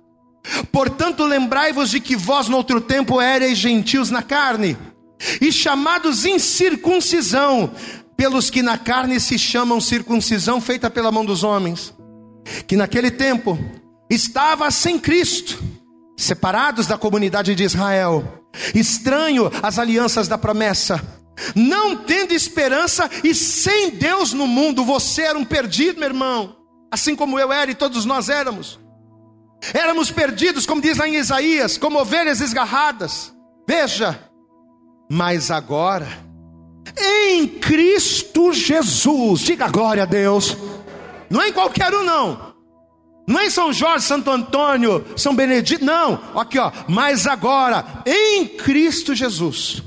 Portanto, 0.73 1.25
lembrai-vos 1.25 1.91
de 1.91 2.01
que 2.01 2.17
vós 2.17 2.49
no 2.49 2.57
outro 2.57 2.81
tempo 2.81 3.21
erais 3.21 3.57
gentios 3.57 4.11
na 4.11 4.21
carne, 4.21 4.77
e 5.41 5.53
chamados 5.53 6.25
incircuncisão, 6.25 7.73
pelos 8.17 8.51
que 8.51 8.63
na 8.63 8.77
carne 8.77 9.21
se 9.21 9.39
chamam 9.39 9.81
circuncisão 9.81 10.61
feita 10.61 10.91
pela 10.91 11.13
mão 11.13 11.25
dos 11.25 11.45
homens, 11.45 11.95
que 12.67 12.77
naquele 12.77 13.13
tempo 13.13 13.59
estava 14.11 14.71
sem 14.71 14.99
Cristo, 14.99 15.63
separados 16.17 16.87
da 16.87 16.99
comunidade 16.99 17.55
de 17.55 17.63
Israel 17.63 18.44
estranho 18.75 19.51
às 19.63 19.79
alianças 19.79 20.29
da 20.29 20.39
promessa, 20.39 21.03
não 21.55 21.97
tendo 21.97 22.33
esperança 22.33 23.11
e 23.23 23.35
sem 23.35 23.91
Deus 23.91 24.33
no 24.33 24.47
mundo, 24.47 24.85
você 24.85 25.23
era 25.23 25.39
um 25.39 25.45
perdido, 25.45 25.99
meu 25.99 26.09
irmão, 26.09 26.57
assim 26.91 27.17
como 27.17 27.39
eu 27.39 27.53
era 27.53 27.71
e 27.71 27.75
todos 27.75 28.05
nós 28.05 28.29
éramos. 28.29 28.79
Éramos 29.73 30.11
perdidos, 30.11 30.67
como 30.67 30.81
diz 30.81 30.99
lá 30.99 31.09
em 31.09 31.17
Isaías, 31.17 31.79
como 31.79 31.99
ovelhas 31.99 32.41
esgarradas. 32.41 33.35
Veja, 33.67 34.19
mas 35.11 35.51
agora, 35.51 36.07
em 36.97 37.49
Cristo 37.49 38.53
Jesus, 38.53 39.41
diga 39.41 39.69
glória 39.69 40.03
a 40.03 40.07
Deus, 40.07 40.57
não 41.31 41.41
é 41.41 41.49
em 41.49 41.53
qualquer 41.53 41.93
um, 41.95 42.05
não. 42.05 42.54
Não 43.27 43.41
é 43.41 43.49
São 43.49 43.73
Jorge, 43.73 44.05
Santo 44.05 44.31
Antônio, 44.31 45.05
São 45.17 45.35
Benedito, 45.35 45.85
não. 45.85 46.21
Aqui, 46.35 46.59
ó. 46.59 46.71
Mas 46.89 47.27
agora, 47.27 48.03
em 48.07 48.47
Cristo 48.47 49.15
Jesus, 49.15 49.83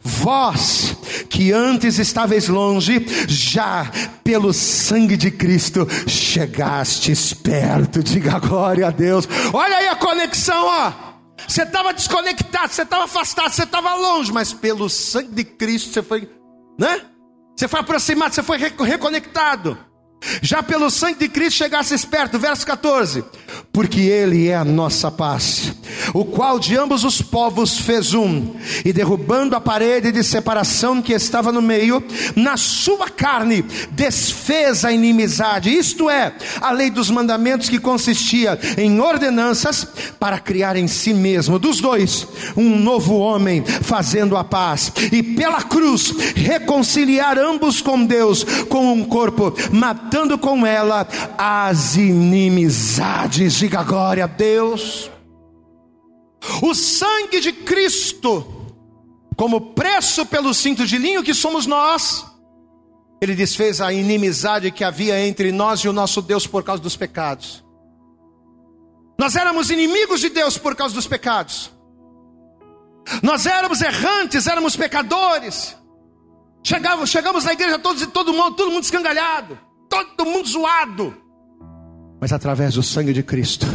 vós 0.00 0.96
que 1.28 1.52
antes 1.52 1.98
estáveis 1.98 2.48
longe, 2.48 3.04
já 3.28 3.90
pelo 4.22 4.52
sangue 4.52 5.16
de 5.16 5.30
Cristo 5.30 5.86
chegastes 6.08 7.34
perto. 7.34 8.02
Diga 8.02 8.38
glória 8.38 8.86
a 8.86 8.90
Deus. 8.90 9.28
Olha 9.52 9.76
aí 9.76 9.88
a 9.88 9.96
conexão, 9.96 10.64
ó. 10.64 10.92
Você 11.46 11.62
estava 11.62 11.92
desconectado, 11.92 12.72
você 12.72 12.82
estava 12.82 13.04
afastado, 13.04 13.52
você 13.52 13.64
estava 13.64 13.94
longe, 13.94 14.32
mas 14.32 14.52
pelo 14.52 14.88
sangue 14.88 15.32
de 15.32 15.44
Cristo 15.44 15.92
você 15.92 16.02
foi, 16.02 16.28
né? 16.78 17.02
Você 17.56 17.68
foi 17.68 17.80
aproximado, 17.80 18.34
você 18.34 18.42
foi 18.42 18.58
reconectado 18.58 19.78
já 20.42 20.62
pelo 20.62 20.90
sangue 20.90 21.18
de 21.20 21.28
Cristo 21.28 21.58
chegasses 21.58 22.04
perto, 22.04 22.38
verso 22.38 22.66
14, 22.66 23.24
porque 23.72 24.00
Ele 24.00 24.48
é 24.48 24.56
a 24.56 24.64
nossa 24.64 25.10
paz, 25.10 25.74
o 26.12 26.24
qual 26.24 26.58
de 26.58 26.76
ambos 26.76 27.04
os 27.04 27.22
povos 27.22 27.78
fez 27.78 28.14
um, 28.14 28.54
e 28.84 28.92
derrubando 28.92 29.54
a 29.54 29.60
parede 29.60 30.10
de 30.10 30.22
separação 30.24 31.00
que 31.00 31.12
estava 31.12 31.52
no 31.52 31.62
meio, 31.62 32.02
na 32.34 32.56
sua 32.56 33.08
carne 33.08 33.64
desfez 33.92 34.84
a 34.84 34.92
inimizade, 34.92 35.70
isto 35.70 36.10
é, 36.10 36.34
a 36.60 36.70
lei 36.72 36.90
dos 36.90 37.10
mandamentos 37.10 37.68
que 37.68 37.78
consistia 37.78 38.58
em 38.76 39.00
ordenanças 39.00 39.86
para 40.18 40.38
criar 40.38 40.76
em 40.76 40.88
si 40.88 41.14
mesmo, 41.14 41.58
dos 41.58 41.80
dois, 41.80 42.26
um 42.56 42.78
novo 42.78 43.16
homem, 43.16 43.64
fazendo 43.64 44.36
a 44.36 44.44
paz, 44.44 44.92
e 45.12 45.22
pela 45.22 45.62
cruz 45.62 46.12
reconciliar 46.34 47.38
ambos 47.38 47.80
com 47.80 48.04
Deus, 48.04 48.44
com 48.68 48.92
um 48.92 49.04
corpo, 49.04 49.54
matando 49.70 50.05
matando 50.06 50.38
com 50.38 50.64
ela 50.64 51.06
as 51.36 51.96
inimizades. 51.96 53.54
Diga 53.54 53.82
glória 53.82 54.24
a 54.24 54.28
Deus. 54.28 55.10
O 56.62 56.74
sangue 56.74 57.40
de 57.40 57.52
Cristo, 57.52 58.46
como 59.36 59.72
preço 59.74 60.24
pelo 60.24 60.54
cinto 60.54 60.86
de 60.86 60.96
linho 60.96 61.24
que 61.24 61.34
somos 61.34 61.66
nós, 61.66 62.24
ele 63.20 63.34
desfez 63.34 63.80
a 63.80 63.92
inimizade 63.92 64.70
que 64.70 64.84
havia 64.84 65.26
entre 65.26 65.50
nós 65.50 65.80
e 65.80 65.88
o 65.88 65.92
nosso 65.92 66.22
Deus 66.22 66.46
por 66.46 66.62
causa 66.62 66.80
dos 66.80 66.96
pecados. 66.96 67.64
Nós 69.18 69.34
éramos 69.34 69.70
inimigos 69.70 70.20
de 70.20 70.28
Deus 70.28 70.56
por 70.56 70.76
causa 70.76 70.94
dos 70.94 71.08
pecados. 71.08 71.72
Nós 73.22 73.44
éramos 73.44 73.80
errantes, 73.80 74.46
éramos 74.46 74.76
pecadores. 74.76 75.76
Chegamos, 76.62 77.10
chegamos 77.10 77.44
na 77.44 77.54
igreja 77.54 77.78
todos 77.78 78.02
e 78.02 78.06
todo 78.06 78.32
mundo, 78.32 78.54
todo 78.54 78.70
mundo 78.70 78.84
escangalhado 78.84 79.65
todo 79.88 80.24
mundo 80.24 80.48
zoado. 80.48 81.14
Mas 82.20 82.32
através 82.32 82.74
do 82.74 82.82
sangue 82.82 83.12
de 83.12 83.22
Cristo, 83.22 83.66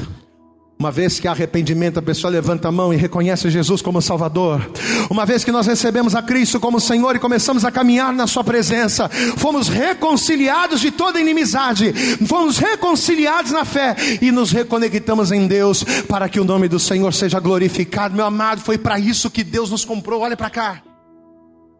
uma 0.81 0.89
vez 0.89 1.19
que 1.19 1.27
há 1.27 1.31
arrependimento, 1.31 1.99
a 1.99 2.01
pessoa 2.01 2.31
levanta 2.31 2.69
a 2.69 2.71
mão 2.71 2.91
e 2.91 2.97
reconhece 2.97 3.51
Jesus 3.51 3.83
como 3.83 4.01
Salvador. 4.01 4.67
Uma 5.11 5.27
vez 5.27 5.43
que 5.43 5.51
nós 5.51 5.67
recebemos 5.67 6.15
a 6.15 6.23
Cristo 6.23 6.59
como 6.59 6.79
Senhor 6.79 7.15
e 7.15 7.19
começamos 7.19 7.63
a 7.63 7.71
caminhar 7.71 8.11
na 8.11 8.25
Sua 8.25 8.43
presença, 8.43 9.07
fomos 9.37 9.67
reconciliados 9.67 10.81
de 10.81 10.89
toda 10.89 11.21
inimizade, 11.21 11.93
fomos 12.25 12.57
reconciliados 12.57 13.51
na 13.51 13.63
fé 13.63 13.95
e 14.19 14.31
nos 14.31 14.51
reconectamos 14.51 15.31
em 15.31 15.45
Deus 15.45 15.83
para 16.09 16.27
que 16.27 16.39
o 16.39 16.43
nome 16.43 16.67
do 16.67 16.79
Senhor 16.79 17.13
seja 17.13 17.39
glorificado. 17.39 18.15
Meu 18.15 18.25
amado, 18.25 18.61
foi 18.61 18.79
para 18.79 18.97
isso 18.97 19.29
que 19.29 19.43
Deus 19.43 19.69
nos 19.69 19.85
comprou. 19.85 20.21
Olha 20.21 20.35
para 20.35 20.49
cá, 20.49 20.81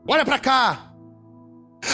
olha 0.07 0.23
para 0.23 0.37
cá. 0.37 0.90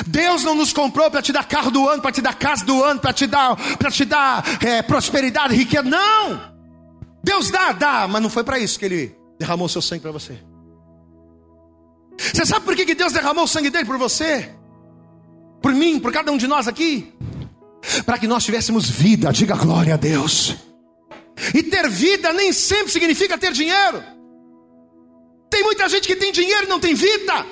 Deus 0.06 0.44
não 0.44 0.56
nos 0.56 0.74
comprou 0.74 1.10
para 1.10 1.22
te 1.22 1.32
dar 1.32 1.48
carro 1.48 1.72
do 1.72 1.88
ano, 1.88 2.02
para 2.02 2.12
te 2.12 2.22
dar 2.22 2.36
casa 2.36 2.66
do 2.66 2.84
ano, 2.84 3.00
para 3.00 3.14
te 3.14 3.26
dar, 3.26 3.56
para 3.78 3.90
te 3.90 4.06
dar 4.06 4.44
é, 4.64 4.82
prosperidade, 4.82 5.56
riqueza. 5.56 5.84
Não! 5.84 6.56
Deus 7.24 7.50
dá, 7.50 7.72
dá, 7.72 8.08
mas 8.08 8.22
não 8.22 8.30
foi 8.30 8.44
para 8.44 8.60
isso 8.60 8.78
que 8.78 8.86
Ele 8.86 9.16
derramou 9.40 9.68
seu 9.70 9.82
sangue 9.82 10.02
para 10.02 10.12
você. 10.12 10.38
Você 12.18 12.46
sabe 12.46 12.66
por 12.66 12.76
que, 12.76 12.86
que 12.86 12.96
Deus 12.96 13.14
derramou 13.14 13.46
o 13.46 13.48
sangue 13.48 13.70
dele 13.70 13.86
por 13.86 13.98
você? 13.98 14.50
Por 15.62 15.74
mim, 15.74 16.00
por 16.00 16.12
cada 16.12 16.32
um 16.32 16.38
de 16.38 16.48
nós 16.48 16.68
aqui? 16.68 17.14
Para 18.06 18.18
que 18.18 18.28
nós 18.28 18.44
tivéssemos 18.44 18.90
vida, 18.90 19.32
diga 19.32 19.56
glória 19.56 19.94
a 19.94 19.98
Deus. 19.98 20.56
E 21.54 21.64
ter 21.64 21.88
vida 21.90 22.34
nem 22.34 22.52
sempre 22.52 22.92
significa 22.92 23.38
ter 23.38 23.52
dinheiro. 23.54 24.04
Tem 25.50 25.64
muita 25.64 25.88
gente 25.88 26.08
que 26.08 26.16
tem 26.16 26.32
dinheiro 26.32 26.66
e 26.66 26.70
não 26.70 26.80
tem 26.80 26.94
vida. 26.94 27.46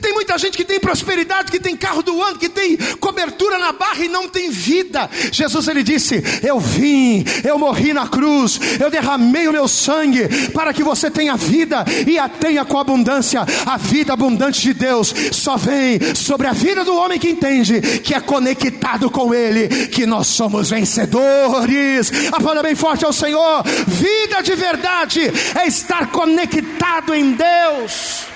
Tem 0.00 0.12
muita 0.12 0.36
gente 0.38 0.56
que 0.56 0.64
tem 0.64 0.80
prosperidade, 0.80 1.50
que 1.50 1.60
tem 1.60 1.76
carro 1.76 2.02
do 2.02 2.20
ano, 2.22 2.38
que 2.38 2.48
tem 2.48 2.76
cobertura 3.00 3.58
na 3.58 3.72
barra 3.72 4.04
e 4.04 4.08
não 4.08 4.28
tem 4.28 4.50
vida. 4.50 5.08
Jesus 5.30 5.68
ele 5.68 5.82
disse: 5.82 6.22
Eu 6.42 6.58
vim, 6.58 7.24
eu 7.44 7.58
morri 7.58 7.92
na 7.92 8.06
cruz, 8.06 8.58
eu 8.80 8.90
derramei 8.90 9.48
o 9.48 9.52
meu 9.52 9.68
sangue 9.68 10.50
para 10.52 10.72
que 10.72 10.82
você 10.82 11.10
tenha 11.10 11.36
vida 11.36 11.84
e 12.06 12.18
a 12.18 12.28
tenha 12.28 12.64
com 12.64 12.78
abundância. 12.78 13.44
A 13.64 13.76
vida 13.76 14.12
abundante 14.12 14.60
de 14.60 14.74
Deus 14.74 15.14
só 15.32 15.56
vem 15.56 16.14
sobre 16.14 16.46
a 16.46 16.52
vida 16.52 16.84
do 16.84 16.96
homem 16.96 17.18
que 17.18 17.30
entende 17.30 17.80
que 18.00 18.14
é 18.14 18.20
conectado 18.20 19.10
com 19.10 19.34
Ele, 19.34 19.68
que 19.88 20.06
nós 20.06 20.26
somos 20.26 20.70
vencedores. 20.70 22.10
Aplauda 22.32 22.62
bem 22.62 22.74
forte 22.74 23.04
ao 23.04 23.12
Senhor. 23.12 23.62
Vida 23.86 24.42
de 24.42 24.54
verdade 24.54 25.20
é 25.54 25.66
estar 25.66 26.10
conectado 26.10 27.14
em 27.14 27.32
Deus. 27.32 28.35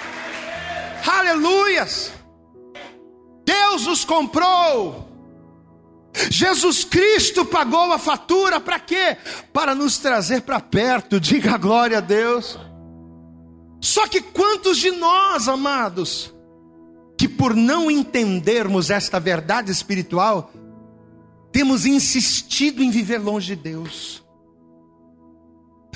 Aleluias! 1.10 2.12
Deus 3.44 3.84
nos 3.84 4.04
comprou. 4.04 5.08
Jesus 6.30 6.84
Cristo 6.84 7.44
pagou 7.44 7.92
a 7.92 7.98
fatura 7.98 8.60
para 8.60 8.78
quê? 8.78 9.16
Para 9.52 9.74
nos 9.74 9.98
trazer 9.98 10.42
para 10.42 10.60
perto. 10.60 11.18
Diga 11.18 11.58
glória 11.58 11.98
a 11.98 12.00
Deus. 12.00 12.56
Só 13.80 14.06
que 14.06 14.20
quantos 14.20 14.78
de 14.78 14.92
nós, 14.92 15.48
amados, 15.48 16.32
que 17.18 17.28
por 17.28 17.56
não 17.56 17.90
entendermos 17.90 18.88
esta 18.88 19.18
verdade 19.18 19.72
espiritual, 19.72 20.52
temos 21.50 21.86
insistido 21.86 22.84
em 22.84 22.90
viver 22.90 23.18
longe 23.18 23.56
de 23.56 23.62
Deus? 23.62 24.22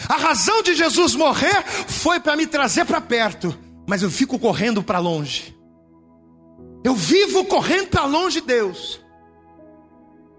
A 0.08 0.16
razão 0.16 0.60
de 0.60 0.74
Jesus 0.74 1.14
morrer 1.14 1.62
foi 1.86 2.18
para 2.18 2.36
me 2.36 2.48
trazer 2.48 2.84
para 2.84 3.00
perto 3.00 3.63
mas 3.86 4.02
eu 4.02 4.10
fico 4.10 4.38
correndo 4.38 4.82
para 4.82 4.98
longe. 4.98 5.56
Eu 6.84 6.94
vivo 6.94 7.44
correndo 7.44 7.88
para 7.88 8.04
longe 8.04 8.40
de 8.40 8.46
Deus, 8.46 9.00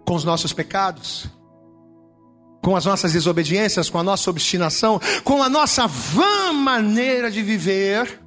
com 0.05 0.15
os 0.15 0.23
nossos 0.23 0.53
pecados, 0.53 1.27
com 2.63 2.75
as 2.75 2.85
nossas 2.85 3.13
desobediências, 3.13 3.89
com 3.89 3.99
a 3.99 4.03
nossa 4.03 4.29
obstinação, 4.29 4.99
com 5.23 5.41
a 5.41 5.49
nossa 5.49 5.87
vã 5.87 6.51
maneira 6.51 7.29
de 7.29 7.41
viver, 7.41 8.19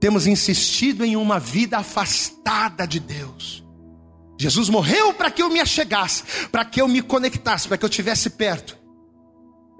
temos 0.00 0.26
insistido 0.26 1.02
em 1.04 1.16
uma 1.16 1.38
vida 1.38 1.78
afastada 1.78 2.86
de 2.86 3.00
Deus. 3.00 3.64
Jesus 4.38 4.68
morreu 4.68 5.14
para 5.14 5.30
que 5.30 5.42
eu 5.42 5.48
me 5.48 5.60
achegasse, 5.60 6.48
para 6.52 6.64
que 6.64 6.80
eu 6.80 6.86
me 6.86 7.00
conectasse, 7.00 7.66
para 7.66 7.78
que 7.78 7.84
eu 7.86 7.88
estivesse 7.88 8.28
perto. 8.28 8.76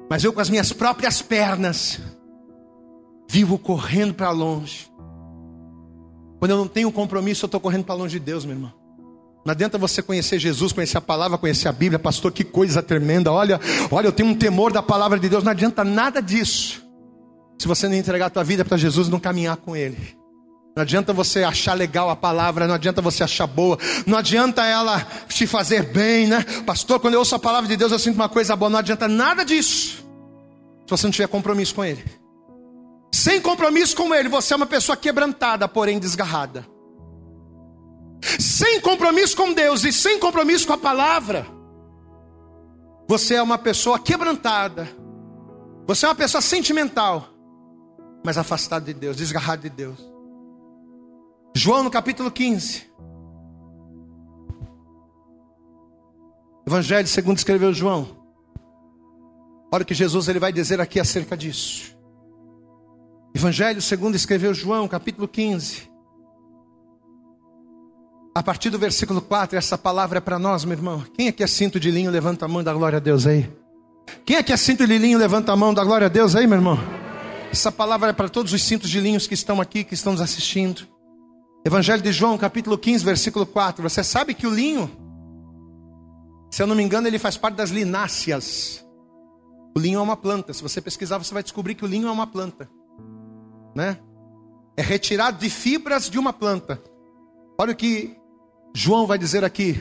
Mas 0.08 0.24
eu, 0.24 0.32
com 0.32 0.40
as 0.40 0.48
minhas 0.48 0.72
próprias 0.72 1.20
pernas, 1.20 2.00
vivo 3.28 3.58
correndo 3.58 4.14
para 4.14 4.30
longe. 4.30 4.88
Quando 6.38 6.50
eu 6.50 6.56
não 6.56 6.68
tenho 6.68 6.92
compromisso, 6.92 7.44
eu 7.44 7.46
estou 7.46 7.60
correndo 7.60 7.84
para 7.84 7.94
longe 7.94 8.18
de 8.18 8.24
Deus, 8.24 8.44
meu 8.44 8.54
irmão. 8.54 8.72
Não 9.44 9.52
adianta 9.52 9.76
você 9.76 10.02
conhecer 10.02 10.38
Jesus, 10.38 10.72
conhecer 10.72 10.96
a 10.96 11.02
palavra, 11.02 11.36
conhecer 11.36 11.68
a 11.68 11.72
Bíblia, 11.72 11.98
pastor, 11.98 12.32
que 12.32 12.42
coisa 12.42 12.82
tremenda. 12.82 13.30
Olha, 13.30 13.60
olha, 13.90 14.06
eu 14.06 14.12
tenho 14.12 14.30
um 14.30 14.34
temor 14.34 14.72
da 14.72 14.82
palavra 14.82 15.18
de 15.18 15.28
Deus. 15.28 15.44
Não 15.44 15.52
adianta 15.52 15.84
nada 15.84 16.22
disso. 16.22 16.82
Se 17.60 17.68
você 17.68 17.86
não 17.86 17.94
entregar 17.94 18.26
a 18.26 18.30
tua 18.30 18.44
vida 18.44 18.64
para 18.64 18.76
Jesus, 18.78 19.08
não 19.08 19.20
caminhar 19.20 19.56
com 19.58 19.76
Ele. 19.76 20.16
Não 20.74 20.82
adianta 20.82 21.12
você 21.12 21.44
achar 21.44 21.74
legal 21.74 22.10
a 22.10 22.16
palavra, 22.16 22.66
não 22.66 22.74
adianta 22.74 23.00
você 23.00 23.22
achar 23.22 23.46
boa, 23.46 23.78
não 24.04 24.18
adianta 24.18 24.64
ela 24.66 25.06
te 25.28 25.46
fazer 25.46 25.84
bem, 25.92 26.26
né? 26.26 26.44
Pastor, 26.66 26.98
quando 26.98 27.14
eu 27.14 27.20
ouço 27.20 27.34
a 27.34 27.38
palavra 27.38 27.68
de 27.68 27.76
Deus, 27.76 27.92
eu 27.92 27.98
sinto 27.98 28.16
uma 28.16 28.28
coisa 28.28 28.56
boa. 28.56 28.70
Não 28.70 28.80
adianta 28.80 29.06
nada 29.06 29.44
disso. 29.44 30.04
Se 30.84 30.90
você 30.90 31.06
não 31.06 31.12
tiver 31.12 31.28
compromisso 31.28 31.74
com 31.74 31.84
Ele. 31.84 32.02
Sem 33.14 33.40
compromisso 33.40 33.96
com 33.96 34.14
Ele, 34.14 34.28
você 34.28 34.54
é 34.54 34.56
uma 34.56 34.66
pessoa 34.66 34.96
quebrantada, 34.96 35.68
porém 35.68 35.98
desgarrada 35.98 36.74
sem 38.40 38.80
compromisso 38.80 39.36
com 39.36 39.52
Deus 39.52 39.84
e 39.84 39.92
sem 39.92 40.18
compromisso 40.18 40.66
com 40.66 40.72
a 40.72 40.78
palavra, 40.78 41.46
você 43.08 43.34
é 43.34 43.42
uma 43.42 43.58
pessoa 43.58 43.98
quebrantada, 43.98 44.88
você 45.86 46.06
é 46.06 46.08
uma 46.08 46.14
pessoa 46.14 46.40
sentimental, 46.40 47.28
mas 48.24 48.38
afastada 48.38 48.86
de 48.86 48.94
Deus, 48.94 49.16
desgarrada 49.16 49.62
de 49.62 49.70
Deus. 49.70 49.98
João 51.54 51.84
no 51.84 51.90
capítulo 51.90 52.30
15. 52.30 52.90
Evangelho 56.66 57.06
segundo 57.06 57.36
escreveu 57.36 57.72
João. 57.74 58.24
Olha 59.70 59.82
o 59.82 59.86
que 59.86 59.94
Jesus 59.94 60.28
ele 60.28 60.38
vai 60.38 60.52
dizer 60.52 60.80
aqui 60.80 60.98
acerca 60.98 61.36
disso. 61.36 61.93
Evangelho 63.34 63.82
segundo 63.82 64.14
escreveu 64.14 64.54
João, 64.54 64.86
capítulo 64.86 65.26
15. 65.26 65.90
A 68.32 68.42
partir 68.44 68.70
do 68.70 68.78
versículo 68.78 69.20
4, 69.20 69.58
essa 69.58 69.76
palavra 69.76 70.18
é 70.18 70.20
para 70.20 70.38
nós, 70.38 70.64
meu 70.64 70.76
irmão. 70.76 71.04
Quem 71.14 71.26
aqui 71.26 71.42
é 71.42 71.46
cinto 71.48 71.80
de 71.80 71.90
linho, 71.90 72.12
levanta 72.12 72.44
a 72.44 72.48
mão 72.48 72.62
da 72.62 72.72
glória 72.72 72.98
a 72.98 73.00
Deus 73.00 73.26
aí. 73.26 73.50
Quem 74.24 74.36
aqui 74.36 74.52
é 74.52 74.56
cinto 74.56 74.86
de 74.86 74.96
linho, 74.96 75.18
levanta 75.18 75.52
a 75.52 75.56
mão 75.56 75.74
da 75.74 75.82
glória 75.82 76.06
a 76.06 76.08
Deus 76.08 76.36
aí, 76.36 76.46
meu 76.46 76.58
irmão. 76.58 76.78
Essa 77.50 77.72
palavra 77.72 78.10
é 78.10 78.12
para 78.12 78.28
todos 78.28 78.52
os 78.52 78.62
cintos 78.62 78.88
de 78.88 79.00
linhos 79.00 79.26
que 79.26 79.34
estão 79.34 79.60
aqui, 79.60 79.82
que 79.82 79.94
estão 79.94 80.12
nos 80.12 80.22
assistindo. 80.22 80.86
Evangelho 81.64 82.02
de 82.02 82.12
João, 82.12 82.38
capítulo 82.38 82.78
15, 82.78 83.04
versículo 83.04 83.46
4. 83.46 83.82
Você 83.82 84.04
sabe 84.04 84.32
que 84.34 84.46
o 84.46 84.54
linho, 84.54 84.88
se 86.52 86.62
eu 86.62 86.68
não 86.68 86.76
me 86.76 86.84
engano, 86.84 87.08
ele 87.08 87.18
faz 87.18 87.36
parte 87.36 87.56
das 87.56 87.70
lináceas. 87.70 88.84
O 89.76 89.80
linho 89.80 89.98
é 89.98 90.02
uma 90.02 90.16
planta. 90.16 90.52
Se 90.52 90.62
você 90.62 90.80
pesquisar, 90.80 91.18
você 91.18 91.34
vai 91.34 91.42
descobrir 91.42 91.74
que 91.74 91.84
o 91.84 91.88
linho 91.88 92.06
é 92.06 92.12
uma 92.12 92.28
planta. 92.28 92.68
Né? 93.74 93.98
É 94.76 94.82
retirado 94.82 95.38
de 95.38 95.50
fibras 95.50 96.08
de 96.08 96.18
uma 96.18 96.32
planta. 96.32 96.82
Olha 97.58 97.72
o 97.72 97.76
que 97.76 98.16
João 98.74 99.06
vai 99.06 99.18
dizer 99.18 99.44
aqui. 99.44 99.80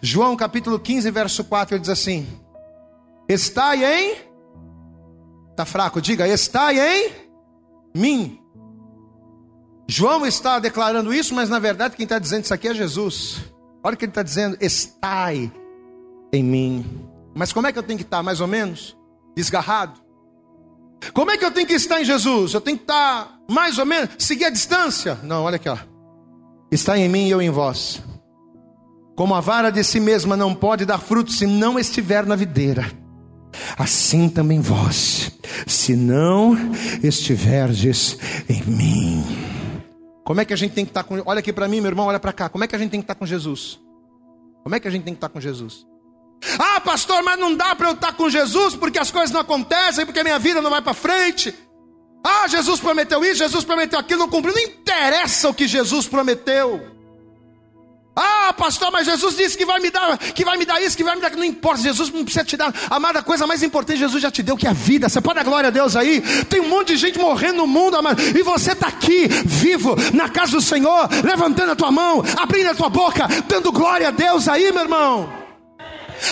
João 0.00 0.36
capítulo 0.36 0.78
15, 0.78 1.10
verso 1.10 1.44
4, 1.44 1.74
ele 1.74 1.80
diz 1.80 1.90
assim: 1.90 2.26
Estai 3.28 3.84
em. 3.84 4.16
Está 5.50 5.64
fraco, 5.64 6.00
diga, 6.00 6.28
estai 6.28 6.78
em 6.78 7.12
mim. 7.94 8.40
João 9.88 10.24
está 10.24 10.60
declarando 10.60 11.12
isso, 11.12 11.34
mas 11.34 11.48
na 11.48 11.58
verdade 11.58 11.96
quem 11.96 12.04
está 12.04 12.18
dizendo 12.18 12.44
isso 12.44 12.54
aqui 12.54 12.68
é 12.68 12.74
Jesus. 12.74 13.40
Olha 13.82 13.94
o 13.94 13.96
que 13.96 14.04
ele 14.04 14.10
está 14.10 14.22
dizendo: 14.22 14.56
estai 14.60 15.52
em 16.32 16.42
mim. 16.44 17.08
Mas 17.34 17.52
como 17.52 17.66
é 17.66 17.72
que 17.72 17.78
eu 17.78 17.82
tenho 17.82 17.98
que 17.98 18.04
estar, 18.04 18.22
mais 18.22 18.40
ou 18.40 18.46
menos? 18.46 18.96
Desgarrado. 19.34 20.00
Como 21.12 21.30
é 21.30 21.38
que 21.38 21.44
eu 21.44 21.50
tenho 21.50 21.66
que 21.66 21.74
estar 21.74 22.00
em 22.00 22.04
Jesus? 22.04 22.54
Eu 22.54 22.60
tenho 22.60 22.76
que 22.76 22.84
estar 22.84 23.38
mais 23.48 23.78
ou 23.78 23.86
menos, 23.86 24.10
seguir 24.18 24.44
a 24.44 24.50
distância? 24.50 25.18
Não, 25.22 25.44
olha 25.44 25.56
aqui, 25.56 25.68
ó. 25.68 25.76
Está 26.70 26.96
em 26.98 27.08
mim 27.08 27.26
e 27.26 27.30
eu 27.30 27.42
em 27.42 27.50
vós. 27.50 28.02
Como 29.16 29.34
a 29.34 29.40
vara 29.40 29.70
de 29.70 29.82
si 29.82 29.98
mesma 29.98 30.36
não 30.36 30.54
pode 30.54 30.84
dar 30.84 30.98
fruto 30.98 31.32
se 31.32 31.46
não 31.46 31.78
estiver 31.78 32.24
na 32.24 32.36
videira, 32.36 32.90
assim 33.76 34.28
também 34.28 34.60
vós, 34.60 35.32
se 35.66 35.96
não 35.96 36.56
estiverdes 37.02 38.16
em 38.48 38.62
mim. 38.62 39.24
Como 40.24 40.40
é 40.40 40.44
que 40.44 40.54
a 40.54 40.56
gente 40.56 40.72
tem 40.72 40.84
que 40.84 40.90
estar 40.90 41.02
com. 41.02 41.20
Olha 41.26 41.40
aqui 41.40 41.52
para 41.52 41.66
mim, 41.66 41.80
meu 41.80 41.90
irmão, 41.90 42.06
olha 42.06 42.20
para 42.20 42.32
cá. 42.32 42.48
Como 42.48 42.62
é 42.62 42.68
que 42.68 42.76
a 42.76 42.78
gente 42.78 42.90
tem 42.90 43.00
que 43.00 43.04
estar 43.04 43.16
com 43.16 43.26
Jesus? 43.26 43.80
Como 44.62 44.74
é 44.74 44.80
que 44.80 44.86
a 44.86 44.90
gente 44.90 45.02
tem 45.02 45.12
que 45.12 45.18
estar 45.18 45.28
com 45.28 45.40
Jesus? 45.40 45.89
Ah, 46.58 46.80
pastor, 46.80 47.22
mas 47.22 47.38
não 47.38 47.54
dá 47.54 47.74
para 47.74 47.88
eu 47.88 47.94
estar 47.94 48.12
com 48.12 48.30
Jesus 48.30 48.74
porque 48.74 48.98
as 48.98 49.10
coisas 49.10 49.30
não 49.30 49.40
acontecem, 49.40 50.06
porque 50.06 50.22
minha 50.22 50.38
vida 50.38 50.60
não 50.60 50.70
vai 50.70 50.82
para 50.82 50.94
frente. 50.94 51.54
Ah, 52.24 52.46
Jesus 52.48 52.80
prometeu 52.80 53.24
isso, 53.24 53.36
Jesus 53.36 53.64
prometeu 53.64 53.98
aquilo, 53.98 54.20
não 54.20 54.28
cumpriu. 54.28 54.54
Não 54.54 54.62
interessa 54.62 55.48
o 55.48 55.54
que 55.54 55.66
Jesus 55.66 56.06
prometeu. 56.06 56.98
Ah, 58.14 58.52
pastor, 58.52 58.90
mas 58.90 59.06
Jesus 59.06 59.36
disse 59.36 59.56
que 59.56 59.64
vai 59.64 59.80
me 59.80 59.88
dar, 59.88 60.18
que 60.18 60.44
vai 60.44 60.58
me 60.58 60.66
dar 60.66 60.82
isso, 60.82 60.96
que 60.96 61.04
vai 61.04 61.14
me 61.14 61.22
dar. 61.22 61.30
Não 61.30 61.44
importa, 61.44 61.80
Jesus 61.80 62.10
não 62.10 62.24
precisa 62.24 62.44
te 62.44 62.56
dar. 62.56 62.74
Amada, 62.90 63.20
a 63.20 63.22
coisa 63.22 63.46
mais 63.46 63.62
importante, 63.62 63.98
Jesus 63.98 64.22
já 64.22 64.30
te 64.30 64.42
deu, 64.42 64.56
que 64.56 64.66
é 64.66 64.70
a 64.70 64.74
vida. 64.74 65.08
Você 65.08 65.20
pode 65.20 65.36
dar 65.36 65.44
glória 65.44 65.68
a 65.68 65.70
Deus 65.70 65.96
aí. 65.96 66.20
Tem 66.46 66.60
um 66.60 66.68
monte 66.68 66.88
de 66.88 66.96
gente 66.98 67.18
morrendo 67.18 67.58
no 67.58 67.66
mundo. 67.66 67.96
E 68.36 68.42
você 68.42 68.72
está 68.72 68.88
aqui, 68.88 69.26
vivo, 69.28 69.96
na 70.12 70.28
casa 70.28 70.52
do 70.52 70.60
Senhor, 70.60 71.08
levantando 71.24 71.72
a 71.72 71.76
tua 71.76 71.90
mão, 71.90 72.22
abrindo 72.36 72.68
a 72.68 72.74
tua 72.74 72.90
boca, 72.90 73.26
dando 73.48 73.72
glória 73.72 74.08
a 74.08 74.10
Deus 74.10 74.48
aí, 74.48 74.70
meu 74.70 74.82
irmão. 74.82 75.39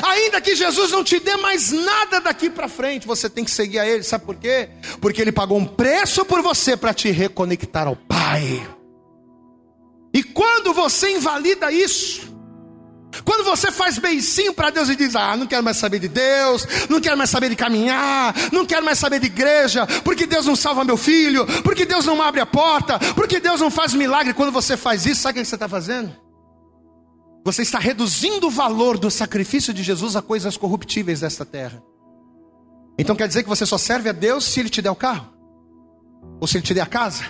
Ainda 0.03 0.41
que 0.41 0.55
Jesus 0.55 0.91
não 0.91 1.03
te 1.03 1.19
dê 1.19 1.37
mais 1.37 1.71
nada 1.73 2.21
daqui 2.21 2.51
para 2.51 2.69
frente, 2.69 3.07
você 3.07 3.29
tem 3.29 3.45
que 3.45 3.51
seguir 3.51 3.79
a 3.79 3.87
Ele. 3.87 4.03
Sabe 4.03 4.25
por 4.25 4.37
quê? 4.37 4.69
Porque 5.01 5.21
Ele 5.21 5.33
pagou 5.33 5.59
um 5.59 5.67
preço 5.67 6.25
por 6.25 6.43
você 6.43 6.77
para 6.77 6.95
te 6.95 7.11
reconectar 7.11 7.87
ao 7.87 7.97
Pai. 7.97 8.67
E 10.13 10.23
quando 10.23 10.73
você 10.73 11.11
invalida 11.11 11.71
isso, 11.71 12.29
quando 13.25 13.45
você 13.45 13.71
faz 13.71 13.99
beicinho 13.99 14.53
para 14.53 14.71
Deus 14.71 14.89
e 14.89 14.97
diz: 14.97 15.15
Ah, 15.17 15.37
não 15.37 15.47
quero 15.47 15.63
mais 15.63 15.77
saber 15.77 15.99
de 15.99 16.09
Deus, 16.09 16.67
não 16.89 17.01
quero 17.01 17.17
mais 17.17 17.31
saber 17.31 17.49
de 17.51 17.57
caminhar, 17.57 18.35
não 18.53 18.65
quero 18.65 18.85
mais 18.85 18.99
saber 18.99 19.21
de 19.21 19.27
igreja, 19.27 19.87
porque 20.05 20.27
Deus 20.27 20.47
não 20.47 20.57
salva 20.57 20.85
meu 20.85 20.97
filho, 20.97 21.47
porque 21.63 21.85
Deus 21.85 22.05
não 22.05 22.23
abre 22.23 22.41
a 22.41 22.47
porta, 22.47 22.99
porque 23.15 23.41
Deus 23.41 23.61
não 23.61 23.71
faz 23.71 23.95
milagre. 23.95 24.35
Quando 24.35 24.53
você 24.53 24.77
faz 24.77 25.07
isso, 25.07 25.23
sabe 25.23 25.39
o 25.39 25.43
que 25.43 25.49
você 25.49 25.57
está 25.57 25.69
fazendo? 25.69 26.28
Você 27.49 27.63
está 27.63 27.79
reduzindo 27.79 28.49
o 28.49 28.51
valor 28.51 28.99
do 28.99 29.11
sacrifício 29.11 29.73
de 29.73 29.83
Jesus 29.83 30.15
a 30.15 30.21
coisas 30.21 30.55
corruptíveis 30.59 31.21
desta 31.21 31.47
terra. 31.47 31.83
Então 32.99 33.17
quer 33.17 33.27
dizer 33.27 33.43
que 33.43 33.49
você 33.49 33.65
só 33.65 33.79
serve 33.79 34.11
a 34.11 34.13
Deus 34.13 34.45
se 34.45 34.61
Ele 34.61 34.69
te 34.69 34.83
der 34.83 34.91
o 34.91 34.95
carro, 34.95 35.33
ou 36.39 36.47
se 36.47 36.59
Ele 36.59 36.67
te 36.67 36.75
der 36.75 36.83
a 36.83 36.87
casa, 36.87 37.25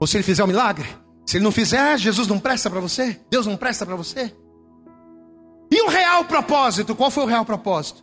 ou 0.00 0.06
se 0.06 0.16
Ele 0.16 0.24
fizer 0.24 0.40
o 0.42 0.46
um 0.46 0.48
milagre. 0.48 0.88
Se 1.26 1.36
ele 1.36 1.44
não 1.44 1.52
fizer, 1.52 1.98
Jesus 1.98 2.26
não 2.26 2.38
presta 2.38 2.70
para 2.70 2.80
você? 2.80 3.20
Deus 3.30 3.44
não 3.44 3.54
presta 3.54 3.84
para 3.84 3.96
você? 3.96 4.34
E 5.70 5.82
o 5.82 5.88
real 5.88 6.24
propósito? 6.24 6.96
Qual 6.96 7.10
foi 7.10 7.24
o 7.24 7.26
real 7.26 7.44
propósito? 7.44 8.02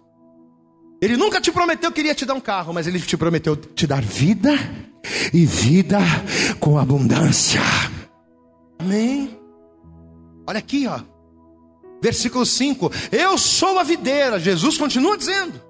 Ele 1.01 1.17
nunca 1.17 1.41
te 1.41 1.51
prometeu 1.51 1.91
que 1.91 2.01
iria 2.01 2.13
te 2.13 2.23
dar 2.23 2.35
um 2.35 2.39
carro, 2.39 2.71
mas 2.71 2.85
ele 2.85 2.99
te 2.99 3.17
prometeu 3.17 3.55
te 3.55 3.87
dar 3.87 4.03
vida 4.03 4.51
e 5.33 5.43
vida 5.43 5.97
com 6.59 6.77
abundância. 6.77 7.61
Amém? 8.77 9.38
Olha 10.49 10.59
aqui, 10.59 10.87
ó. 10.87 10.99
Versículo 12.01 12.45
5: 12.45 12.91
Eu 13.11 13.37
sou 13.37 13.77
a 13.79 13.83
videira, 13.83 14.39
Jesus 14.39 14.77
continua 14.77 15.17
dizendo, 15.17 15.61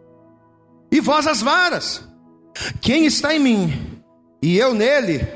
e 0.92 1.00
vós 1.00 1.28
as 1.28 1.42
varas. 1.42 2.08
Quem 2.82 3.06
está 3.06 3.34
em 3.34 3.40
mim 3.40 4.02
e 4.42 4.58
eu 4.58 4.74
nele, 4.74 5.28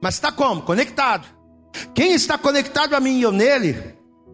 mas 0.00 0.14
está 0.14 0.30
como? 0.30 0.62
Conectado 0.62 1.26
quem 1.94 2.12
está 2.12 2.38
conectado 2.38 2.94
a 2.94 3.00
mim 3.00 3.18
e 3.18 3.22
eu 3.22 3.32
nele, 3.32 3.76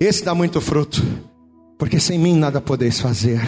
esse 0.00 0.24
dá 0.24 0.34
muito 0.34 0.60
fruto, 0.60 1.02
porque 1.78 2.00
sem 2.00 2.18
mim 2.18 2.36
nada 2.36 2.60
podeis 2.60 3.00
fazer. 3.00 3.40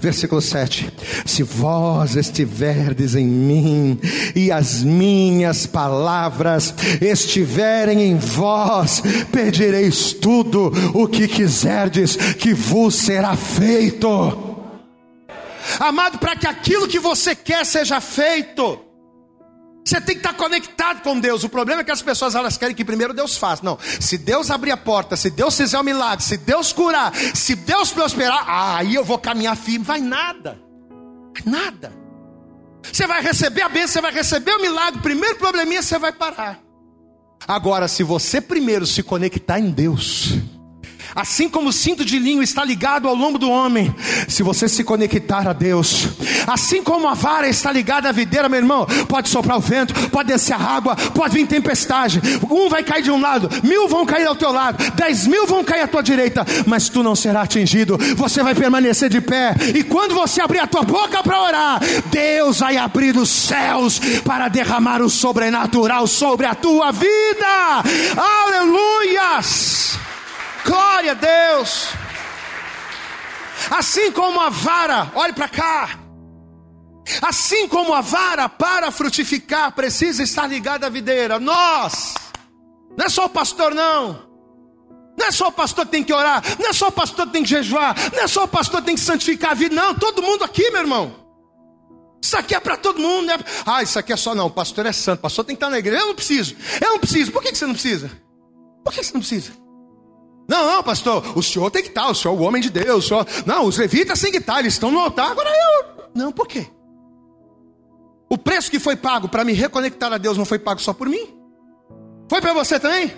Versículo 0.00 0.40
7: 0.40 0.90
Se 1.24 1.42
vós 1.42 2.16
estiverdes 2.16 3.14
em 3.14 3.26
mim 3.26 4.00
e 4.34 4.50
as 4.50 4.82
minhas 4.82 5.66
palavras 5.66 6.74
estiverem 7.00 8.02
em 8.02 8.16
vós, 8.16 9.02
pedireis 9.30 10.12
tudo 10.12 10.72
o 10.94 11.06
que 11.06 11.28
quiserdes, 11.28 12.16
que 12.16 12.52
vos 12.54 12.94
será 12.94 13.36
feito. 13.36 14.08
Amado, 15.78 16.18
para 16.18 16.36
que 16.36 16.46
aquilo 16.46 16.88
que 16.88 16.98
você 16.98 17.34
quer 17.34 17.66
seja 17.66 18.00
feito, 18.00 18.80
Você 19.86 20.00
tem 20.00 20.16
que 20.16 20.26
estar 20.26 20.34
conectado 20.34 21.00
com 21.00 21.20
Deus. 21.20 21.44
O 21.44 21.48
problema 21.48 21.82
é 21.82 21.84
que 21.84 21.92
as 21.92 22.02
pessoas 22.02 22.34
elas 22.34 22.58
querem 22.58 22.74
que 22.74 22.84
primeiro 22.84 23.14
Deus 23.14 23.36
faça. 23.36 23.64
Não, 23.64 23.78
se 24.00 24.18
Deus 24.18 24.50
abrir 24.50 24.72
a 24.72 24.76
porta, 24.76 25.16
se 25.16 25.30
Deus 25.30 25.56
fizer 25.56 25.78
um 25.78 25.84
milagre, 25.84 26.24
se 26.24 26.36
Deus 26.36 26.72
curar, 26.72 27.14
se 27.14 27.54
Deus 27.54 27.92
prosperar, 27.92 28.44
aí 28.48 28.96
eu 28.96 29.04
vou 29.04 29.16
caminhar 29.16 29.56
firme. 29.56 29.84
Vai 29.84 30.00
nada. 30.00 30.58
Nada. 31.44 31.92
Você 32.82 33.06
vai 33.06 33.22
receber 33.22 33.62
a 33.62 33.68
bênção, 33.68 33.92
você 33.92 34.00
vai 34.00 34.12
receber 34.12 34.56
o 34.56 34.60
milagre. 34.60 35.00
Primeiro 35.00 35.36
probleminha 35.36 35.80
você 35.80 36.00
vai 36.00 36.10
parar. 36.10 36.58
Agora, 37.46 37.86
se 37.86 38.02
você 38.02 38.40
primeiro 38.40 38.86
se 38.86 39.04
conectar 39.04 39.60
em 39.60 39.70
Deus, 39.70 40.32
Assim 41.16 41.48
como 41.48 41.70
o 41.70 41.72
cinto 41.72 42.04
de 42.04 42.18
linho 42.18 42.42
está 42.42 42.62
ligado 42.62 43.08
ao 43.08 43.14
lombo 43.14 43.38
do 43.38 43.50
homem, 43.50 43.94
se 44.28 44.42
você 44.42 44.68
se 44.68 44.84
conectar 44.84 45.48
a 45.48 45.54
Deus, 45.54 46.08
assim 46.46 46.82
como 46.82 47.08
a 47.08 47.14
vara 47.14 47.48
está 47.48 47.72
ligada 47.72 48.10
à 48.10 48.12
videira, 48.12 48.50
meu 48.50 48.58
irmão, 48.58 48.86
pode 49.08 49.30
soprar 49.30 49.56
o 49.56 49.60
vento, 49.60 49.94
pode 50.10 50.28
descer 50.28 50.52
a 50.52 50.58
água, 50.58 50.94
pode 51.14 51.32
vir 51.32 51.46
tempestade. 51.46 52.20
Um 52.50 52.68
vai 52.68 52.82
cair 52.82 53.02
de 53.02 53.10
um 53.10 53.18
lado, 53.18 53.48
mil 53.64 53.88
vão 53.88 54.04
cair 54.04 54.26
ao 54.26 54.36
teu 54.36 54.52
lado, 54.52 54.92
dez 54.92 55.26
mil 55.26 55.46
vão 55.46 55.64
cair 55.64 55.80
à 55.80 55.88
tua 55.88 56.02
direita, 56.02 56.44
mas 56.66 56.90
tu 56.90 57.02
não 57.02 57.16
será 57.16 57.40
atingido. 57.40 57.96
Você 58.14 58.42
vai 58.42 58.54
permanecer 58.54 59.08
de 59.08 59.22
pé. 59.22 59.54
E 59.74 59.82
quando 59.82 60.14
você 60.14 60.42
abrir 60.42 60.58
a 60.58 60.66
tua 60.66 60.82
boca 60.82 61.22
para 61.22 61.42
orar, 61.42 61.80
Deus 62.10 62.60
vai 62.60 62.76
abrir 62.76 63.16
os 63.16 63.30
céus 63.30 63.98
para 64.22 64.48
derramar 64.48 65.00
o 65.00 65.08
sobrenatural 65.08 66.06
sobre 66.06 66.44
a 66.44 66.54
tua 66.54 66.92
vida. 66.92 67.82
Aleluias! 68.16 70.05
Glória 70.66 71.12
a 71.12 71.14
Deus. 71.14 71.86
Assim 73.70 74.10
como 74.10 74.40
a 74.40 74.50
vara, 74.50 75.10
olhe 75.14 75.32
para 75.32 75.48
cá. 75.48 75.98
Assim 77.22 77.68
como 77.68 77.94
a 77.94 78.00
vara 78.00 78.48
para 78.48 78.90
frutificar 78.90 79.72
precisa 79.72 80.22
estar 80.24 80.46
ligada 80.48 80.86
à 80.86 80.90
videira, 80.90 81.38
nós, 81.38 82.14
não 82.96 83.06
é 83.06 83.08
só 83.08 83.26
o 83.26 83.28
pastor, 83.28 83.74
não. 83.74 84.26
Não 85.16 85.26
é 85.26 85.30
só 85.30 85.48
o 85.48 85.52
pastor 85.52 85.86
que 85.86 85.92
tem 85.92 86.04
que 86.04 86.12
orar, 86.12 86.42
não 86.58 86.68
é 86.68 86.72
só 86.72 86.88
o 86.88 86.92
pastor 86.92 87.26
que 87.26 87.32
tem 87.32 87.42
que 87.42 87.48
jejuar, 87.48 87.94
não 88.12 88.24
é 88.24 88.26
só 88.26 88.44
o 88.44 88.48
pastor 88.48 88.80
que 88.80 88.86
tem 88.86 88.96
que 88.96 89.00
santificar 89.00 89.52
a 89.52 89.54
vida, 89.54 89.74
não, 89.74 89.94
todo 89.94 90.20
mundo 90.20 90.44
aqui, 90.44 90.68
meu 90.70 90.80
irmão. 90.80 91.26
Isso 92.20 92.36
aqui 92.36 92.54
é 92.54 92.60
para 92.60 92.76
todo 92.76 93.00
mundo, 93.00 93.26
né? 93.26 93.38
Ah, 93.64 93.82
isso 93.82 93.98
aqui 93.98 94.12
é 94.12 94.16
só 94.16 94.34
não, 94.34 94.46
o 94.46 94.50
pastor 94.50 94.84
é 94.84 94.92
santo, 94.92 95.20
o 95.20 95.22
pastor 95.22 95.44
tem 95.44 95.54
que 95.54 95.58
estar 95.58 95.70
na 95.70 95.78
igreja. 95.78 96.02
Eu 96.02 96.08
não 96.08 96.14
preciso, 96.14 96.56
eu 96.82 96.90
não 96.90 96.98
preciso. 96.98 97.30
Por 97.30 97.40
que 97.40 97.54
você 97.54 97.66
não 97.66 97.72
precisa? 97.72 98.10
Por 98.84 98.92
que 98.92 99.02
você 99.02 99.12
não 99.12 99.20
precisa? 99.20 99.65
Não, 100.48 100.64
não, 100.64 100.82
pastor, 100.82 101.36
o 101.36 101.42
senhor 101.42 101.70
tem 101.70 101.82
que 101.82 101.88
estar, 101.88 102.08
o 102.08 102.14
senhor 102.14 102.34
é 102.34 102.38
o 102.38 102.42
homem 102.42 102.62
de 102.62 102.70
Deus, 102.70 103.04
o 103.04 103.08
senhor... 103.08 103.26
Não, 103.44 103.64
os 103.64 103.76
levitas 103.76 104.20
têm 104.20 104.30
que 104.30 104.38
estar, 104.38 104.60
eles 104.60 104.74
estão 104.74 104.90
no 104.90 105.00
altar, 105.00 105.32
agora 105.32 105.50
eu... 105.50 106.04
Não, 106.14 106.30
por 106.30 106.46
quê? 106.46 106.66
O 108.28 108.38
preço 108.38 108.70
que 108.70 108.78
foi 108.78 108.96
pago 108.96 109.28
para 109.28 109.44
me 109.44 109.52
reconectar 109.52 110.12
a 110.12 110.18
Deus 110.18 110.38
não 110.38 110.44
foi 110.44 110.58
pago 110.58 110.80
só 110.80 110.92
por 110.92 111.08
mim? 111.08 111.36
Foi 112.28 112.40
para 112.40 112.52
você 112.52 112.78
também? 112.78 113.12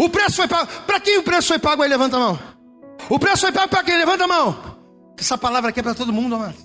O 0.00 0.08
preço 0.08 0.36
foi 0.36 0.48
pago. 0.48 0.68
Para 0.86 1.00
quem 1.00 1.18
o 1.18 1.22
preço 1.22 1.48
foi 1.48 1.58
pago 1.58 1.82
aí? 1.82 1.88
Levanta 1.88 2.16
a 2.16 2.20
mão. 2.20 2.38
O 3.08 3.18
preço 3.18 3.42
foi 3.42 3.52
pago 3.52 3.68
para 3.68 3.82
quem? 3.82 3.96
Levanta 3.96 4.24
a 4.24 4.28
mão. 4.28 4.56
Essa 5.18 5.36
palavra 5.36 5.70
aqui 5.70 5.80
é 5.80 5.82
para 5.82 5.94
todo 5.94 6.12
mundo, 6.12 6.36
amado. 6.36 6.56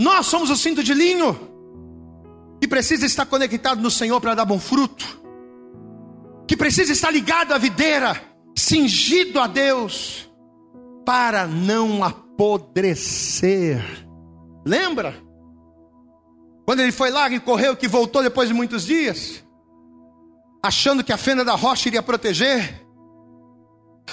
Nós 0.00 0.26
somos 0.26 0.50
o 0.50 0.56
cinto 0.56 0.82
de 0.82 0.94
linho 0.94 1.38
que 2.60 2.68
precisa 2.68 3.06
estar 3.06 3.26
conectado 3.26 3.80
no 3.80 3.90
Senhor 3.90 4.20
para 4.20 4.34
dar 4.34 4.44
bom 4.44 4.58
fruto 4.58 5.20
que 6.50 6.56
precisa 6.56 6.92
estar 6.92 7.12
ligado 7.12 7.52
à 7.52 7.58
videira, 7.58 8.20
cingido 8.56 9.38
a 9.38 9.46
Deus, 9.46 10.28
para 11.06 11.46
não 11.46 12.02
apodrecer. 12.02 13.80
Lembra? 14.66 15.14
Quando 16.66 16.80
ele 16.80 16.90
foi 16.90 17.08
lá 17.12 17.30
e 17.30 17.38
correu, 17.38 17.76
que 17.76 17.86
voltou 17.86 18.20
depois 18.20 18.48
de 18.48 18.54
muitos 18.54 18.84
dias, 18.84 19.44
achando 20.60 21.04
que 21.04 21.12
a 21.12 21.16
fenda 21.16 21.44
da 21.44 21.54
rocha 21.54 21.88
iria 21.88 22.02
proteger, 22.02 22.84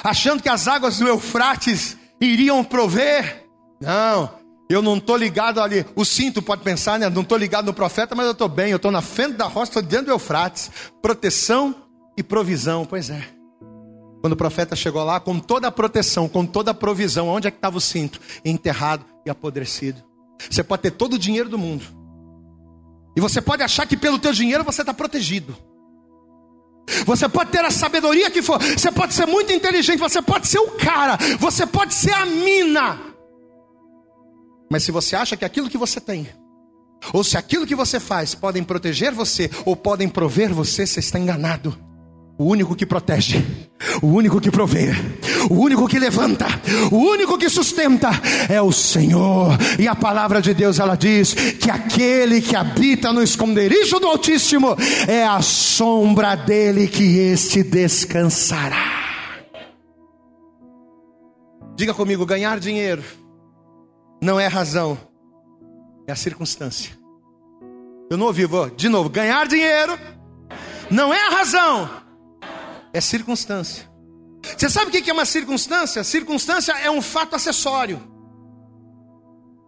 achando 0.04 0.44
que 0.44 0.50
as 0.50 0.68
águas 0.68 1.00
do 1.00 1.08
Eufrates 1.08 1.98
iriam 2.22 2.64
prover. 2.64 3.48
Não, 3.82 4.30
eu 4.70 4.84
não 4.84 4.98
estou 4.98 5.18
ligado 5.18 5.60
ali. 5.60 5.84
O 5.96 6.06
cinto 6.06 6.40
pode 6.40 6.62
pensar, 6.62 7.00
né? 7.00 7.10
Não 7.10 7.24
estou 7.24 7.36
ligado 7.40 7.66
no 7.66 7.74
profeta, 7.74 8.14
mas 8.14 8.28
eu 8.28 8.34
estou 8.34 8.48
bem. 8.48 8.70
Eu 8.70 8.76
estou 8.76 8.92
na 8.92 9.02
fenda 9.02 9.38
da 9.38 9.46
rocha, 9.46 9.72
estou 9.72 9.82
dentro 9.82 10.06
do 10.06 10.12
Eufrates. 10.12 10.70
Proteção 11.02 11.87
e 12.18 12.24
provisão. 12.24 12.86
Pois 12.86 13.10
é. 13.10 13.24
Quando 14.20 14.34
o 14.34 14.38
profeta 14.38 14.76
chegou 14.76 15.04
lá, 15.04 15.20
com 15.20 15.40
toda 15.40 15.68
a 15.68 15.72
proteção, 15.72 16.28
com 16.28 16.46
toda 16.46 16.72
a 16.72 16.74
provisão, 16.74 17.28
onde 17.28 17.48
é 17.48 17.52
que 17.52 17.58
estava 17.58 17.78
o 17.78 17.82
cinto? 17.82 18.20
Enterrado 18.44 19.06
e 19.26 19.30
apodrecido. 19.30 20.04
Você 20.50 20.64
pode 20.64 20.82
ter 20.82 20.92
todo 20.92 21.14
o 21.14 21.20
dinheiro 21.20 21.48
do 21.48 21.58
mundo. 21.58 21.86
E 23.16 23.22
você 23.22 23.42
pode 23.42 23.64
achar 23.64 23.86
que 23.86 23.96
pelo 23.96 24.20
teu 24.20 24.34
dinheiro 24.34 24.64
você 24.64 24.82
está 24.82 24.94
protegido. 24.94 25.56
Você 27.06 27.28
pode 27.28 27.52
ter 27.52 27.64
a 27.64 27.72
sabedoria 27.72 28.32
que 28.32 28.42
for, 28.42 28.62
você 28.62 28.92
pode 28.92 29.14
ser 29.14 29.26
muito 29.26 29.52
inteligente, 29.52 30.00
você 30.00 30.22
pode 30.22 30.48
ser 30.48 30.60
o 30.60 30.72
cara, 30.72 31.18
você 31.40 31.66
pode 31.66 31.94
ser 31.94 32.14
a 32.14 32.26
mina. 32.26 33.00
Mas 34.70 34.84
se 34.84 34.92
você 34.92 35.16
acha 35.16 35.36
que 35.36 35.46
aquilo 35.46 35.70
que 35.70 35.78
você 35.78 36.00
tem, 36.00 36.28
ou 37.14 37.24
se 37.24 37.38
aquilo 37.38 37.66
que 37.66 37.76
você 37.76 38.00
faz 38.00 38.34
podem 38.34 38.64
proteger 38.64 39.14
você, 39.14 39.50
ou 39.66 39.76
podem 39.76 40.08
prover 40.08 40.54
você, 40.54 40.86
você 40.86 41.00
está 41.00 41.20
enganado. 41.20 41.78
O 42.40 42.46
único 42.46 42.76
que 42.76 42.86
protege, 42.86 43.44
o 44.00 44.08
único 44.08 44.40
que 44.40 44.52
provê, 44.52 44.92
o 45.50 45.56
único 45.56 45.88
que 45.88 45.98
levanta, 45.98 46.46
o 46.92 46.98
único 46.98 47.36
que 47.36 47.50
sustenta 47.50 48.10
é 48.48 48.62
o 48.62 48.72
Senhor. 48.72 49.58
E 49.80 49.88
a 49.88 49.96
palavra 49.96 50.40
de 50.40 50.54
Deus 50.54 50.78
ela 50.78 50.96
diz 50.96 51.34
que 51.34 51.72
aquele 51.72 52.40
que 52.40 52.56
habita 52.56 53.12
no 53.12 53.24
esconderijo 53.24 54.00
do 54.00 54.06
Altíssimo 54.06 54.76
é 55.08 55.26
a 55.26 55.42
sombra 55.42 56.36
dele 56.36 56.88
que 56.88 57.18
este 57.18 57.64
descansará. 57.64 58.98
Diga 61.76 61.94
comigo, 61.96 62.24
ganhar 62.24 62.60
dinheiro 62.60 63.04
não 64.22 64.40
é 64.40 64.46
razão, 64.46 64.96
é 66.08 66.12
a 66.12 66.16
circunstância. 66.16 66.92
Eu 68.12 68.18
não 68.18 68.28
ouvi, 68.28 68.46
vou 68.46 68.70
de 68.70 68.90
novo, 68.90 69.10
ganhar 69.10 69.48
dinheiro 69.48 69.98
não 70.92 71.12
é 71.12 71.20
a 71.20 71.30
razão 71.32 72.07
é 72.98 73.02
circunstância. 73.02 73.90
Você 74.58 74.70
sabe 74.70 74.90
o 74.90 74.92
que 74.92 75.10
é 75.10 75.14
uma 75.14 75.26
circunstância? 75.26 76.04
Circunstância 76.04 76.74
é 76.74 76.90
um 76.90 77.02
fato 77.02 77.36
acessório. 77.36 78.02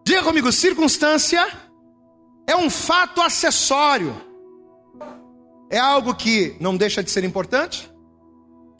Diga 0.06 0.22
comigo, 0.22 0.50
circunstância 0.50 1.46
é 2.46 2.56
um 2.56 2.68
fato 2.68 3.20
acessório. 3.20 4.14
É 5.70 5.78
algo 5.78 6.14
que 6.14 6.56
não 6.60 6.76
deixa 6.76 7.02
de 7.02 7.10
ser 7.10 7.22
importante. 7.22 7.90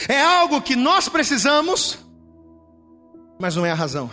É 0.08 0.20
algo 0.20 0.60
que 0.62 0.74
nós 0.74 1.08
precisamos, 1.08 1.98
mas 3.38 3.54
não 3.54 3.66
é 3.66 3.70
a 3.70 3.74
razão. 3.74 4.10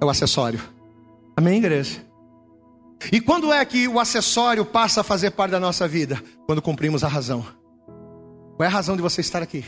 É 0.00 0.04
o 0.04 0.10
acessório. 0.10 0.60
Amém, 1.36 1.58
igreja? 1.58 2.04
E 3.12 3.20
quando 3.20 3.52
é 3.52 3.64
que 3.64 3.86
o 3.86 4.00
acessório 4.00 4.64
passa 4.64 5.00
a 5.00 5.04
fazer 5.04 5.30
parte 5.30 5.52
da 5.52 5.60
nossa 5.60 5.86
vida? 5.86 6.22
Quando 6.46 6.60
cumprimos 6.60 7.04
a 7.04 7.08
razão. 7.08 7.63
Qual 8.56 8.64
é 8.64 8.66
a 8.66 8.70
razão 8.70 8.96
de 8.96 9.02
você 9.02 9.20
estar 9.20 9.42
aqui? 9.42 9.64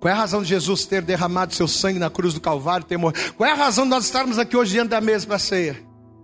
Qual 0.00 0.10
é 0.10 0.14
a 0.14 0.18
razão 0.18 0.42
de 0.42 0.48
Jesus 0.48 0.86
ter 0.86 1.02
derramado 1.02 1.54
seu 1.54 1.66
sangue 1.66 1.98
na 1.98 2.08
cruz 2.08 2.32
do 2.32 2.40
Calvário, 2.40 2.86
ter 2.86 2.96
morrido? 2.96 3.34
Qual 3.34 3.48
é 3.48 3.52
a 3.52 3.56
razão 3.56 3.84
de 3.84 3.90
nós 3.90 4.04
estarmos 4.04 4.38
aqui 4.38 4.56
hoje 4.56 4.72
diante 4.72 4.90
da 4.90 5.00
mesa 5.00 5.26
para 5.26 5.36
a 5.36 5.40
ceia? 5.40 5.76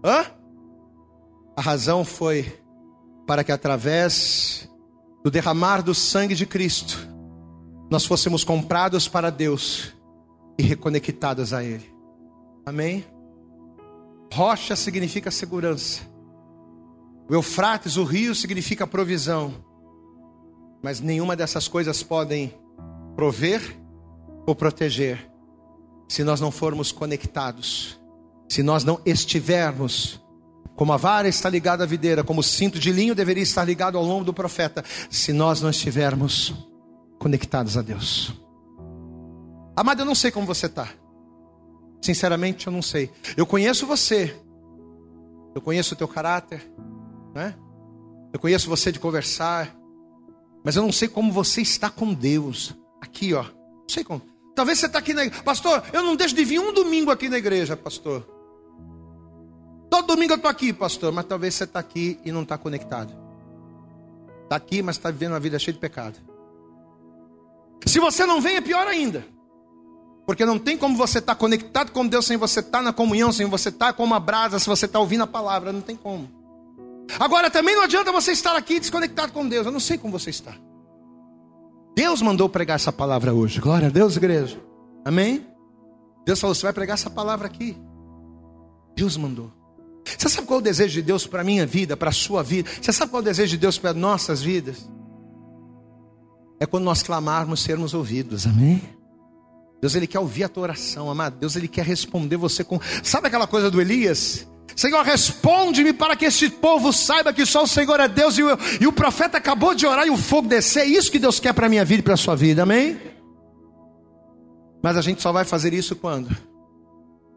Hã? 0.05 0.27
A 1.57 1.61
razão 1.61 2.05
foi 2.05 2.61
para 3.27 3.43
que 3.43 3.51
através 3.51 4.69
do 5.25 5.31
derramar 5.31 5.83
do 5.83 5.95
sangue 5.95 6.35
de 6.35 6.47
Cristo, 6.47 7.09
nós 7.91 8.05
fôssemos 8.05 8.45
comprados 8.45 9.09
para 9.09 9.31
Deus 9.31 9.93
e 10.59 10.63
reconectados 10.63 11.53
a 11.53 11.65
Ele. 11.65 11.93
Amém? 12.67 13.05
Rocha 14.33 14.77
significa 14.77 15.31
segurança. 15.31 16.03
O 17.29 17.35
Eufrates, 17.35 17.97
o 17.97 18.05
rio, 18.05 18.35
significa 18.35 18.87
provisão. 18.87 19.55
Mas 20.85 21.01
nenhuma 21.01 21.35
dessas 21.35 21.67
coisas 21.67 22.03
podem 22.03 22.53
prover 23.17 23.75
ou 24.47 24.55
proteger 24.55 25.31
se 26.07 26.23
nós 26.23 26.43
não 26.43 26.51
formos 26.51 26.93
conectados, 26.93 27.99
se 28.51 28.63
nós 28.63 28.85
não 28.85 29.01
estivermos 29.07 30.23
como 30.77 30.93
a 30.93 30.99
vara 30.99 31.27
está 31.27 31.49
ligada 31.49 31.85
à 31.85 31.87
videira, 31.87 32.23
como 32.23 32.41
o 32.41 32.43
cinto 32.43 32.79
de 32.79 32.93
linho 32.93 33.15
deveria 33.15 33.43
estar 33.43 33.65
ligado 33.65 33.97
ao 33.97 34.05
lombo 34.05 34.27
do 34.27 34.35
profeta, 34.35 34.85
se 35.09 35.33
nós 35.33 35.63
não 35.63 35.71
estivermos 35.71 36.53
conectados 37.19 37.79
a 37.79 37.81
Deus. 37.81 38.35
Amado, 39.75 40.03
eu 40.03 40.05
não 40.05 40.15
sei 40.15 40.31
como 40.31 40.47
você 40.47 40.67
está. 40.67 40.91
Sinceramente, 42.03 42.67
eu 42.67 42.73
não 42.75 42.83
sei. 42.83 43.11
Eu 43.39 43.47
conheço 43.47 43.87
você. 43.87 44.37
Eu 45.55 45.63
conheço 45.63 45.95
o 45.95 45.97
teu 45.97 46.07
caráter, 46.07 46.63
né? 47.35 47.55
Eu 48.35 48.39
conheço 48.39 48.69
você 48.69 48.93
de 48.93 49.01
conversar. 49.01 49.75
Mas 50.65 50.77
eu 50.77 50.83
não 50.83 50.91
sei 50.91 51.07
como 51.07 51.31
você 51.31 51.61
está 51.61 51.91
com 51.91 52.15
Deus. 52.15 52.75
Aqui, 53.01 53.35
ó. 53.35 53.43
Não 53.43 53.89
sei 53.89 54.03
como. 54.03 54.23
Talvez 54.55 54.79
você 54.79 54.87
está 54.87 54.99
aqui 54.99 55.13
na 55.13 55.25
igreja. 55.25 55.43
Pastor, 55.43 55.85
eu 55.93 56.03
não 56.03 56.17
deixo 56.17 56.35
de 56.35 56.45
vir 56.45 56.59
um 56.59 56.73
domingo 56.73 57.11
aqui 57.11 57.29
na 57.29 57.37
igreja, 57.37 57.77
pastor. 57.77 58.27
Todo 59.91 60.07
domingo 60.07 60.33
eu 60.33 60.37
estou 60.37 60.51
aqui, 60.51 60.73
pastor, 60.73 61.13
mas 61.13 61.27
talvez 61.27 61.55
você 61.55 61.65
está 61.65 61.79
aqui 61.79 62.19
e 62.25 62.33
não 62.33 62.43
está 62.43 62.57
conectado. 62.57 63.15
Está 64.45 64.57
aqui, 64.57 64.83
mas 64.83 64.97
está 64.97 65.11
vivendo 65.11 65.33
uma 65.33 65.41
vida 65.41 65.59
cheia 65.59 65.75
de 65.75 65.79
pecado. 65.79 66.17
Se 67.85 68.01
você 68.01 68.25
não 68.25 68.41
vem, 68.41 68.57
é 68.57 68.61
pior 68.61 68.87
ainda. 68.87 69.25
Porque 70.27 70.47
não 70.47 70.59
tem 70.59 70.79
como 70.79 70.97
você 70.97 71.19
estar 71.19 71.35
tá 71.35 71.39
conectado 71.39 71.93
com 71.93 72.07
Deus 72.07 72.25
sem 72.25 72.37
você 72.37 72.61
estar 72.61 72.79
tá 72.79 72.83
na 72.83 72.93
comunhão, 72.93 73.31
sem 73.31 73.47
você 73.47 73.69
estar 73.69 73.87
tá 73.87 73.93
com 73.93 74.03
uma 74.03 74.19
brasa, 74.19 74.59
se 74.59 74.67
você 74.67 74.87
está 74.87 74.99
ouvindo 74.99 75.25
a 75.25 75.27
palavra, 75.27 75.73
não 75.73 75.83
tem 75.83 75.95
como. 75.95 76.44
Agora 77.19 77.51
também 77.51 77.75
não 77.75 77.83
adianta 77.83 78.11
você 78.11 78.33
estar 78.33 78.57
aqui 78.57 78.81
desconectado 78.81 79.33
com 79.33 79.47
Deus. 79.49 79.67
Eu 79.67 79.73
não 79.73 79.81
sei 79.81 79.99
como 79.99 80.19
você 80.19 80.31
está. 80.31 80.55
Deus 81.95 82.21
mandou 82.21 82.49
pregar 82.49 82.77
essa 82.77 82.93
palavra 82.93 83.33
hoje. 83.33 83.61
Glória 83.61 83.89
a 83.89 83.91
Deus, 83.91 84.17
igreja. 84.17 84.61
Amém? 85.05 85.47
Deus 86.25 86.41
falou: 86.41 86.55
você 86.55 86.63
vai 86.63 86.73
pregar 86.73 86.95
essa 86.95 87.11
palavra 87.11 87.47
aqui. 87.47 87.77
Deus 88.97 89.17
mandou. 89.17 89.53
Você 90.19 90.29
sabe 90.29 90.47
qual 90.47 90.59
é 90.59 90.61
o 90.61 90.65
desejo 90.65 90.95
de 90.95 91.03
Deus 91.03 91.27
para 91.27 91.41
a 91.41 91.45
minha 91.45 91.67
vida, 91.67 91.97
para 91.97 92.11
a 92.11 92.13
sua 92.13 92.43
vida? 92.43 92.69
Você 92.81 92.93
sabe 92.93 93.11
qual 93.11 93.21
é 93.21 93.23
o 93.23 93.25
desejo 93.25 93.51
de 93.51 93.59
Deus 93.59 93.79
para 93.79 93.95
nossas 93.95 94.43
vidas? 94.43 94.89
É 96.61 96.67
quando 96.67 96.85
nós 96.85 97.03
clamarmos 97.03 97.61
sermos 97.61 97.95
ouvidos. 97.95 98.47
Amém? 98.47 98.83
Deus 99.81 99.95
ele 99.95 100.07
quer 100.07 100.19
ouvir 100.19 100.45
a 100.45 100.49
tua 100.49 100.63
oração, 100.63 101.11
amado. 101.11 101.37
Deus 101.39 101.57
ele 101.57 101.69
quer 101.69 101.85
responder 101.85 102.37
você 102.37 102.65
com. 102.65 102.81
Sabe 103.03 103.29
aquela 103.29 103.47
coisa 103.47 103.71
do 103.71 103.81
Elias? 103.81 104.47
Senhor, 104.77 105.05
responde-me 105.05 105.93
para 105.93 106.17
que 106.17 106.25
este 106.25 106.49
povo 106.51 106.93
saiba 106.93 107.33
que 107.33 107.47
só 107.47 107.63
o 107.63 107.67
Senhor 107.67 108.01
é 108.01 108.09
Deus 108.09 108.37
e 108.39 108.43
o, 108.43 108.49
e 108.81 108.87
o 108.87 108.93
profeta 108.93 109.39
acabou 109.39 109.75
de 109.75 109.87
orar 109.87 110.07
e 110.07 110.11
o 110.11 110.17
fogo 110.17 110.49
descer. 110.49 110.83
É 110.83 110.87
isso 110.87 111.11
que 111.13 111.19
Deus 111.19 111.39
quer 111.39 111.53
para 111.53 111.67
a 111.67 111.69
minha 111.69 111.85
vida 111.85 112.01
e 112.01 112.03
para 112.03 112.15
a 112.15 112.17
sua 112.17 112.35
vida, 112.35 112.65
amém? 112.65 112.99
Mas 114.83 114.97
a 114.97 115.01
gente 115.01 115.23
só 115.23 115.33
vai 115.33 115.45
fazer 115.45 115.73
isso 115.73 115.95
quando? 115.95 116.37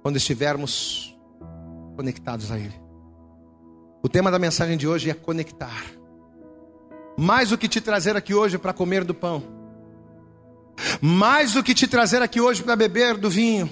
Quando 0.01 0.17
estivermos 0.17 1.15
conectados 1.95 2.51
a 2.51 2.57
Ele. 2.57 2.73
O 4.03 4.09
tema 4.09 4.31
da 4.31 4.39
mensagem 4.39 4.77
de 4.77 4.87
hoje 4.87 5.09
é 5.09 5.13
conectar. 5.13 5.83
Mais 7.17 7.49
do 7.49 7.57
que 7.57 7.67
te 7.67 7.81
trazer 7.81 8.15
aqui 8.15 8.33
hoje 8.33 8.57
para 8.57 8.73
comer 8.73 9.03
do 9.03 9.13
pão, 9.13 9.43
mais 11.01 11.53
do 11.53 11.63
que 11.63 11.73
te 11.73 11.87
trazer 11.87 12.21
aqui 12.21 12.39
hoje 12.39 12.61
para 12.61 12.75
beber 12.75 13.17
do 13.17 13.29
vinho 13.29 13.67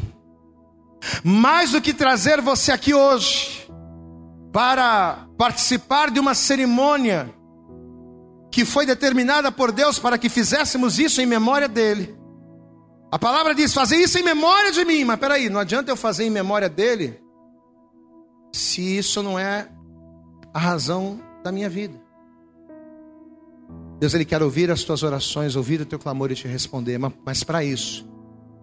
mais 1.23 1.71
do 1.71 1.81
que 1.81 1.93
trazer 1.93 2.41
você 2.41 2.71
aqui 2.71 2.93
hoje 2.93 3.67
para 4.51 5.27
participar 5.37 6.09
de 6.09 6.19
uma 6.19 6.33
cerimônia 6.33 7.33
que 8.51 8.63
foi 8.63 8.85
determinada 8.85 9.51
por 9.51 9.71
Deus 9.71 9.99
para 9.99 10.17
que 10.17 10.29
fizéssemos 10.29 10.97
isso 10.97 11.21
em 11.21 11.25
memória 11.25 11.67
dele. 11.67 12.15
A 13.11 13.19
palavra 13.19 13.53
diz: 13.53 13.73
fazer 13.73 13.97
isso 13.97 14.17
em 14.17 14.23
memória 14.23 14.71
de 14.71 14.85
mim. 14.85 15.03
Mas 15.03 15.19
peraí, 15.19 15.49
não 15.49 15.59
adianta 15.59 15.91
eu 15.91 15.97
fazer 15.97 16.25
em 16.25 16.29
memória 16.29 16.69
dele 16.69 17.19
se 18.53 18.81
isso 18.97 19.21
não 19.21 19.37
é 19.37 19.67
a 20.53 20.59
razão 20.59 21.19
da 21.43 21.51
minha 21.51 21.69
vida. 21.69 21.99
Deus 23.99 24.13
ele 24.13 24.23
quer 24.23 24.41
ouvir 24.41 24.71
as 24.71 24.83
tuas 24.83 25.03
orações, 25.03 25.55
ouvir 25.55 25.81
o 25.81 25.85
teu 25.85 25.99
clamor 25.99 26.31
e 26.31 26.35
te 26.35 26.47
responder, 26.47 26.97
mas, 26.97 27.13
mas 27.25 27.43
para 27.43 27.63
isso 27.63 28.07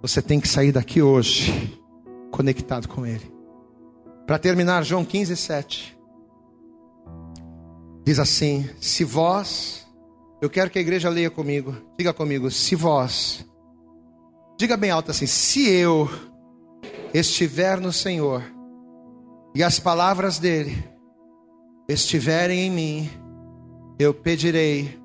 você 0.01 0.23
tem 0.23 0.41
que 0.41 0.49
sair 0.49 0.73
daqui 0.73 1.03
hoje 1.03 1.79
conectado 2.33 2.89
com 2.89 3.07
Ele. 3.07 3.33
Para 4.27 4.39
terminar, 4.39 4.83
João 4.83 5.05
15, 5.05 5.37
7. 5.37 5.99
Diz 8.05 8.19
assim: 8.19 8.69
Se 8.81 9.05
vós, 9.05 9.87
eu 10.41 10.51
quero 10.51 10.71
que 10.71 10.79
a 10.79 10.83
igreja 10.83 11.09
leia 11.09 11.31
comigo, 11.31 11.77
diga 11.97 12.13
comigo, 12.13 12.51
se 12.51 12.75
vós, 12.75 13.47
diga 14.59 14.77
bem 14.77 14.91
alto 14.91 15.13
assim: 15.13 15.27
se 15.27 15.69
eu 15.69 16.09
estiver 17.15 17.79
no 17.81 17.93
Senhor 17.93 18.43
e 19.55 19.63
as 19.63 19.79
palavras 19.79 20.39
dele 20.39 20.83
estiverem 21.89 22.67
em 22.67 22.71
mim, 22.71 23.11
eu 23.99 24.15
pedirei 24.15 24.99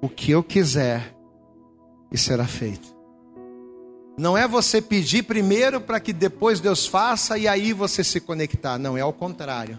o 0.00 0.08
que 0.08 0.30
eu 0.30 0.42
quiser 0.42 1.14
e 2.10 2.16
será 2.16 2.46
feito. 2.46 2.91
Não 4.18 4.36
é 4.36 4.46
você 4.46 4.80
pedir 4.80 5.22
primeiro 5.22 5.80
para 5.80 5.98
que 5.98 6.12
depois 6.12 6.60
Deus 6.60 6.86
faça 6.86 7.38
e 7.38 7.48
aí 7.48 7.72
você 7.72 8.04
se 8.04 8.20
conectar. 8.20 8.78
Não, 8.78 8.96
é 8.96 9.00
ao 9.00 9.12
contrário. 9.12 9.78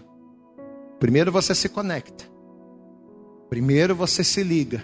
Primeiro 0.98 1.30
você 1.30 1.54
se 1.54 1.68
conecta. 1.68 2.24
Primeiro 3.48 3.94
você 3.94 4.24
se 4.24 4.42
liga. 4.42 4.82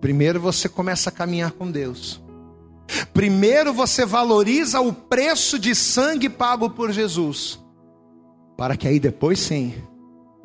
Primeiro 0.00 0.40
você 0.40 0.68
começa 0.68 1.08
a 1.08 1.12
caminhar 1.12 1.52
com 1.52 1.70
Deus. 1.70 2.22
Primeiro 3.12 3.72
você 3.72 4.04
valoriza 4.04 4.80
o 4.80 4.92
preço 4.92 5.58
de 5.58 5.74
sangue 5.74 6.28
pago 6.28 6.70
por 6.70 6.92
Jesus. 6.92 7.58
Para 8.56 8.76
que 8.76 8.86
aí 8.86 9.00
depois 9.00 9.40
sim 9.40 9.74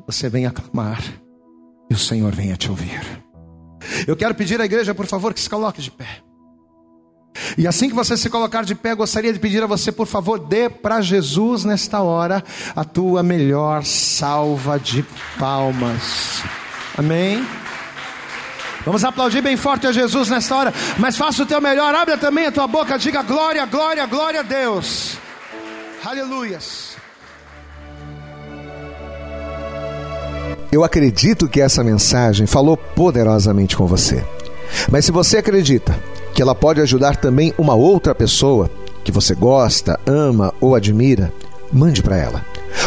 você 0.06 0.28
venha 0.28 0.50
clamar 0.50 1.02
e 1.88 1.94
o 1.94 1.98
Senhor 1.98 2.34
venha 2.34 2.56
te 2.56 2.70
ouvir. 2.70 3.00
Eu 4.06 4.16
quero 4.16 4.34
pedir 4.34 4.60
à 4.60 4.64
igreja, 4.64 4.94
por 4.94 5.06
favor, 5.06 5.32
que 5.32 5.40
se 5.40 5.50
coloque 5.50 5.80
de 5.80 5.90
pé. 5.90 6.22
E 7.56 7.66
assim 7.66 7.88
que 7.88 7.94
você 7.94 8.16
se 8.16 8.28
colocar 8.28 8.64
de 8.64 8.74
pé, 8.74 8.94
gostaria 8.94 9.32
de 9.32 9.38
pedir 9.38 9.62
a 9.62 9.66
você, 9.66 9.90
por 9.92 10.06
favor, 10.06 10.38
dê 10.38 10.68
para 10.68 11.00
Jesus 11.00 11.64
nesta 11.64 12.00
hora 12.00 12.42
a 12.74 12.84
tua 12.84 13.22
melhor 13.22 13.84
salva 13.84 14.78
de 14.78 15.04
palmas. 15.38 16.42
Amém. 16.96 17.44
Vamos 18.84 19.04
aplaudir 19.04 19.42
bem 19.42 19.56
forte 19.56 19.86
a 19.86 19.92
Jesus 19.92 20.30
nesta 20.30 20.56
hora, 20.56 20.74
mas 20.98 21.16
faça 21.16 21.42
o 21.42 21.46
teu 21.46 21.60
melhor, 21.60 21.94
abre 21.94 22.16
também 22.16 22.46
a 22.46 22.52
tua 22.52 22.66
boca, 22.66 22.98
diga 22.98 23.22
glória, 23.22 23.64
glória, 23.66 24.06
glória 24.06 24.40
a 24.40 24.42
Deus. 24.42 25.18
Aleluias. 26.04 26.96
Eu 30.72 30.84
acredito 30.84 31.48
que 31.48 31.60
essa 31.60 31.84
mensagem 31.84 32.46
falou 32.46 32.76
poderosamente 32.76 33.76
com 33.76 33.86
você. 33.86 34.24
Mas 34.90 35.04
se 35.04 35.12
você 35.12 35.38
acredita 35.38 35.98
que 36.40 36.42
ela 36.42 36.54
pode 36.54 36.80
ajudar 36.80 37.16
também 37.16 37.52
uma 37.58 37.74
outra 37.74 38.14
pessoa 38.14 38.70
que 39.04 39.12
você 39.12 39.34
gosta, 39.34 40.00
ama 40.06 40.54
ou 40.58 40.74
admira, 40.74 41.30
mande 41.70 42.02
para 42.02 42.16
ela. 42.16 42.42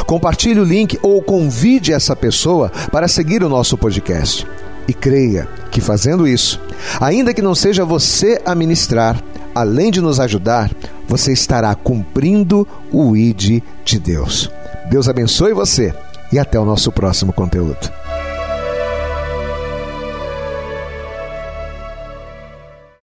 Compartilhe 0.08 0.60
o 0.60 0.64
link 0.64 0.98
ou 1.04 1.22
convide 1.22 1.94
essa 1.94 2.16
pessoa 2.16 2.72
para 2.92 3.08
seguir 3.08 3.44
o 3.44 3.50
nosso 3.50 3.78
podcast. 3.78 4.48
E 4.88 4.92
creia 4.94 5.48
que 5.70 5.80
fazendo 5.80 6.28
isso, 6.28 6.60
ainda 7.00 7.32
que 7.32 7.44
não 7.44 7.54
seja 7.54 7.86
você 7.86 8.42
a 8.44 8.56
ministrar, 8.56 9.24
além 9.54 9.92
de 9.92 10.02
nos 10.02 10.20
ajudar, 10.20 10.72
você 11.08 11.32
estará 11.32 11.76
cumprindo 11.76 12.68
o 12.92 13.16
ID 13.16 13.62
de 13.86 14.00
Deus. 14.00 14.50
Deus 14.90 15.08
abençoe 15.08 15.54
você 15.54 15.94
e 16.32 16.40
até 16.40 16.60
o 16.60 16.66
nosso 16.66 16.92
próximo 16.92 17.32
conteúdo. 17.32 18.03